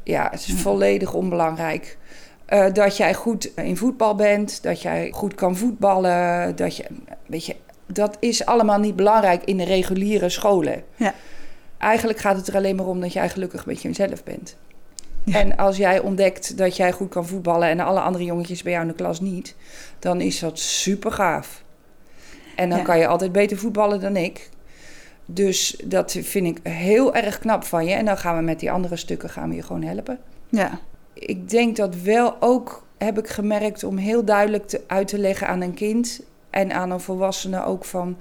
ja, 0.03 0.29
het 0.31 0.41
is 0.41 0.47
Ja. 0.47 0.55
volledig 0.55 1.15
onbelangrijk. 1.15 1.99
Eh, 2.45 2.73
dat 2.73 2.97
jij 2.97 3.15
goed 3.15 3.51
in 3.57 3.77
voetbal 3.77 4.15
bent, 4.15 4.63
dat 4.63 4.83
jij 4.83 5.11
goed 5.15 5.35
kan 5.35 5.57
voetballen, 5.57 6.57
dat 6.57 6.77
je, 6.77 6.85
weet 7.27 7.47
je, 7.47 7.57
dat 7.87 8.17
is 8.21 8.47
allemaal 8.47 8.79
niet 8.79 8.97
belangrijk 8.97 9.45
in 9.45 9.57
de 9.57 9.65
reguliere 9.65 10.29
scholen. 10.29 10.83
Ja. 10.97 11.15
Eigenlijk 11.79 12.19
gaat 12.19 12.37
het 12.37 12.49
er 12.49 12.57
alleen 12.57 12.77
maar 12.77 12.87
om 12.87 13.01
dat 13.01 13.13
jij 13.13 13.29
gelukkig 13.29 13.67
met 13.67 13.83
jezelf 13.83 14.25
bent. 14.25 14.57
Ja. 15.25 15.39
En 15.41 15.57
als 15.57 15.77
jij 15.77 16.01
ontdekt 16.01 16.59
dat 16.59 16.77
jij 16.77 16.93
goed 16.93 17.09
kan 17.09 17.27
voetballen 17.27 17.69
en 17.69 17.81
alle 17.81 18.01
andere 18.01 18.25
jongetjes 18.25 18.63
bij 18.63 18.73
jou 18.73 18.85
in 18.85 18.91
de 18.91 18.97
klas 18.97 19.21
niet, 19.21 19.55
dan 19.99 20.21
is 20.21 20.39
dat 20.39 20.59
super 20.59 21.13
gaaf. 21.13 21.63
En 22.57 22.69
dan 22.69 22.79
Ja. 22.79 22.85
kan 22.85 22.99
je 22.99 23.07
altijd 23.07 23.33
beter 23.33 23.57
voetballen 23.57 24.01
dan 24.01 24.17
ik. 24.17 24.49
Dus 25.27 25.81
dat 25.85 26.13
vind 26.21 26.47
ik 26.47 26.67
heel 26.73 27.15
erg 27.15 27.39
knap 27.39 27.65
van 27.65 27.85
je. 27.87 27.93
En 27.95 28.05
dan 28.05 28.19
gaan 28.19 28.37
we 28.37 28.43
met 28.43 28.61
die 28.61 28.71
andere 28.71 28.97
stukken 28.97 29.31
gaan 29.31 29.49
we 29.49 29.55
je 29.55 29.63
gewoon 29.63 29.83
helpen. 29.83 30.19
Ja. 30.49 30.81
Ik 31.15 31.51
denk 31.51 31.77
dat 31.77 31.97
wel 31.97 32.37
ook, 32.41 32.87
heb 32.99 33.19
ik 33.19 33.29
gemerkt, 33.29 33.85
om 33.85 33.97
heel 33.97 34.25
duidelijk 34.25 34.67
te, 34.67 34.81
uit 34.87 35.09
te 35.09 35.19
leggen 35.19 35.49
aan 35.49 35.61
een 35.61 35.75
kind 35.75 36.21
en 36.51 36.73
aan 36.73 36.91
een 36.91 37.01
volwassene 37.01 37.65
ook 37.65 37.85
van 37.85 38.17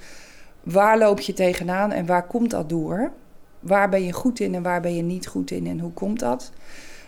waar 0.64 0.98
loop 0.98 1.20
je 1.20 1.34
tegenaan 1.34 1.92
en 1.92 2.06
waar 2.06 2.28
komt 2.28 2.50
dat 2.50 2.70
door? 2.70 3.12
Waar 3.60 3.90
ben 3.90 4.04
je 4.04 4.12
goed 4.12 4.40
in 4.40 4.56
en 4.56 4.64
waar 4.64 4.82
ben 4.82 4.96
je 4.96 5.02
niet 5.02 5.28
goed 5.28 5.52
in 5.52 5.68
en 5.68 5.80
hoe 5.80 5.92
komt 5.92 6.20
dat? 6.20 6.52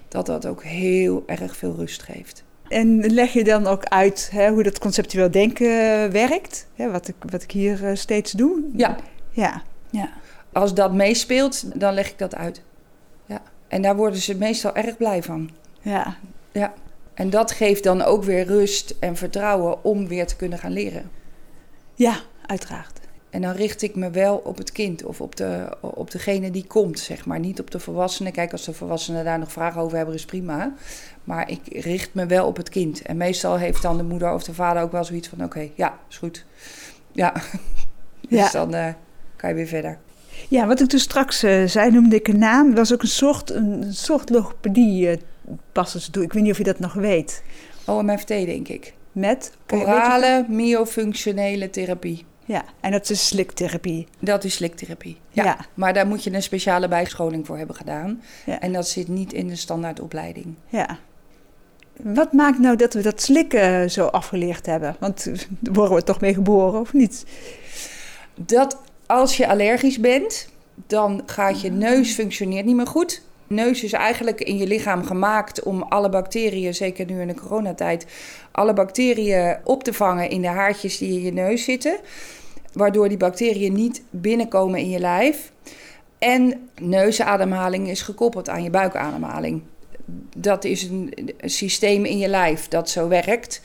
Dat 0.08 0.26
dat 0.26 0.45
ook 0.45 0.63
heel 0.63 1.24
erg 1.26 1.56
veel 1.56 1.76
rust 1.76 2.04
geeft. 2.04 2.43
En 2.67 3.13
leg 3.13 3.34
je 3.34 3.43
dan 3.43 3.67
ook 3.67 3.86
uit 3.86 4.30
hè, 4.32 4.50
hoe 4.50 4.63
dat 4.63 4.80
conceptueel 4.80 5.32
denken 5.32 5.67
werkt? 6.12 6.67
Wat, 6.76 7.08
ik, 7.08 7.15
wat 7.30 7.43
ik 7.43 7.52
hier 7.52 7.86
eh, 7.86 7.95
steeds 7.95 8.32
doe? 8.32 8.63
Ja, 8.74 8.95
Ja. 9.30 9.62
Ja. 9.89 10.10
als 10.52 10.74
dat 10.74 10.93
meespeelt, 10.93 11.80
dan 11.80 11.93
leg 11.93 12.10
ik 12.10 12.17
dat 12.17 12.36
uit. 12.36 12.62
Ja. 13.26 13.41
En 13.67 13.82
daar 13.82 13.95
worden 13.95 14.19
ze 14.19 14.38
meestal 14.38 14.76
erg 14.76 14.98
blij 14.98 15.24
van. 15.24 15.50
Ja. 16.52 16.74
En 17.13 17.30
dat 17.30 17.52
geeft 17.52 17.84
dan 17.84 18.02
ook 18.02 18.24
weer 18.24 18.45
rust 18.45 18.95
en 19.00 19.15
vertrouwen 19.15 19.84
om 19.84 20.08
weer 20.08 20.28
te 20.28 20.36
kunnen 20.36 20.60
gaan 20.60 20.71
leren. 20.71 21.12
Ja, 21.93 22.19
uiteraard. 22.45 23.00
En 23.30 23.41
dan 23.41 23.52
richt 23.52 23.82
ik 23.82 23.95
me 23.95 24.10
wel 24.10 24.38
op 24.38 24.58
het 24.58 24.71
kind 24.71 25.04
of 25.04 25.21
op, 25.21 25.36
de, 25.36 25.78
op 25.82 26.12
degene 26.12 26.52
die 26.52 26.65
komt, 26.67 27.00
zeg 27.00 27.26
maar. 27.26 27.39
Niet 27.39 27.60
op 27.60 27.71
de 27.71 27.80
volwassene. 27.80 28.32
Kijk, 28.32 28.52
als 28.52 28.65
de 28.65 28.74
volwassenen 28.74 29.24
daar 29.24 29.39
nog 29.39 29.52
vragen 29.52 29.82
over 29.82 29.98
hebben, 29.98 30.15
is 30.15 30.26
prima. 30.26 30.74
Maar 31.24 31.50
ik 31.50 31.62
richt 31.84 32.13
me 32.13 32.26
wel 32.26 32.48
op 32.48 32.58
het 32.58 32.69
kind. 32.69 33.02
En 33.02 33.17
meestal 33.17 33.58
heeft 33.58 33.82
dan 33.82 33.98
de 33.98 34.04
moeder 34.04 34.34
of 34.34 34.43
de 34.43 34.54
vader 34.54 34.84
ook 34.84 34.91
wel 34.91 35.04
zoiets 35.04 35.28
van... 35.28 35.43
oké, 35.43 35.69
ja, 35.76 36.00
is 36.10 36.17
goed. 36.17 36.45
Ja, 37.12 37.34
Ja. 38.30 38.43
dus 38.43 38.52
dan 38.52 38.74
eh, 38.74 38.93
kan 39.36 39.50
je 39.50 39.56
weer 39.56 39.67
verder. 39.67 39.98
Ja, 40.50 40.67
wat 40.67 40.82
ik 40.82 40.89
dus 40.89 41.02
straks 41.02 41.43
eh, 41.43 41.65
zei, 41.65 41.91
noemde 41.91 42.15
ik 42.15 42.28
een 42.28 42.39
naam. 42.39 42.67
Dat 42.67 42.78
was 42.78 42.93
ook 42.93 43.02
een 43.02 43.08
soort, 43.08 43.50
een 43.50 43.93
soort 43.93 44.30
logopedie 44.30 45.19
eh 45.47 45.53
passen 45.71 46.01
ze 46.01 46.12
toe. 46.12 46.23
Ik 46.23 46.34
weet 46.34 46.43
niet 46.43 46.51
of 46.51 46.58
je 46.58 46.63
dat 46.63 46.79
nog 46.79 46.93
weet. 46.93 47.43
OMFT, 47.86 48.27
denk 48.27 48.67
ik. 48.67 48.93
Met? 49.12 49.51
Orale 49.73 50.45
myofunctionele 50.49 51.69
therapie. 51.69 52.25
Ja, 52.45 52.63
en 52.79 52.91
dat 52.91 53.10
is 53.10 53.27
sliktherapie. 53.27 54.08
Dat 54.19 54.43
is 54.43 54.53
sliktherapie. 54.53 55.17
Ja. 55.29 55.43
Ja. 55.43 55.58
Maar 55.73 55.93
daar 55.93 56.08
moet 56.08 56.23
je 56.23 56.34
een 56.34 56.43
speciale 56.43 56.88
bijscholing 56.88 57.45
voor 57.45 57.58
hebben 57.58 57.75
gedaan. 57.75 58.21
Ja. 58.45 58.60
En 58.60 58.73
dat 58.73 58.88
zit 58.88 59.08
niet 59.08 59.34
in 59.34 59.47
de 59.47 59.55
standaardopleiding. 59.55 60.55
Ja. 60.67 60.99
Wat 62.03 62.34
maakt 62.34 62.60
nou 62.60 62.75
dat 62.75 62.93
we 62.93 63.01
dat 63.01 63.21
slikken 63.21 63.91
zo 63.91 64.05
afgeleerd 64.05 64.65
hebben? 64.65 64.95
Want 64.99 65.27
eh, 65.27 65.34
daar 65.60 65.73
worden 65.73 65.95
we 65.95 66.03
toch 66.03 66.21
mee 66.21 66.34
geboren, 66.34 66.79
of 66.79 66.93
niet? 66.93 67.25
Dat 68.36 68.77
als 69.05 69.38
je 69.38 69.47
allergisch 69.47 69.99
bent, 69.99 70.49
dan 70.88 71.23
gaat 71.25 71.62
je 71.62 71.71
neus 71.71 72.13
functioneert 72.13 72.65
niet 72.65 72.75
meer 72.75 72.88
goed. 72.88 73.21
Neus 73.47 73.84
is 73.84 73.93
eigenlijk 73.93 74.41
in 74.41 74.58
je 74.58 74.67
lichaam 74.67 75.03
gemaakt 75.03 75.63
om 75.63 75.81
alle 75.81 76.10
bacteriën, 76.10 76.73
zeker 76.73 77.05
nu 77.05 77.21
in 77.21 77.27
de 77.27 77.34
coronatijd, 77.34 78.05
alle 78.51 78.73
bacteriën 78.73 79.58
op 79.63 79.84
te 79.84 79.93
vangen 79.93 80.29
in 80.29 80.41
de 80.41 80.47
haartjes 80.47 80.97
die 80.97 81.12
in 81.12 81.21
je 81.21 81.31
neus 81.31 81.63
zitten. 81.63 81.97
Waardoor 82.73 83.10
die 83.10 83.17
bacteriën 83.17 83.73
niet 83.73 84.03
binnenkomen 84.10 84.79
in 84.79 84.89
je 84.89 84.99
lijf. 84.99 85.51
En 86.19 86.69
neusademhaling 86.81 87.89
is 87.89 88.01
gekoppeld 88.01 88.49
aan 88.49 88.63
je 88.63 88.69
buikademhaling. 88.69 89.62
Dat 90.38 90.63
is 90.63 90.84
een, 90.84 91.13
systeem 91.39 92.05
in 92.05 92.17
je 92.17 92.27
lijf 92.27 92.67
dat 92.67 92.89
zo 92.89 93.08
werkt. 93.08 93.62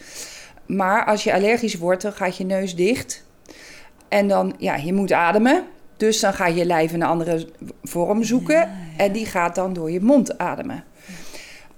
Maar 0.67 1.05
als 1.05 1.25
je 1.25 1.35
allergisch 1.35 1.75
wordt, 1.75 2.03
dan 2.03 2.13
gaat 2.13 2.37
je 2.37 2.45
neus 2.45 2.75
dicht. 2.75 3.25
En 4.09 4.29
dan, 4.29 4.55
ja, 4.59 4.77
je 4.77 4.93
moet 4.93 5.13
ademen. 5.13 5.65
Dus 6.01 6.21
dan 6.21 6.35
gaat 6.35 6.57
je 6.57 6.65
lijf 6.65 6.93
een 6.93 7.03
andere 7.03 7.47
vorm 7.83 8.25
zoeken. 8.25 8.71
En 8.97 9.13
die 9.13 9.27
gaat 9.27 9.55
dan 9.55 9.73
door 9.73 9.91
je 9.91 10.01
mond 10.01 10.39
ademen. 10.39 10.85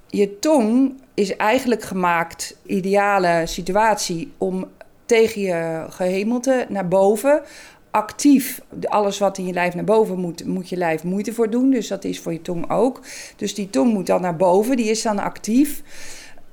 Je 0.06 0.38
tong 0.38 1.00
is 1.14 1.36
eigenlijk 1.36 1.82
gemaakt, 1.82 2.56
ideale 2.66 3.42
situatie, 3.44 4.32
om 4.38 4.68
tegen 5.06 5.40
je 5.40 5.86
gehemelte 5.88 6.66
naar 6.68 6.88
boven, 6.88 7.42
actief, 7.90 8.60
alles 8.84 9.18
wat 9.18 9.38
in 9.38 9.46
je 9.46 9.52
lijf 9.52 9.74
naar 9.74 9.84
boven 9.84 10.18
moet, 10.18 10.46
moet 10.46 10.68
je 10.68 10.76
lijf 10.76 11.04
moeite 11.04 11.32
voor 11.32 11.50
doen. 11.50 11.70
Dus 11.70 11.88
dat 11.88 12.04
is 12.04 12.20
voor 12.20 12.32
je 12.32 12.42
tong 12.42 12.70
ook. 12.70 13.00
Dus 13.36 13.54
die 13.54 13.70
tong 13.70 13.92
moet 13.92 14.06
dan 14.06 14.20
naar 14.20 14.36
boven, 14.36 14.76
die 14.76 14.90
is 14.90 15.02
dan 15.02 15.18
actief. 15.18 15.82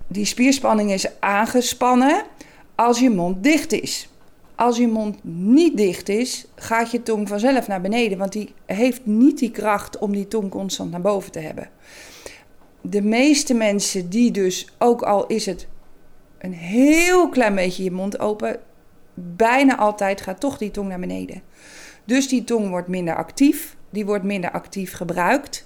Die 0.08 0.26
spierspanning 0.26 0.92
is 0.92 1.20
aangespannen 1.20 2.24
als 2.76 3.00
je 3.00 3.10
mond 3.10 3.44
dicht 3.44 3.72
is. 3.72 4.10
Als 4.60 4.78
je 4.78 4.88
mond 4.88 5.18
niet 5.24 5.78
dicht 5.78 6.10
is, 6.10 6.46
gaat 6.56 6.92
je 6.92 7.04
tong 7.04 7.28
vanzelf 7.28 7.68
naar 7.68 7.82
beneden. 7.82 8.18
Want 8.18 8.32
die 8.32 8.54
heeft 8.66 9.06
niet 9.06 9.40
die 9.40 9.52
kracht 9.52 9.98
om 9.98 10.12
die 10.12 10.28
tong 10.28 10.50
constant 10.50 10.92
naar 10.92 11.02
boven 11.02 11.32
te 11.32 11.40
hebben. 11.40 11.70
de 12.82 13.02
meeste 13.02 13.54
mensen 13.54 14.10
die 14.10 14.32
dus, 14.32 14.68
ook 14.78 15.02
al 15.02 15.28
is 15.28 15.46
het 15.46 15.68
een 16.38 16.54
heel 16.54 17.30
klein 17.30 17.56
beetje 17.56 17.84
je 17.84 17.92
mond 17.92 18.20
open, 18.20 18.60
bijna 19.14 19.78
altijd 19.78 20.22
gaat 20.22 20.40
toch 20.40 20.58
die 20.58 20.72
tong 20.72 20.88
naar 20.90 21.00
beneden. 21.00 21.42
Dus 22.06 22.28
die 22.28 22.44
tong 22.44 22.70
wordt 22.70 22.88
minder 22.88 23.16
actief, 23.16 23.76
die 23.90 24.06
wordt 24.06 24.24
minder 24.24 24.52
actief 24.52 24.94
gebruikt. 24.94 25.66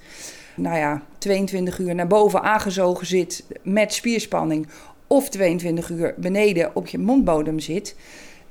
Nou 0.55 0.77
ja, 0.77 1.01
22 1.17 1.79
uur 1.79 1.95
naar 1.95 2.07
boven 2.07 2.41
aangezogen 2.41 3.07
zit 3.07 3.45
met 3.63 3.93
spierspanning 3.93 4.67
of 5.07 5.29
22 5.29 5.89
uur 5.89 6.13
beneden 6.17 6.75
op 6.75 6.87
je 6.87 6.97
mondbodem 6.97 7.59
zit. 7.59 7.95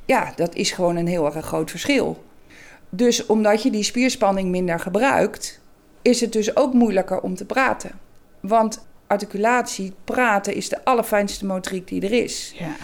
Ja, 0.04 0.32
dat 0.36 0.54
is 0.54 0.70
gewoon 0.70 0.96
een 0.96 1.06
heel 1.06 1.34
erg 1.34 1.46
groot 1.46 1.70
verschil. 1.70 2.24
Dus 2.88 3.26
omdat 3.26 3.62
je 3.62 3.70
die 3.70 3.82
spierspanning 3.82 4.50
minder 4.50 4.80
gebruikt, 4.80 5.60
is 6.02 6.20
het 6.20 6.32
dus 6.32 6.56
ook 6.56 6.72
moeilijker 6.72 7.20
om 7.20 7.34
te 7.34 7.44
praten. 7.44 7.90
Want 8.40 8.86
articulatie, 9.06 9.92
praten, 10.04 10.54
is 10.54 10.68
de 10.68 10.84
allerfijnste 10.84 11.46
motoriek 11.46 11.88
die 11.88 12.02
er 12.02 12.12
is. 12.12 12.54
Ja. 12.58 12.76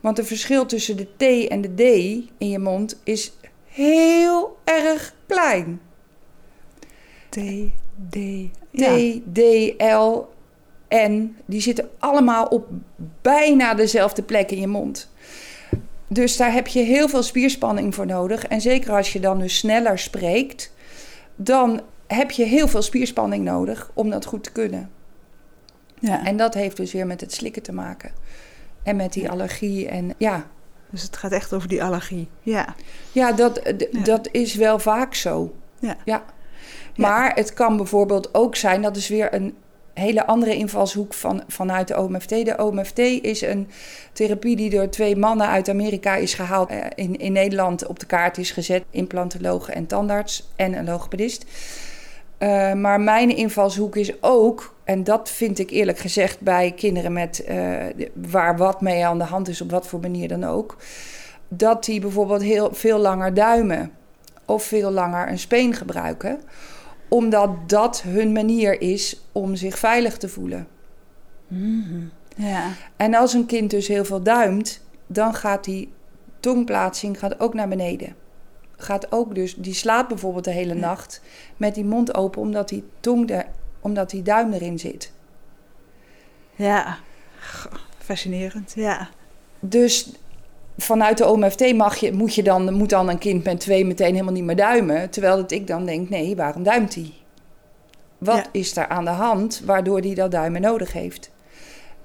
Want 0.00 0.16
het 0.16 0.26
verschil 0.26 0.66
tussen 0.66 0.96
de 0.96 1.08
T 1.16 1.48
en 1.48 1.60
de 1.60 1.74
D 1.74 1.80
in 2.38 2.48
je 2.48 2.58
mond 2.58 3.00
is 3.04 3.32
heel 3.64 4.58
erg 4.64 5.14
klein. 5.26 5.80
T, 7.28 7.38
D. 8.10 8.16
T, 8.70 9.20
D, 9.32 9.40
L, 9.78 10.26
N, 10.88 11.36
die 11.46 11.60
zitten 11.60 11.90
allemaal 11.98 12.46
op 12.46 12.66
bijna 13.22 13.74
dezelfde 13.74 14.22
plek 14.22 14.50
in 14.50 14.60
je 14.60 14.66
mond. 14.66 15.12
Dus 16.14 16.36
daar 16.36 16.52
heb 16.52 16.66
je 16.66 16.80
heel 16.80 17.08
veel 17.08 17.22
spierspanning 17.22 17.94
voor 17.94 18.06
nodig. 18.06 18.46
En 18.46 18.60
zeker 18.60 18.92
als 18.92 19.12
je 19.12 19.20
dan 19.20 19.38
dus 19.38 19.56
sneller 19.58 19.98
spreekt, 19.98 20.72
dan 21.36 21.80
heb 22.06 22.30
je 22.30 22.44
heel 22.44 22.68
veel 22.68 22.82
spierspanning 22.82 23.44
nodig 23.44 23.90
om 23.94 24.10
dat 24.10 24.24
goed 24.24 24.44
te 24.44 24.52
kunnen. 24.52 24.90
Ja. 25.98 26.24
En 26.24 26.36
dat 26.36 26.54
heeft 26.54 26.76
dus 26.76 26.92
weer 26.92 27.06
met 27.06 27.20
het 27.20 27.32
slikken 27.32 27.62
te 27.62 27.72
maken. 27.72 28.12
En 28.82 28.96
met 28.96 29.12
die 29.12 29.30
allergie. 29.30 29.88
En 29.88 30.14
ja, 30.16 30.46
Dus 30.90 31.02
het 31.02 31.16
gaat 31.16 31.32
echt 31.32 31.52
over 31.52 31.68
die 31.68 31.82
allergie. 31.84 32.28
Ja. 32.42 32.74
ja, 33.12 33.32
dat, 33.32 33.60
Ja. 33.90 34.02
dat 34.02 34.28
is 34.32 34.54
wel 34.54 34.78
vaak 34.78 35.14
zo. 35.14 35.54
Ja. 35.78 35.96
Ja. 36.04 36.24
Maar 36.96 37.34
het 37.34 37.54
kan 37.54 37.76
bijvoorbeeld 37.76 38.34
ook 38.34 38.56
zijn, 38.56 38.82
dat 38.82 38.96
is 38.96 39.08
weer 39.08 39.34
een 39.34 39.54
hele 39.94 40.26
andere 40.26 40.56
invalshoek 40.56 41.14
van, 41.14 41.42
vanuit 41.48 41.88
de 41.88 41.98
OMFT. 41.98 42.28
De 42.28 42.56
OMFT 42.56 42.98
is 42.98 43.40
een 43.40 43.68
therapie 44.12 44.56
die 44.56 44.70
door 44.70 44.88
twee 44.88 45.16
mannen 45.16 45.46
uit 45.46 45.68
Amerika 45.68 46.14
is 46.14 46.34
gehaald. 46.34 46.68
eh, 46.68 46.78
In, 46.94 47.18
in 47.18 47.32
Nederland 47.32 47.86
op 47.86 47.98
de 47.98 48.06
kaart 48.06 48.38
is 48.38 48.50
gezet. 48.50 48.84
Implantoloog 48.90 49.68
en 49.68 49.86
tandarts 49.86 50.48
en 50.56 50.74
een 50.74 50.84
logopedist. 50.84 51.44
Eh, 52.38 52.72
maar 52.72 53.00
mijn 53.00 53.36
invalshoek 53.36 53.96
is 53.96 54.22
ook, 54.22 54.74
en 54.84 55.04
dat 55.04 55.30
vind 55.30 55.58
ik 55.58 55.70
eerlijk 55.70 55.98
gezegd 55.98 56.40
bij 56.40 56.72
kinderen 56.76 57.12
met, 57.12 57.44
eh, 57.44 57.72
waar 58.14 58.56
wat 58.56 58.80
mee 58.80 59.06
aan 59.06 59.18
de 59.18 59.24
hand 59.24 59.48
is, 59.48 59.60
op 59.60 59.70
wat 59.70 59.86
voor 59.86 60.00
manier 60.00 60.28
dan 60.28 60.44
ook, 60.44 60.76
dat 61.48 61.84
die 61.84 62.00
bijvoorbeeld 62.00 62.42
heel 62.42 62.68
veel 62.72 62.98
langer 62.98 63.34
duimen 63.34 63.92
of 64.44 64.62
veel 64.62 64.90
langer 64.90 65.28
een 65.28 65.38
speen 65.38 65.74
gebruiken, 65.74 66.40
omdat 67.14 67.68
dat 67.68 68.02
hun 68.02 68.32
manier 68.32 68.80
is 68.80 69.20
om 69.32 69.54
zich 69.54 69.78
veilig 69.78 70.16
te 70.16 70.28
voelen. 70.28 70.68
Ja. 72.36 72.72
En 72.96 73.14
als 73.14 73.32
een 73.32 73.46
kind 73.46 73.70
dus 73.70 73.88
heel 73.88 74.04
veel 74.04 74.22
duimt, 74.22 74.80
dan 75.06 75.34
gaat 75.34 75.64
die 75.64 75.92
tongplaatsing 76.40 77.18
gaat 77.18 77.40
ook 77.40 77.54
naar 77.54 77.68
beneden. 77.68 78.16
Gaat 78.76 79.12
ook 79.12 79.34
dus, 79.34 79.54
die 79.54 79.74
slaapt 79.74 80.08
bijvoorbeeld 80.08 80.44
de 80.44 80.50
hele 80.50 80.74
nacht 80.74 81.20
met 81.56 81.74
die 81.74 81.84
mond 81.84 82.14
open 82.14 82.40
omdat 82.40 82.68
die 82.68 82.84
tong 83.00 83.26
de, 83.26 83.44
omdat 83.80 84.10
die 84.10 84.22
duim 84.22 84.52
erin 84.52 84.78
zit. 84.78 85.12
Ja. 86.54 86.98
Fascinerend. 87.98 88.72
Ja. 88.74 89.08
Dus 89.60 90.12
vanuit 90.76 91.18
de 91.18 91.26
OMFT 91.28 91.74
mag 91.74 91.96
je, 91.96 92.12
moet, 92.12 92.34
je 92.34 92.42
dan, 92.42 92.72
moet 92.74 92.90
dan 92.90 93.08
een 93.08 93.18
kind 93.18 93.44
met 93.44 93.60
twee 93.60 93.84
meteen 93.84 94.12
helemaal 94.12 94.32
niet 94.32 94.44
meer 94.44 94.56
duimen. 94.56 95.10
Terwijl 95.10 95.36
dat 95.36 95.50
ik 95.50 95.66
dan 95.66 95.84
denk, 95.86 96.08
nee, 96.08 96.36
waarom 96.36 96.62
duimt 96.62 96.94
hij? 96.94 97.12
Wat 98.18 98.36
Ja. 98.36 98.44
is 98.52 98.76
er 98.76 98.88
aan 98.88 99.04
de 99.04 99.10
hand 99.10 99.62
waardoor 99.64 99.98
hij 100.00 100.14
dat 100.14 100.30
duimen 100.30 100.60
nodig 100.60 100.92
heeft? 100.92 101.30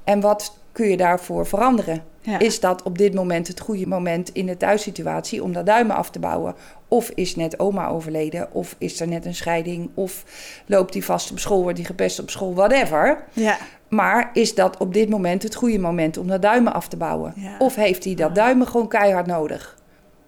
En 0.04 0.20
wat 0.22 0.58
kun 0.72 0.88
je 0.90 0.98
daarvoor 0.98 1.46
veranderen? 1.48 2.04
Ja. 2.22 2.40
Is 2.40 2.60
dat 2.60 2.84
op 2.84 2.98
dit 2.98 3.14
moment 3.14 3.48
het 3.48 3.60
goede 3.60 3.88
moment 3.88 4.30
in 4.34 4.46
de 4.46 4.58
thuissituatie 4.58 5.44
om 5.44 5.54
dat 5.54 5.66
duimen 5.66 5.96
af 5.96 6.10
te 6.10 6.20
bouwen? 6.20 6.56
Of 6.90 7.10
is 7.10 7.36
net 7.36 7.60
oma 7.60 7.88
overleden? 7.88 8.54
Of 8.54 8.76
is 8.78 9.00
er 9.00 9.08
net 9.08 9.26
een 9.26 9.36
scheiding? 9.36 9.90
Of 9.94 10.24
loopt 10.66 10.94
hij 10.94 11.04
vast 11.04 11.32
op 11.32 11.40
school, 11.40 11.62
wordt 11.62 11.78
hij 11.78 11.88
gepest 11.88 12.20
op 12.20 12.30
school? 12.30 12.54
Whatever. 12.54 13.24
Ja. 13.34 13.58
Maar 13.88 14.30
is 14.34 14.56
dat 14.56 14.78
op 14.78 14.94
dit 14.94 15.10
moment 15.10 15.44
het 15.44 15.56
goede 15.56 15.80
moment 15.80 16.18
om 16.18 16.28
dat 16.28 16.42
duimen 16.42 16.74
af 16.74 16.88
te 16.88 16.98
bouwen? 16.98 17.34
Ja. 17.36 17.56
Of 17.60 17.76
heeft 17.76 18.04
hij 18.04 18.16
dat 18.16 18.36
duimen 18.36 18.68
gewoon 18.68 18.88
keihard 18.88 19.26
nodig? 19.26 19.78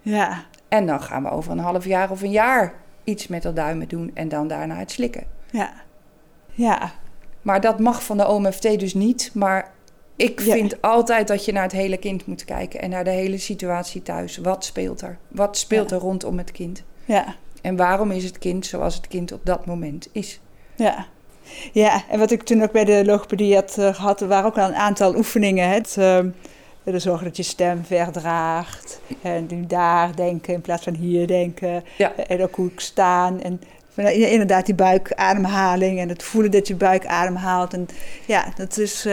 Ja. 0.02 0.46
En 0.68 0.86
dan 0.86 1.02
gaan 1.02 1.24
we 1.24 1.30
over 1.30 1.52
een 1.52 1.60
half 1.60 1.86
jaar 1.86 2.12
of 2.12 2.22
een 2.22 2.32
jaar 2.32 2.74
iets 3.04 3.28
met 3.28 3.44
dat 3.44 3.56
duimen 3.56 3.88
doen 3.88 4.12
en 4.14 4.30
dan 4.30 4.48
daarna 4.48 4.76
het 4.76 4.92
slikken. 4.92 5.24
Ja. 5.50 5.74
Ja. 6.52 6.92
Maar 7.42 7.62
dat 7.62 7.80
mag 7.80 8.04
van 8.04 8.18
de 8.18 8.28
OMFT 8.28 8.80
dus 8.80 8.94
niet. 8.94 9.32
Maar 9.34 9.72
ik 10.22 10.42
Ja. 10.42 10.54
vind 10.54 10.82
altijd 10.82 11.28
dat 11.28 11.46
je 11.46 11.52
naar 11.52 11.64
het 11.64 11.72
hele 11.72 11.98
kind 11.98 12.26
moet 12.26 12.46
kijken 12.46 12.82
en 12.82 12.90
naar 12.90 13.04
de 13.04 13.10
hele 13.10 13.38
situatie 13.38 14.02
thuis. 14.04 14.38
Wat 14.38 14.66
speelt 14.66 15.02
er? 15.02 15.18
Wat 15.28 15.58
speelt 15.58 15.90
Ja. 15.90 15.96
er 15.96 16.02
rondom 16.02 16.38
het 16.38 16.52
kind? 16.52 16.84
Ja. 17.06 17.36
En 17.62 17.76
waarom 17.76 18.12
is 18.12 18.24
het 18.24 18.38
kind 18.38 18.66
zoals 18.66 18.96
het 18.96 19.08
kind 19.08 19.32
op 19.32 19.40
dat 19.46 19.66
moment 19.66 20.08
is? 20.12 20.40
Ja. 20.76 21.06
Ja, 21.72 22.04
en 22.10 22.20
wat 22.20 22.32
ik 22.32 22.44
toen 22.44 22.64
ook 22.64 22.72
bij 22.72 22.86
de 22.86 23.06
logopedie 23.06 23.56
had 23.56 23.78
eh, 23.78 23.94
gehad, 23.94 24.20
waren 24.20 24.46
ook 24.46 24.58
al 24.58 24.68
een 24.68 24.76
aantal 24.76 25.16
oefeningen. 25.16 25.68
hè. 25.70 25.74
Het, 25.74 25.94
de 26.84 27.00
zorgen 27.00 27.26
dat 27.26 27.38
je 27.38 27.44
stem 27.44 27.86
verdraagt. 27.86 29.02
En 29.22 29.46
nu 29.50 29.66
daar 29.68 30.16
denken 30.16 30.54
in 30.54 30.62
plaats 30.62 30.84
van 30.84 30.94
hier 30.96 31.28
denken. 31.28 31.84
Ja. 31.98 32.16
En 32.16 32.42
ook 32.42 32.56
hoe 32.56 32.72
ik 32.72 32.80
staan. 32.80 33.42
En 33.42 33.62
inderdaad 34.16 34.66
die 34.66 34.76
buikademhaling 34.76 36.00
en 36.00 36.10
het 36.10 36.24
voelen 36.24 36.52
dat 36.52 36.68
je 36.68 36.76
buik 36.76 37.06
ademhaalt. 37.06 37.74
En 37.74 37.88
ja, 38.26 38.46
dat 38.56 38.78
is, 38.78 39.08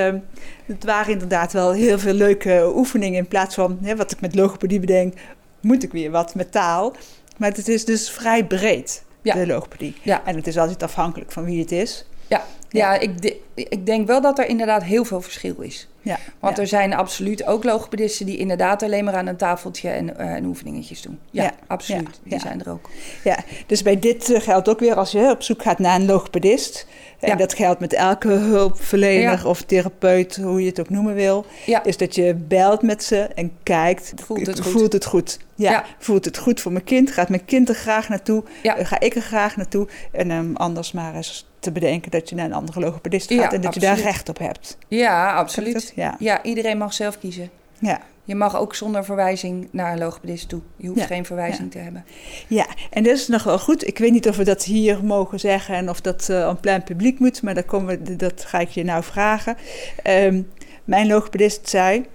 het 0.69 0.85
waren 0.85 1.13
inderdaad 1.13 1.53
wel 1.53 1.73
heel 1.73 1.99
veel 1.99 2.13
leuke 2.13 2.73
oefeningen. 2.75 3.19
In 3.19 3.29
plaats 3.29 3.55
van 3.55 3.79
hè, 3.83 3.97
wat 3.97 4.11
ik 4.13 4.21
met 4.21 4.35
logopedie 4.35 4.81
bedenk, 4.81 5.15
moet 5.61 5.83
ik 5.83 5.93
weer 5.93 6.11
wat 6.11 6.35
met 6.35 6.53
taal. 6.53 6.95
Maar 7.37 7.49
het 7.51 7.69
is 7.69 7.85
dus 7.85 8.11
vrij 8.11 8.45
breed, 8.47 9.03
Ja. 9.23 9.35
de 9.35 9.47
logopedie. 9.47 9.97
Ja. 10.03 10.25
En 10.25 10.37
het 10.37 10.47
is 10.47 10.59
altijd 10.59 10.83
afhankelijk 10.83 11.33
van 11.33 11.45
wie 11.45 11.61
het 11.61 11.73
is. 11.73 12.07
Ja, 12.27 12.45
ja. 12.69 12.99
ik, 12.99 13.37
ik 13.55 13.87
denk 13.87 14.07
wel 14.07 14.21
dat 14.21 14.39
er 14.39 14.47
inderdaad 14.49 14.83
heel 14.85 15.05
veel 15.05 15.21
verschil 15.21 15.55
is. 15.61 15.89
Ja. 16.09 16.19
Want 16.39 16.57
ja. 16.57 16.63
er 16.63 16.69
zijn 16.69 16.95
absoluut 16.95 17.47
ook 17.47 17.65
logopedisten 17.65 18.27
die 18.27 18.37
inderdaad 18.37 18.83
alleen 18.83 19.05
maar 19.05 19.15
aan 19.15 19.27
een 19.27 19.37
tafeltje 19.37 19.89
en, 19.89 20.19
eh, 20.19 20.33
en 20.33 20.45
oefeningetjes 20.45 21.03
doen. 21.03 21.19
Ja, 21.31 21.43
Ja, 21.43 21.53
absoluut. 21.67 22.21
Die 22.23 22.41
zijn 22.41 22.61
er 22.65 22.71
ook. 22.71 22.91
Ja, 23.25 23.39
dus 23.67 23.83
bij 23.83 23.99
dit 23.99 24.31
eh, 24.31 24.41
geldt 24.41 24.69
ook 24.69 24.81
weer 24.81 24.95
als 24.95 25.11
je 25.11 25.31
op 25.31 25.43
zoek 25.43 25.63
gaat 25.63 25.79
naar 25.79 25.95
een 25.95 26.07
logopedist. 26.07 26.87
En 27.19 27.39
dat 27.39 27.55
geldt 27.55 27.81
met 27.81 27.93
elke 27.93 28.29
hulpverlener 28.29 29.47
of 29.47 29.63
therapeut, 29.63 30.37
hoe 30.37 30.61
je 30.61 30.69
het 30.69 30.81
ook 30.81 30.91
noemen 30.91 31.15
wil. 31.15 31.47
Is 31.83 31.97
dat 31.97 32.15
je 32.15 32.35
belt 32.35 32.83
met 32.83 33.05
ze 33.05 33.19
en 33.19 33.53
kijkt. 33.63 34.13
Voelt 34.17 34.47
het 34.47 34.61
goed? 34.61 34.73
Voelt 34.73 34.93
het 34.93 35.05
goed? 35.05 35.39
Ja. 35.59 35.71
Ja. 35.71 35.85
Voelt 35.99 36.25
het 36.25 36.39
goed 36.39 36.61
voor 36.61 36.73
mijn 36.73 36.85
kind? 36.85 37.11
Gaat 37.11 37.29
mijn 37.29 37.45
kind 37.45 37.69
er 37.69 37.75
graag 37.75 38.09
naartoe? 38.09 38.45
Ja. 38.63 38.77
Eh, 38.77 38.87
Ga 38.87 39.01
ik 39.01 39.15
er 39.15 39.23
graag 39.23 39.57
naartoe? 39.57 39.89
En 40.13 40.31
um, 40.31 40.57
anders 40.57 40.93
maar 40.93 41.15
eens 41.15 41.49
te 41.59 41.73
bedenken 41.73 42.11
dat 42.11 42.29
je 42.29 42.35
naar 42.35 42.45
een 42.45 42.53
andere 42.53 42.81
logopedist 42.81 43.33
gaat 43.33 43.39
Ja, 43.39 43.51
en 43.53 43.61
dat 43.61 43.75
je 43.75 43.81
daar 43.81 43.99
recht 43.99 44.29
op 44.29 44.39
hebt. 44.39 44.79
Ja, 44.89 45.35
absoluut. 45.35 45.93
Ja. 46.19 46.43
Iedereen 46.43 46.79
mag 46.79 46.93
zelf 46.93 47.19
kiezen. 47.19 47.51
Ja. 47.79 48.01
Je 48.25 48.35
mag 48.35 48.57
ook 48.57 48.75
zonder 48.75 49.05
verwijzing 49.05 49.69
naar 49.71 49.93
een 49.93 49.99
logopedist 49.99 50.49
toe. 50.49 50.61
Je 50.77 50.89
hoeft 50.89 51.07
geen 51.07 51.25
verwijzing 51.25 51.71
te 51.71 51.79
hebben. 51.79 52.05
Ja, 52.47 52.67
en 52.91 53.03
dat 53.03 53.17
is 53.17 53.29
nog 53.29 53.43
wel 53.43 53.59
goed. 53.59 53.87
Ik 53.87 53.99
weet 53.99 54.13
niet 54.13 54.29
of 54.29 54.37
we 54.37 54.45
dat 54.45 54.65
hier 54.65 55.05
mogen 55.05 55.41
zeggen 55.41 55.75
en 55.75 55.89
of 55.91 56.01
dat 56.01 56.29
eh 56.29 56.45
aan 56.45 56.61
plein 56.61 56.83
publiek 56.83 57.19
moet, 57.19 57.43
maar 57.43 57.55
daar 57.55 57.65
komen 57.65 58.03
we, 58.05 58.17
dat 58.17 58.45
ga 58.45 58.59
ik 58.59 58.69
je 58.69 58.85
nou 58.85 59.03
vragen. 59.03 59.57
Ehm, 60.03 60.43
mijn 60.85 61.07
logopedist 61.07 61.69
zei, 61.69 62.07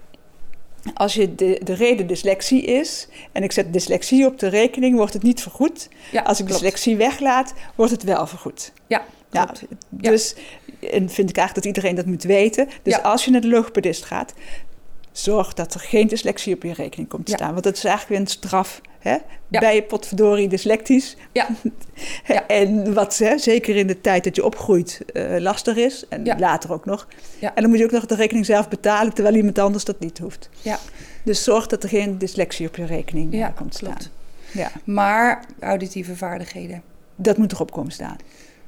als 0.94 1.14
je 1.14 1.36
de, 1.36 1.62
de 1.64 1.74
reden 1.74 2.08
dyslexie 2.08 2.62
is 2.62 3.08
en 3.32 3.44
ik 3.44 3.52
zet 3.52 3.74
dyslexie 3.74 4.26
op 4.26 4.40
de 4.40 4.48
rekening, 4.48 4.96
wordt 4.96 5.14
het 5.14 5.24
niet 5.24 5.42
vergoed. 5.42 5.90
Ja, 6.12 6.22
Als 6.22 6.40
ik 6.40 6.46
klopt. 6.46 6.62
dyslexie 6.62 6.96
weglaat, 6.98 7.54
wordt 7.76 7.92
het 7.92 8.04
wel 8.04 8.28
vergoed. 8.28 8.72
Ja, 8.88 9.06
Ja, 9.32 9.54
dus 9.90 10.36
en 10.80 11.10
vind 11.10 11.30
ik 11.30 11.38
eigenlijk 11.38 11.54
dat 11.54 11.66
iedereen 11.66 11.96
dat 11.96 12.06
moet 12.06 12.24
weten. 12.24 12.68
Dus 12.84 12.94
Ja. 12.96 13.00
als 13.02 13.26
je 13.26 13.32
naar 13.32 13.42
de 13.42 13.48
logopedist 13.48 14.04
gaat, 14.06 14.34
zorg 15.14 15.54
dat 15.54 15.74
er 15.74 15.80
geen 15.80 16.08
dyslexie 16.08 16.56
op 16.56 16.64
je 16.64 16.74
rekening 16.74 17.10
komt 17.10 17.26
te 17.26 17.32
Ja. 17.32 17.38
staan. 17.38 17.52
Want 17.52 17.64
dat 17.64 17.76
is 17.78 17.84
eigenlijk 17.84 18.10
weer 18.20 18.28
een 18.28 18.34
straf. 18.42 18.82
Hè? 19.00 19.18
Ja. 19.48 19.60
Ben 19.60 19.76
je 19.76 19.84
potverdorie 19.84 20.48
dyslectisch? 20.48 21.18
Ja. 21.32 21.48
En 22.48 22.94
wat 22.94 23.18
hè, 23.18 23.38
zeker 23.38 23.76
in 23.76 23.88
de 23.88 24.02
tijd 24.02 24.24
dat 24.24 24.36
je 24.36 24.46
opgroeit 24.46 25.02
eh, 25.14 25.38
lastig 25.40 25.76
is. 25.76 26.06
En 26.10 26.40
later 26.40 26.74
ook 26.74 26.86
nog. 26.86 27.08
Ja. 27.40 27.56
En 27.56 27.62
dan 27.62 27.70
moet 27.70 27.80
je 27.80 27.86
ook 27.86 27.92
nog 27.92 28.06
de 28.06 28.16
rekening 28.16 28.46
zelf 28.46 28.70
betalen, 28.70 29.14
terwijl 29.14 29.36
iemand 29.36 29.60
anders 29.60 29.84
dat 29.84 30.00
niet 30.00 30.18
hoeft. 30.20 30.50
Ja. 30.62 30.80
Dus 31.24 31.44
zorg 31.44 31.68
dat 31.68 31.84
er 31.84 31.90
geen 31.90 32.18
dyslexie 32.18 32.68
op 32.68 32.76
je 32.76 32.86
rekening 32.86 33.34
eh, 33.34 33.48
komt 33.56 33.72
te 33.72 33.80
klopt. 33.80 34.02
staan. 34.02 34.12
Ja. 34.52 34.72
Maar 34.84 35.46
auditieve 35.60 36.16
vaardigheden. 36.16 36.82
Dat 37.16 37.38
moet 37.38 37.52
erop 37.52 37.72
komen 37.72 37.92
staan. 37.92 38.16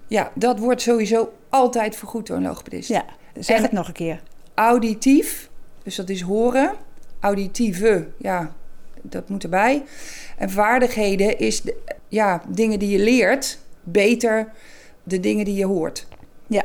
Ja, 0.07 0.31
dat 0.35 0.59
wordt 0.59 0.81
sowieso 0.81 1.31
altijd 1.49 1.95
vergoed 1.95 2.27
door 2.27 2.37
een 2.37 2.43
logopedist. 2.43 2.89
Ja, 2.89 3.05
zeg 3.39 3.57
En- 3.57 3.63
het 3.63 3.71
nog 3.71 3.87
een 3.87 3.93
keer. 3.93 4.21
Auditief, 4.53 5.49
dus 5.85 5.95
dat 5.95 6.09
is 6.09 6.21
horen. 6.21 6.71
Auditieve, 7.19 8.07
ja, 8.17 8.53
dat 9.01 9.29
moet 9.29 9.43
erbij. 9.43 9.83
En 10.37 10.49
vaardigheden 10.49 11.37
is 11.39 11.61
ja, 12.07 12.41
dingen 12.47 12.79
die 12.79 12.89
je 12.89 13.03
leert, 13.03 13.59
beter 13.83 14.49
de 15.03 15.19
dingen 15.19 15.45
die 15.45 15.55
je 15.55 15.65
hoort. 15.65 16.07
Ja. 16.47 16.63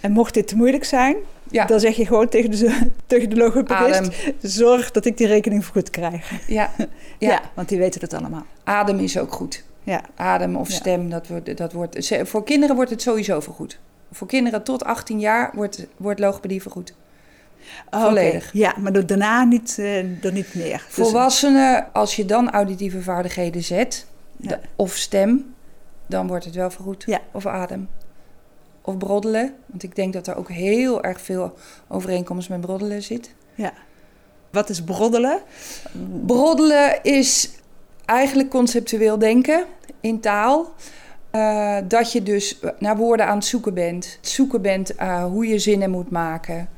En 0.00 0.12
mocht 0.12 0.34
dit 0.34 0.48
te 0.48 0.56
moeilijk 0.56 0.84
zijn, 0.84 1.16
Ja, 1.50 1.64
dan 1.64 1.80
zeg 1.80 1.96
je 1.96 2.06
gewoon 2.06 2.28
tegen 2.28 2.50
de, 2.50 2.78
tegen 3.06 3.30
de 3.30 3.36
logopedist... 3.36 3.98
adem. 4.00 4.12
zorg 4.40 4.90
dat 4.90 5.04
ik 5.04 5.16
die 5.16 5.26
rekening 5.26 5.64
vergoed 5.64 5.90
krijg. 5.90 6.48
Ja, 6.48 6.70
Ja. 6.78 6.88
ja. 7.18 7.40
want 7.54 7.68
die 7.68 7.78
weten 7.78 8.00
het 8.00 8.14
allemaal. 8.14 8.46
adem 8.64 8.98
is 8.98 9.18
ook 9.18 9.32
goed. 9.32 9.64
Ja, 9.82 10.02
Adem 10.16 10.56
of 10.56 10.68
Ja. 10.68 10.74
stem, 10.74 11.10
dat 11.10 11.26
wordt, 11.26 11.56
dat 11.56 11.72
wordt, 11.72 12.12
voor 12.22 12.44
kinderen 12.44 12.76
wordt 12.76 12.90
het 12.90 13.02
sowieso 13.02 13.40
vergoed. 13.40 13.78
Voor 14.12 14.26
kinderen 14.26 14.62
tot 14.62 14.84
18 14.84 15.20
jaar 15.20 15.50
wordt, 15.54 15.86
wordt 15.96 16.20
logopedie 16.20 16.62
vergoed. 16.62 16.94
Oh, 17.90 18.02
Volledig. 18.04 18.52
Ja, 18.52 18.74
maar 18.78 19.06
daarna 19.06 19.44
niet, 19.44 19.76
eh 19.78 20.04
dan 20.20 20.32
niet 20.32 20.54
meer. 20.54 20.84
Dus- 20.86 20.94
Volwassenen, 20.94 21.92
als 21.92 22.16
je 22.16 22.24
dan 22.24 22.50
auditieve 22.50 23.02
vaardigheden 23.02 23.62
zet, 23.62 24.06
Ja. 24.36 24.48
de- 24.48 24.58
of 24.76 24.96
stem, 24.96 25.54
dan 26.06 26.26
wordt 26.26 26.44
het 26.44 26.54
wel 26.54 26.70
vergoed. 26.70 27.02
Ja. 27.06 27.20
Of 27.32 27.46
adem. 27.46 27.88
Of 28.82 28.98
broddelen, 28.98 29.54
want 29.66 29.82
ik 29.82 29.96
denk 29.96 30.12
dat 30.12 30.26
er 30.26 30.36
ook 30.36 30.48
heel 30.50 31.02
erg 31.02 31.20
veel 31.20 31.54
overeenkomst 31.88 32.48
met 32.48 32.60
broddelen 32.60 33.02
zit. 33.02 33.34
ja. 33.54 33.72
Wat 34.50 34.68
is 34.68 34.82
broddelen? 34.82 35.38
Broddelen 36.26 37.02
is 37.02 37.50
eigenlijk 38.04 38.50
conceptueel 38.50 39.18
denken 39.18 39.64
in 40.00 40.20
taal. 40.20 40.72
Eh, 41.30 41.76
dat 41.88 42.12
je 42.12 42.22
dus 42.22 42.58
naar 42.78 42.96
woorden 42.96 43.26
aan 43.26 43.36
het 43.36 43.44
zoeken 43.44 43.74
bent. 43.74 44.16
Het 44.20 44.28
zoeken 44.28 44.62
bent 44.62 44.94
eh, 44.94 45.24
hoe 45.24 45.46
je 45.46 45.58
zinnen 45.58 45.90
moet 45.90 46.10
maken. 46.10 46.68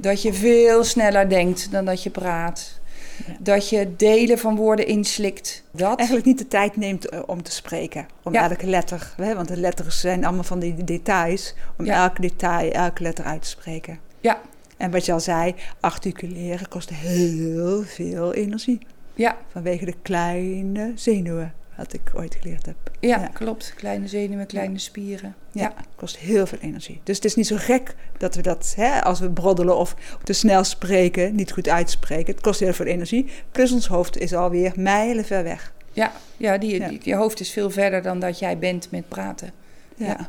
Dat 0.00 0.22
je 0.22 0.32
veel 0.32 0.84
sneller 0.84 1.28
denkt 1.28 1.70
dan 1.70 1.84
dat 1.84 2.02
je 2.02 2.10
praat. 2.10 2.80
Ja. 3.26 3.32
Dat 3.38 3.68
je 3.68 3.96
delen 3.96 4.38
van 4.38 4.56
woorden 4.56 4.86
inslikt. 4.86 5.62
Dat. 5.70 5.96
Eigenlijk 5.96 6.26
niet 6.26 6.38
de 6.38 6.48
tijd 6.48 6.76
neemt 6.76 7.08
eh, 7.08 7.20
om 7.26 7.42
te 7.42 7.50
spreken. 7.50 8.06
Om 8.22 8.32
Ja. 8.32 8.50
elke 8.50 8.66
letter, 8.66 9.12
hè, 9.16 9.34
want 9.34 9.48
de 9.48 9.56
letters 9.56 10.00
zijn 10.00 10.24
allemaal 10.24 10.44
van 10.44 10.58
die 10.58 10.84
details. 10.84 11.54
Om 11.78 11.84
Ja. 11.84 12.02
elke 12.02 12.20
detail, 12.20 12.70
elke 12.72 13.02
letter 13.02 13.24
uit 13.24 13.42
te 13.42 13.48
spreken. 13.48 13.98
Ja. 14.20 14.40
En 14.76 14.90
wat 14.90 15.06
je 15.06 15.12
al 15.12 15.20
zei, 15.20 15.54
articuleren 15.80 16.68
kost 16.68 16.90
heel 16.90 17.82
veel 17.82 18.34
energie. 18.34 18.78
Ja, 19.14 19.36
Vanwege 19.52 19.84
de 19.84 19.94
kleine 20.02 20.92
zenuwen, 20.94 21.54
wat 21.78 21.92
ik 21.92 22.00
ooit 22.14 22.36
geleerd 22.40 22.66
heb. 22.66 22.76
ja, 23.00 23.08
Ja. 23.20 23.26
klopt. 23.32 23.72
Kleine 23.76 24.08
zenuwen, 24.08 24.46
kleine 24.46 24.78
spieren. 24.78 25.34
Ja, 25.52 25.62
Ja. 25.62 25.74
kost 25.96 26.16
heel 26.16 26.46
veel 26.46 26.58
energie. 26.60 27.00
Dus 27.04 27.16
het 27.16 27.24
is 27.24 27.34
niet 27.34 27.46
zo 27.46 27.56
gek 27.58 27.94
dat 28.18 28.34
we 28.34 28.42
dat, 28.42 28.72
hè, 28.76 29.02
als 29.04 29.20
we 29.20 29.30
broddelen 29.30 29.76
of 29.76 29.94
te 30.24 30.32
snel 30.32 30.64
spreken, 30.64 31.34
niet 31.34 31.52
goed 31.52 31.68
uitspreken. 31.68 32.32
Het 32.34 32.42
kost 32.42 32.60
heel 32.60 32.72
veel 32.72 32.86
energie. 32.86 33.26
Plus 33.52 33.72
ons 33.72 33.86
hoofd 33.86 34.18
is 34.18 34.34
alweer 34.34 34.72
mijlen 34.76 35.24
ver 35.24 35.42
weg. 35.42 35.72
Ja, 35.92 36.12
ja, 36.36 36.58
die. 36.58 36.88
Die, 36.88 37.00
je 37.02 37.14
hoofd 37.14 37.40
is 37.40 37.50
veel 37.50 37.70
verder 37.70 38.02
dan 38.02 38.18
dat 38.20 38.38
jij 38.38 38.58
bent 38.58 38.90
met 38.90 39.08
praten. 39.08 39.52
Ja. 39.96 40.06
Ja. 40.06 40.28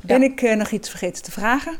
Ben 0.00 0.22
ik 0.22 0.42
eh, 0.42 0.56
nog 0.56 0.70
iets 0.70 0.88
vergeten 0.88 1.22
te 1.22 1.30
vragen? 1.30 1.76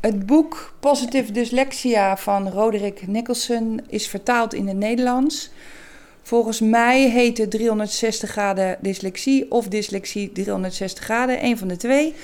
Het 0.00 0.26
boek 0.26 0.74
Positive 0.80 1.32
Dyslexia 1.32 2.16
van 2.16 2.48
Roderick 2.48 3.06
Nicholson 3.06 3.80
is 3.88 4.08
vertaald 4.08 4.54
in 4.54 4.68
het 4.68 4.76
Nederlands. 4.76 5.50
Volgens 6.26 6.60
mij 6.60 7.08
heet 7.08 7.38
het 7.38 7.50
360 7.50 8.30
graden 8.30 8.78
dyslexie 8.80 9.50
of 9.50 9.68
dyslexie 9.68 10.32
360 10.32 11.04
graden, 11.04 11.44
een 11.44 11.58
van 11.58 11.68
de 11.68 11.76
twee. 11.76 12.14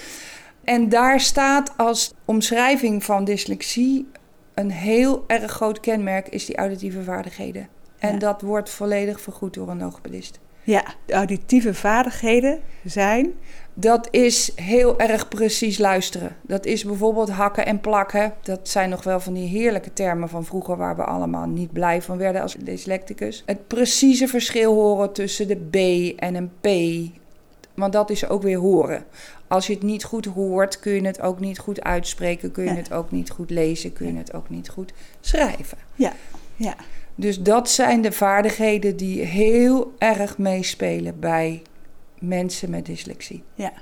En 0.64 0.88
daar 0.88 1.20
staat 1.20 1.72
als 1.76 2.12
omschrijving 2.24 3.05
van 3.05 3.24
dyslexie 3.24 4.09
een 4.55 4.70
heel 4.70 5.24
erg 5.26 5.50
groot 5.53 5.80
kenmerk 5.80 6.28
is 6.28 6.46
die 6.46 6.57
auditieve 6.57 7.03
vaardigheden. 7.03 7.68
En 7.98 8.12
Ja. 8.12 8.18
dat 8.18 8.40
wordt 8.42 8.70
volledig 8.70 9.20
vergoed 9.20 9.55
door 9.55 9.68
een 9.68 9.78
logopedist. 9.78 10.38
Ja, 10.62 10.84
de 11.07 11.12
auditieve 11.12 11.74
vaardigheden 11.74 12.61
zijn. 12.84 13.32
Dat 13.74 14.08
is 14.10 14.52
heel 14.54 14.98
erg 14.98 15.28
precies 15.28 15.78
luisteren. 15.78 16.36
Dat 16.42 16.66
is 16.66 16.84
bijvoorbeeld 16.84 17.30
hakken 17.30 17.66
en 17.66 17.80
plakken. 17.80 18.34
Dat 18.42 18.68
zijn 18.68 18.88
nog 18.90 19.02
wel 19.04 19.20
van 19.20 19.32
die 19.32 19.48
heerlijke 19.48 19.92
termen 19.92 20.28
van 20.28 20.44
vroeger 20.44 20.76
waar 20.76 20.96
we 20.96 21.04
allemaal 21.04 21.46
niet 21.46 21.72
blij 21.72 22.02
van 22.02 22.18
werden 22.18 22.42
als 22.42 22.54
dyslecticus. 22.54 23.42
Het 23.46 23.66
precieze 23.66 24.28
verschil 24.28 24.74
horen 24.74 25.12
tussen 25.12 25.48
de 25.48 25.56
B 25.56 25.76
en 26.20 26.34
een 26.34 26.50
P. 26.60 26.66
Want 27.74 27.92
dat 27.92 28.10
is 28.10 28.28
ook 28.28 28.42
weer 28.42 28.58
horen. 28.58 29.04
Als 29.48 29.66
je 29.66 29.72
het 29.74 29.82
niet 29.82 30.04
goed 30.04 30.26
hoort, 30.26 30.80
kun 30.80 30.92
je 30.92 31.06
het 31.06 31.20
ook 31.20 31.40
niet 31.40 31.58
goed 31.58 31.82
uitspreken, 31.82 32.52
kun 32.52 32.64
je 32.64 32.70
Ja. 32.70 32.76
het 32.76 32.92
ook 32.92 33.10
niet 33.10 33.30
goed 33.30 33.50
lezen, 33.50 33.92
kun 33.92 34.06
je 34.06 34.18
het 34.18 34.34
ook 34.34 34.48
niet 34.50 34.68
goed 34.68 34.92
schrijven. 35.20 35.78
Ja, 35.94 36.12
ja. 36.56 36.74
Dus 37.14 37.40
dat 37.40 37.70
zijn 37.70 38.02
de 38.02 38.12
vaardigheden 38.12 38.96
die 38.96 39.22
heel 39.22 39.92
erg 39.98 40.38
meespelen 40.38 41.20
bij 41.20 41.62
mensen 42.22 42.70
met 42.70 42.86
dyslexie. 42.86 43.42
ja. 43.54 43.72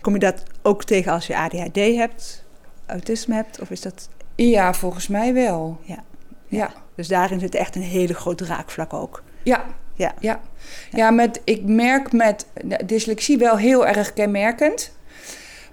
Kom 0.00 0.12
je 0.12 0.18
dat 0.18 0.42
ook 0.62 0.84
tegen 0.84 1.12
als 1.12 1.26
je 1.26 1.36
ADHD 1.36 1.76
hebt, 1.76 2.44
autisme 2.86 3.34
hebt? 3.34 3.60
Of 3.60 3.70
is 3.70 3.80
dat... 3.80 4.08
Ja, 4.36 4.74
volgens 4.74 5.08
mij 5.08 5.34
wel. 5.34 5.78
Ja. 5.82 6.04
Ja. 6.46 6.72
Dus 6.96 7.08
daarin 7.08 7.40
zit 7.40 7.54
echt 7.54 7.76
een 7.76 7.82
hele 7.82 8.14
grote 8.14 8.44
raakvlak 8.44 8.92
ook. 8.92 9.22
Ja. 9.42 9.64
Ja. 9.94 10.14
Ja. 10.20 10.40
Ja, 10.90 11.10
met, 11.10 11.40
ik 11.44 11.62
merk 11.64 12.12
met 12.12 12.46
dyslexie 12.86 13.38
wel 13.38 13.56
heel 13.56 13.86
erg 13.86 14.12
kenmerkend. 14.12 14.92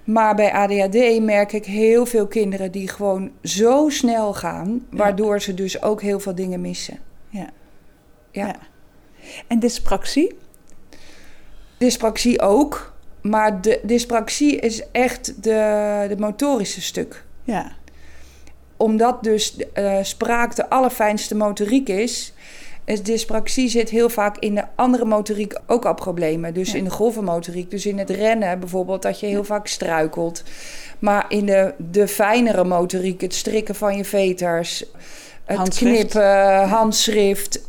Maar 0.04 0.34
bij 0.34 0.52
ADHD 0.52 1.20
merk 1.20 1.52
ik 1.52 1.64
heel 1.64 2.06
veel 2.06 2.26
kinderen 2.26 2.72
die 2.72 2.88
gewoon 2.88 3.30
zo 3.42 3.88
snel 3.88 4.34
gaan, 4.34 4.86
Ja. 4.90 4.96
waardoor 4.96 5.40
ze 5.40 5.54
dus 5.54 5.82
ook 5.82 6.02
heel 6.02 6.20
veel 6.20 6.34
dingen 6.34 6.60
missen. 6.60 6.98
Ja. 7.28 7.50
Ja. 8.30 8.46
Ja. 8.46 8.56
En 9.46 9.58
dyspraxie? 9.58 10.38
Dyspraxie 11.80 12.40
ook, 12.40 12.92
maar 13.20 13.60
de 13.60 13.80
dyspraxie 13.82 14.56
is 14.56 14.82
echt 14.92 15.42
de, 15.42 16.06
de 16.08 16.16
motorische 16.18 16.80
stuk. 16.80 17.24
Ja. 17.44 17.72
Omdat 18.76 19.22
dus 19.22 19.56
eh, 19.72 19.96
spraak 20.02 20.56
de 20.56 20.70
allerfijnste 20.70 21.36
motoriek 21.36 21.88
is, 21.88 22.32
is 22.84 23.02
dyspraxie 23.02 23.68
zit 23.68 23.90
heel 23.90 24.08
vaak 24.08 24.38
in 24.38 24.54
de 24.54 24.64
andere 24.74 25.04
motoriek 25.04 25.58
ook 25.66 25.84
al 25.84 25.94
problemen. 25.94 26.54
Dus 26.54 26.70
Ja. 26.72 26.78
in 26.78 26.84
de 26.84 26.90
golvenmotoriek, 26.90 27.70
dus 27.70 27.86
in 27.86 27.98
het 27.98 28.10
rennen 28.10 28.60
bijvoorbeeld, 28.60 29.02
dat 29.02 29.20
je 29.20 29.26
heel 29.26 29.44
vaak 29.44 29.66
struikelt. 29.66 30.42
Maar 30.98 31.24
in 31.28 31.46
de, 31.46 31.74
de 31.76 32.08
fijnere 32.08 32.64
motoriek, 32.64 33.20
het 33.20 33.34
strikken 33.34 33.74
van 33.74 33.96
je 33.96 34.04
veters, 34.04 34.84
het 35.50 35.58
Handschrift. 35.58 35.94
knippen, 35.94 36.68
handschrift. 36.68 37.60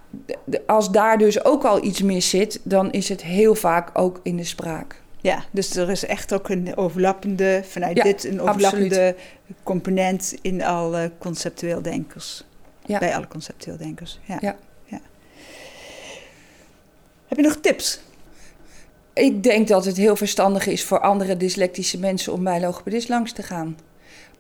Als 0.66 0.92
daar 0.92 1.18
dus 1.18 1.46
ook 1.46 1.64
al 1.64 1.84
iets 1.84 2.02
mis 2.02 2.30
zit, 2.30 2.60
dan 2.64 2.92
is 2.92 3.10
het 3.10 3.24
heel 3.24 3.56
vaak 3.56 3.90
ook 3.94 4.20
in 4.24 4.38
de 4.38 4.44
spraak. 4.44 5.02
Ja, 5.22 5.44
dus 5.52 5.76
er 5.76 5.90
is 5.90 6.06
echt 6.06 6.34
ook 6.34 6.50
een 6.50 6.78
overlappende, 6.78 7.62
vanuit 7.66 7.98
Ja, 7.98 8.04
dit 8.04 8.24
een 8.24 8.42
overlappende 8.42 9.16
component 9.64 10.36
in 10.42 10.64
alle 10.64 11.12
conceptueel 11.18 11.82
denkers. 11.82 12.44
Ja. 12.86 13.00
Bij 13.00 13.16
alle 13.16 13.28
conceptueel 13.28 13.78
denkers. 13.78 14.20
Ja. 14.24 14.38
Ja. 14.42 14.56
Heb 17.28 17.40
je 17.40 17.46
nog 17.46 17.58
tips? 17.62 18.02
Ik 19.14 19.44
denk 19.44 19.68
dat 19.68 19.86
het 19.86 19.98
heel 19.98 20.16
verstandig 20.16 20.68
is 20.68 20.84
voor 20.84 21.00
andere 21.00 21.38
dyslectische 21.38 22.00
mensen 22.00 22.34
om 22.34 22.44
bij 22.44 22.62
logopedist 22.62 23.10
langs 23.10 23.34
te 23.34 23.44
gaan. 23.44 23.78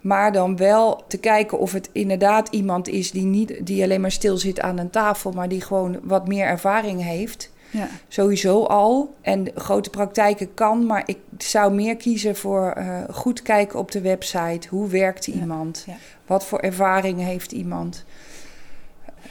Maar 0.01 0.31
dan 0.31 0.57
wel 0.57 1.03
te 1.07 1.17
kijken 1.17 1.59
of 1.59 1.71
het 1.71 1.89
inderdaad 1.91 2.47
iemand 2.47 2.87
is 2.87 3.11
die 3.11 3.25
niet 3.25 3.65
die 3.65 3.83
alleen 3.83 4.01
maar 4.01 4.11
stil 4.11 4.37
zit 4.37 4.59
aan 4.61 4.77
een 4.77 4.89
tafel, 4.89 5.31
maar 5.31 5.49
die 5.49 5.61
gewoon 5.61 5.99
wat 6.03 6.27
meer 6.27 6.45
ervaring 6.45 7.03
heeft. 7.03 7.51
Ja. 7.71 7.87
Sowieso 8.07 8.63
al. 8.63 9.15
En 9.21 9.47
grote 9.55 9.89
praktijken 9.89 10.53
kan, 10.53 10.85
maar 10.85 11.03
ik 11.05 11.17
zou 11.37 11.73
meer 11.73 11.95
kiezen 11.95 12.35
voor 12.35 12.71
eh, 12.71 12.99
goed 13.11 13.41
kijken 13.41 13.79
op 13.79 13.91
de 13.91 14.01
website. 14.01 14.67
Hoe 14.69 14.87
werkt 14.87 15.27
iemand? 15.27 15.83
ja. 15.87 15.95
Wat 16.25 16.45
voor 16.45 16.59
ervaring 16.59 17.19
heeft 17.19 17.51
iemand? 17.51 18.05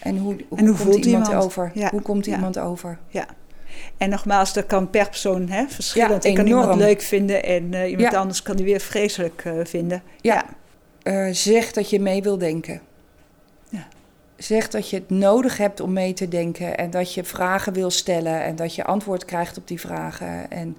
En 0.00 0.16
hoe, 0.16 0.36
hoe, 0.48 0.58
En 0.58 0.66
hoe 0.66 0.76
komt 0.76 0.88
voelt 0.88 1.04
iemand, 1.04 1.26
iemand? 1.26 1.44
over? 1.44 1.72
Hoe 1.90 2.02
komt 2.02 2.26
iemand 2.26 2.58
over? 2.58 2.98
ja. 3.08 3.26
En 3.96 4.10
nogmaals, 4.10 4.52
dat 4.52 4.66
kan 4.66 4.90
per 4.90 5.08
persoon 5.08 5.48
hè, 5.48 5.64
verschillen. 5.68 6.06
Ja, 6.06 6.12
Want 6.12 6.24
ik 6.24 6.34
kan 6.34 6.46
iemand 6.46 6.74
leuk 6.74 7.00
vinden 7.02 7.42
en 7.44 7.74
eh, 7.74 7.90
iemand 7.90 8.12
Ja. 8.12 8.18
anders 8.18 8.42
kan 8.42 8.56
die 8.56 8.64
weer 8.64 8.80
vreselijk 8.80 9.42
eh, 9.44 9.52
vinden. 9.64 10.02
Ja. 10.20 10.44
Eh, 11.02 11.28
zeg 11.30 11.72
dat 11.72 11.90
je 11.90 12.00
mee 12.00 12.22
wil 12.22 12.38
denken. 12.38 12.80
Ja. 13.68 13.86
Zeg 14.36 14.68
dat 14.68 14.90
je 14.90 14.96
het 14.96 15.10
nodig 15.10 15.56
hebt 15.56 15.80
om 15.80 15.92
mee 15.92 16.12
te 16.12 16.28
denken 16.28 16.76
en 16.76 16.90
dat 16.90 17.14
je 17.14 17.24
vragen 17.24 17.72
wil 17.72 17.90
stellen 17.90 18.42
en 18.42 18.56
dat 18.56 18.74
je 18.74 18.84
antwoord 18.84 19.24
krijgt 19.24 19.58
op 19.58 19.68
die 19.68 19.80
vragen. 19.80 20.50
En 20.50 20.76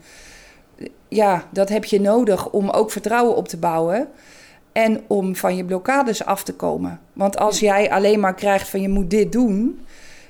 ja, 1.08 1.46
dat 1.50 1.70
heb 1.70 1.86
je 1.86 2.02
nodig 2.02 2.50
om 2.50 2.70
ook 2.70 2.92
vertrouwen 2.92 3.36
op 3.36 3.48
te 3.48 3.58
bouwen 3.58 4.08
en 4.72 5.02
om 5.08 5.36
van 5.36 5.56
je 5.56 5.66
blokkades 5.66 6.26
af 6.26 6.44
te 6.44 6.54
komen. 6.54 7.00
Want 7.14 7.38
als 7.38 7.60
jij 7.60 7.92
alleen 7.92 8.20
maar 8.20 8.36
krijgt 8.36 8.70
van 8.70 8.82
je 8.82 8.89
moet 8.89 9.10
dit 9.10 9.32
doen, 9.32 9.86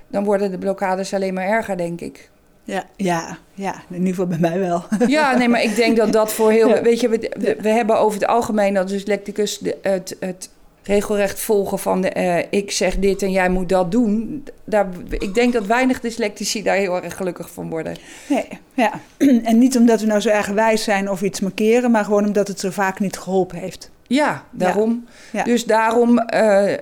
dan 0.08 0.24
worden 0.24 0.52
de 0.52 0.58
blokkades 0.58 1.14
alleen 1.14 1.34
maar 1.34 1.48
erger, 1.48 1.78
denk 1.78 2.02
ik. 2.02 2.30
Ja, 2.64 2.84
ja, 2.96 3.38
ja, 3.54 3.74
in 3.90 3.96
ieder 3.96 4.10
geval 4.10 4.28
bij 4.28 4.38
mij 4.40 4.60
wel. 4.60 4.84
Ja, 5.08 5.38
nee, 5.38 5.50
maar 5.50 5.64
ik 5.64 5.76
denk 5.76 5.98
dat 5.98 6.14
dat 6.14 6.34
voor 6.34 6.52
heel... 6.52 6.70
Ja. 6.70 6.82
Weet 6.82 7.00
je, 7.00 7.10
we, 7.10 7.32
we, 7.40 7.56
we 7.62 7.70
hebben 7.70 8.00
over 8.00 8.20
het 8.20 8.30
algemeen 8.30 8.78
als 8.78 8.92
dyslecticus 8.92 9.58
de, 9.58 9.78
het, 9.82 10.16
het 10.20 10.50
regelrecht 10.84 11.40
volgen 11.40 11.80
van... 11.80 12.02
De, 12.02 12.10
eh, 12.10 12.46
ik 12.50 12.72
zeg 12.72 12.98
dit 12.98 13.22
en 13.22 13.32
jij 13.32 13.50
moet 13.50 13.70
dat 13.70 13.92
doen. 13.92 14.44
Daar, 14.64 14.88
ik 15.10 15.34
denk 15.34 15.54
dat 15.54 15.66
weinig 15.66 16.00
dyslectici 16.00 16.64
daar 16.64 16.76
heel 16.76 17.04
erg 17.04 17.16
gelukkig 17.16 17.50
van 17.50 17.70
worden. 17.70 17.96
Nee, 18.30 18.48
ja. 18.74 18.92
En 19.50 19.58
niet 19.58 19.78
omdat 19.78 20.02
we 20.02 20.08
nou 20.08 20.20
zo 20.20 20.30
erg 20.30 20.48
wijs 20.48 20.84
zijn 20.84 21.10
of 21.10 21.22
iets 21.22 21.40
markeren, 21.40 21.92
maar 21.92 22.06
gewoon 22.06 22.26
omdat 22.26 22.48
het 22.48 22.60
zo 22.60 22.70
vaak 22.70 23.00
niet 23.00 23.18
geholpen 23.18 23.58
heeft. 23.58 23.92
Ja, 24.08 24.46
daarom. 24.52 25.06
Ja. 25.32 25.44
Dus 25.44 25.66
daarom, 25.66 26.20
eh, 26.20 26.78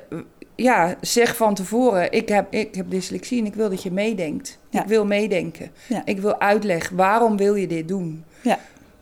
ja, 0.62 0.95
zeg 1.01 1.36
van 1.36 1.53
tevoren... 1.53 2.12
Ik 2.12 2.30
heb, 2.30 2.53
ik 2.53 2.76
heb 2.76 2.89
dyslexie 2.89 3.39
en 3.39 3.45
ik 3.45 3.55
wil 3.55 3.70
dat 3.70 3.84
je 3.84 3.91
meedenkt. 3.91 4.60
Ja. 4.70 4.82
Ik 4.82 4.88
wil 4.88 5.05
meedenken. 5.05 5.72
Ja. 5.88 6.01
Ik 6.05 6.20
wil 6.20 6.39
uitleg. 6.39 6.89
Waarom 6.89 7.38
wil 7.38 7.55
je 7.55 7.68
dit 7.68 7.88
doen? 7.88 8.24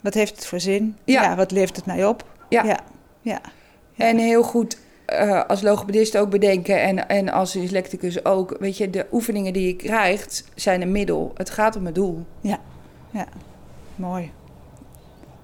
Wat 0.02 0.14
heeft 0.14 0.36
het 0.36 0.46
voor 0.46 0.60
zin? 0.60 0.96
Ja. 1.04 1.36
wat 1.36 1.52
levert 1.52 1.76
het 1.76 1.86
mij 1.86 2.06
op? 2.06 2.26
Ja. 2.50 2.64
Ja. 2.64 2.80
ja. 3.22 3.42
Ja. 3.94 4.06
En 4.06 4.18
heel 4.18 4.44
goed 4.44 4.78
eh, 5.06 5.44
als 5.44 5.62
logopedist 5.62 6.18
ook 6.18 6.30
bedenken 6.30 6.82
en, 6.82 7.08
en 7.10 7.30
als 7.30 7.52
dyslecticus 7.52 8.26
ook. 8.26 8.56
Weet 8.60 8.78
je, 8.78 8.90
de 8.90 9.06
oefeningen 9.12 9.54
die 9.54 9.68
je 9.68 9.76
krijgt 9.76 10.44
zijn 10.56 10.82
een 10.82 10.92
middel. 10.92 11.32
Het 11.36 11.50
gaat 11.50 11.76
om 11.76 11.86
het 11.86 11.96
doel. 11.96 12.26
Mooi. 13.96 14.32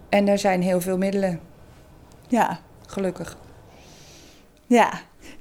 En 0.09 0.27
er 0.27 0.37
zijn 0.37 0.61
heel 0.61 0.81
veel 0.81 0.97
middelen, 0.97 1.39
Ja. 2.27 2.59
gelukkig. 2.85 3.37
ja. 4.67 4.91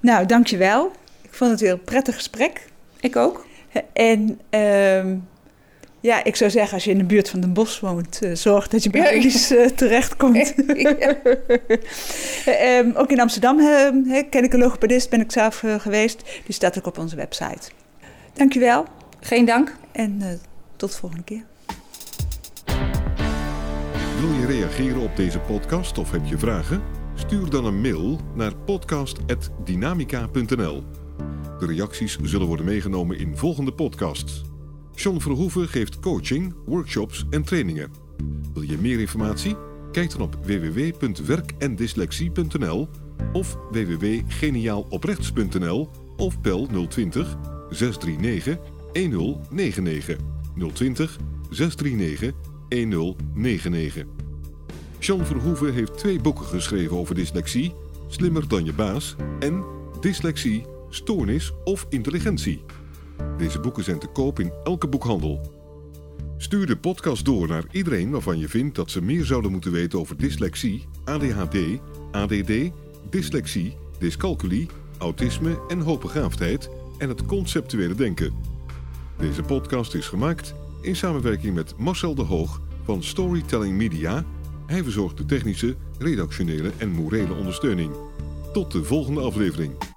Nou, 0.03 0.27
dankjewel. 0.27 0.93
Ik 1.23 1.35
vond 1.35 1.51
het 1.51 1.61
weer 1.61 1.73
een 1.73 1.85
prettig 1.85 2.15
gesprek. 2.15 2.67
Ik 3.01 3.17
ook. 3.17 3.47
En 3.93 4.41
ehm, 4.51 5.17
ja, 6.01 6.25
ik 6.25 6.37
zou 6.37 6.51
zeggen, 6.51 6.75
als 6.75 6.85
je 6.85 6.91
in 6.91 6.99
de 6.99 7.05
buurt 7.05 7.29
van 7.29 7.41
Den 7.41 7.53
Bosch 7.53 7.81
woont, 7.81 8.23
eh, 8.23 8.35
zorg 8.35 8.69
dat 8.69 8.83
je 8.83 8.91
bij 8.91 9.01
Ja. 9.01 9.09
Alice 9.09 9.57
eh, 9.57 9.69
terechtkomt. 9.69 10.55
Ja. 10.75 10.97
Ehm, 12.45 12.91
ook 12.95 13.11
in 13.11 13.21
Amsterdam 13.21 13.59
ehm, 13.61 14.05
hè, 14.05 14.23
ken 14.23 14.45
ik 14.45 14.53
een 14.53 14.59
logopedist, 14.59 15.11
ben 15.11 15.21
ik 15.21 15.33
zelf 15.33 15.63
eh, 15.63 15.81
geweest. 15.81 16.23
Die 16.45 16.55
staat 16.55 16.79
ook 16.79 16.87
op 16.87 16.99
onze 16.99 17.17
website. 17.17 17.71
Dankjewel 18.33 18.85
Geen 19.21 19.45
dank. 19.45 19.77
en 19.93 20.41
tot 20.77 20.93
de 20.93 20.97
volgende 20.99 21.25
keer. 21.25 21.43
Wil 24.21 24.33
je 24.33 24.47
reageren 24.47 25.01
op 25.01 25.17
deze 25.17 25.39
podcast 25.39 25.99
of 25.99 26.11
heb 26.11 26.21
je 26.25 26.39
vragen? 26.39 27.02
Stuur 27.15 27.51
dan 27.51 27.65
een 27.65 27.81
mail 27.81 28.21
naar 28.35 28.57
podcast.dynamica.nl. 28.57 30.83
De 31.59 31.67
reacties 31.67 32.19
zullen 32.23 32.47
worden 32.47 32.67
meegenomen 32.67 33.19
in 33.19 33.37
volgende 33.37 33.73
podcasts. 33.73 34.43
John 34.95 35.19
Verhoeven 35.19 35.69
geeft 35.69 36.01
coaching, 36.01 36.55
workshops 36.67 37.25
en 37.31 37.45
trainingen. 37.45 37.91
Wil 38.53 38.63
je 38.63 38.79
meer 38.79 39.01
informatie? 39.01 39.57
Kijk 39.93 40.11
dan 40.11 40.21
op 40.21 40.37
www.werkendyslexie.nl 40.45 42.89
of 43.33 43.57
www.geniaaloprechts.nl 43.71 45.91
of 46.17 46.41
bel 46.41 46.69
020 46.89 47.37
639 47.71 48.59
1099 48.93 50.17
020 50.73 51.19
639 51.51 52.33
1099. 52.69 54.22
Jean 55.03 55.27
Verhoeven 55.27 55.73
heeft 55.73 55.99
twee 55.99 56.21
boeken 56.21 56.45
geschreven 56.45 56.97
over 56.97 57.15
dyslexie: 57.15 57.75
Slimmer 58.09 58.49
dan 58.49 58.65
je 58.65 58.73
baas 58.73 59.17
en 59.39 59.65
Dyslexie, 60.01 60.67
Stoornis 60.91 61.53
of 61.65 61.87
Intelligentie. 61.89 62.65
Deze 63.39 63.61
boeken 63.61 63.85
zijn 63.85 63.99
te 63.99 64.07
koop 64.07 64.41
in 64.41 64.53
elke 64.65 64.89
boekhandel. 64.89 65.41
Stuur 66.37 66.67
de 66.67 66.77
podcast 66.77 67.25
door 67.25 67.49
naar 67.49 67.65
iedereen 67.71 68.11
waarvan 68.11 68.39
je 68.39 68.49
vindt 68.49 68.75
dat 68.75 68.91
ze 68.91 69.03
meer 69.03 69.25
zouden 69.25 69.51
moeten 69.51 69.73
weten 69.73 69.99
over 69.99 70.17
dyslexie, 70.17 70.87
ADHD, 71.05 71.57
ADD, 72.11 72.53
dyslexie, 73.11 73.77
dyscalculie, 73.99 74.69
autisme 74.99 75.61
en 75.69 75.81
hoogbegaafdheid 75.81 76.71
en 76.99 77.09
het 77.09 77.27
conceptuele 77.27 77.95
denken. 77.95 78.33
Deze 79.19 79.43
podcast 79.43 79.95
is 79.95 80.07
gemaakt 80.07 80.55
in 80.81 80.97
samenwerking 80.97 81.55
met 81.55 81.75
Marcel 81.79 82.15
de 82.15 82.23
Hoog 82.23 82.61
van 82.85 83.03
Storytelling 83.03 83.77
Media. 83.77 84.25
Hij 84.73 84.83
verzorgt 84.83 85.17
de 85.17 85.27
technische, 85.27 85.77
redactionele 85.99 86.71
en 86.79 86.89
morele 86.89 87.35
ondersteuning. 87.35 87.91
Tot 88.53 88.73
de 88.73 88.85
volgende 88.85 89.21
aflevering. 89.21 89.92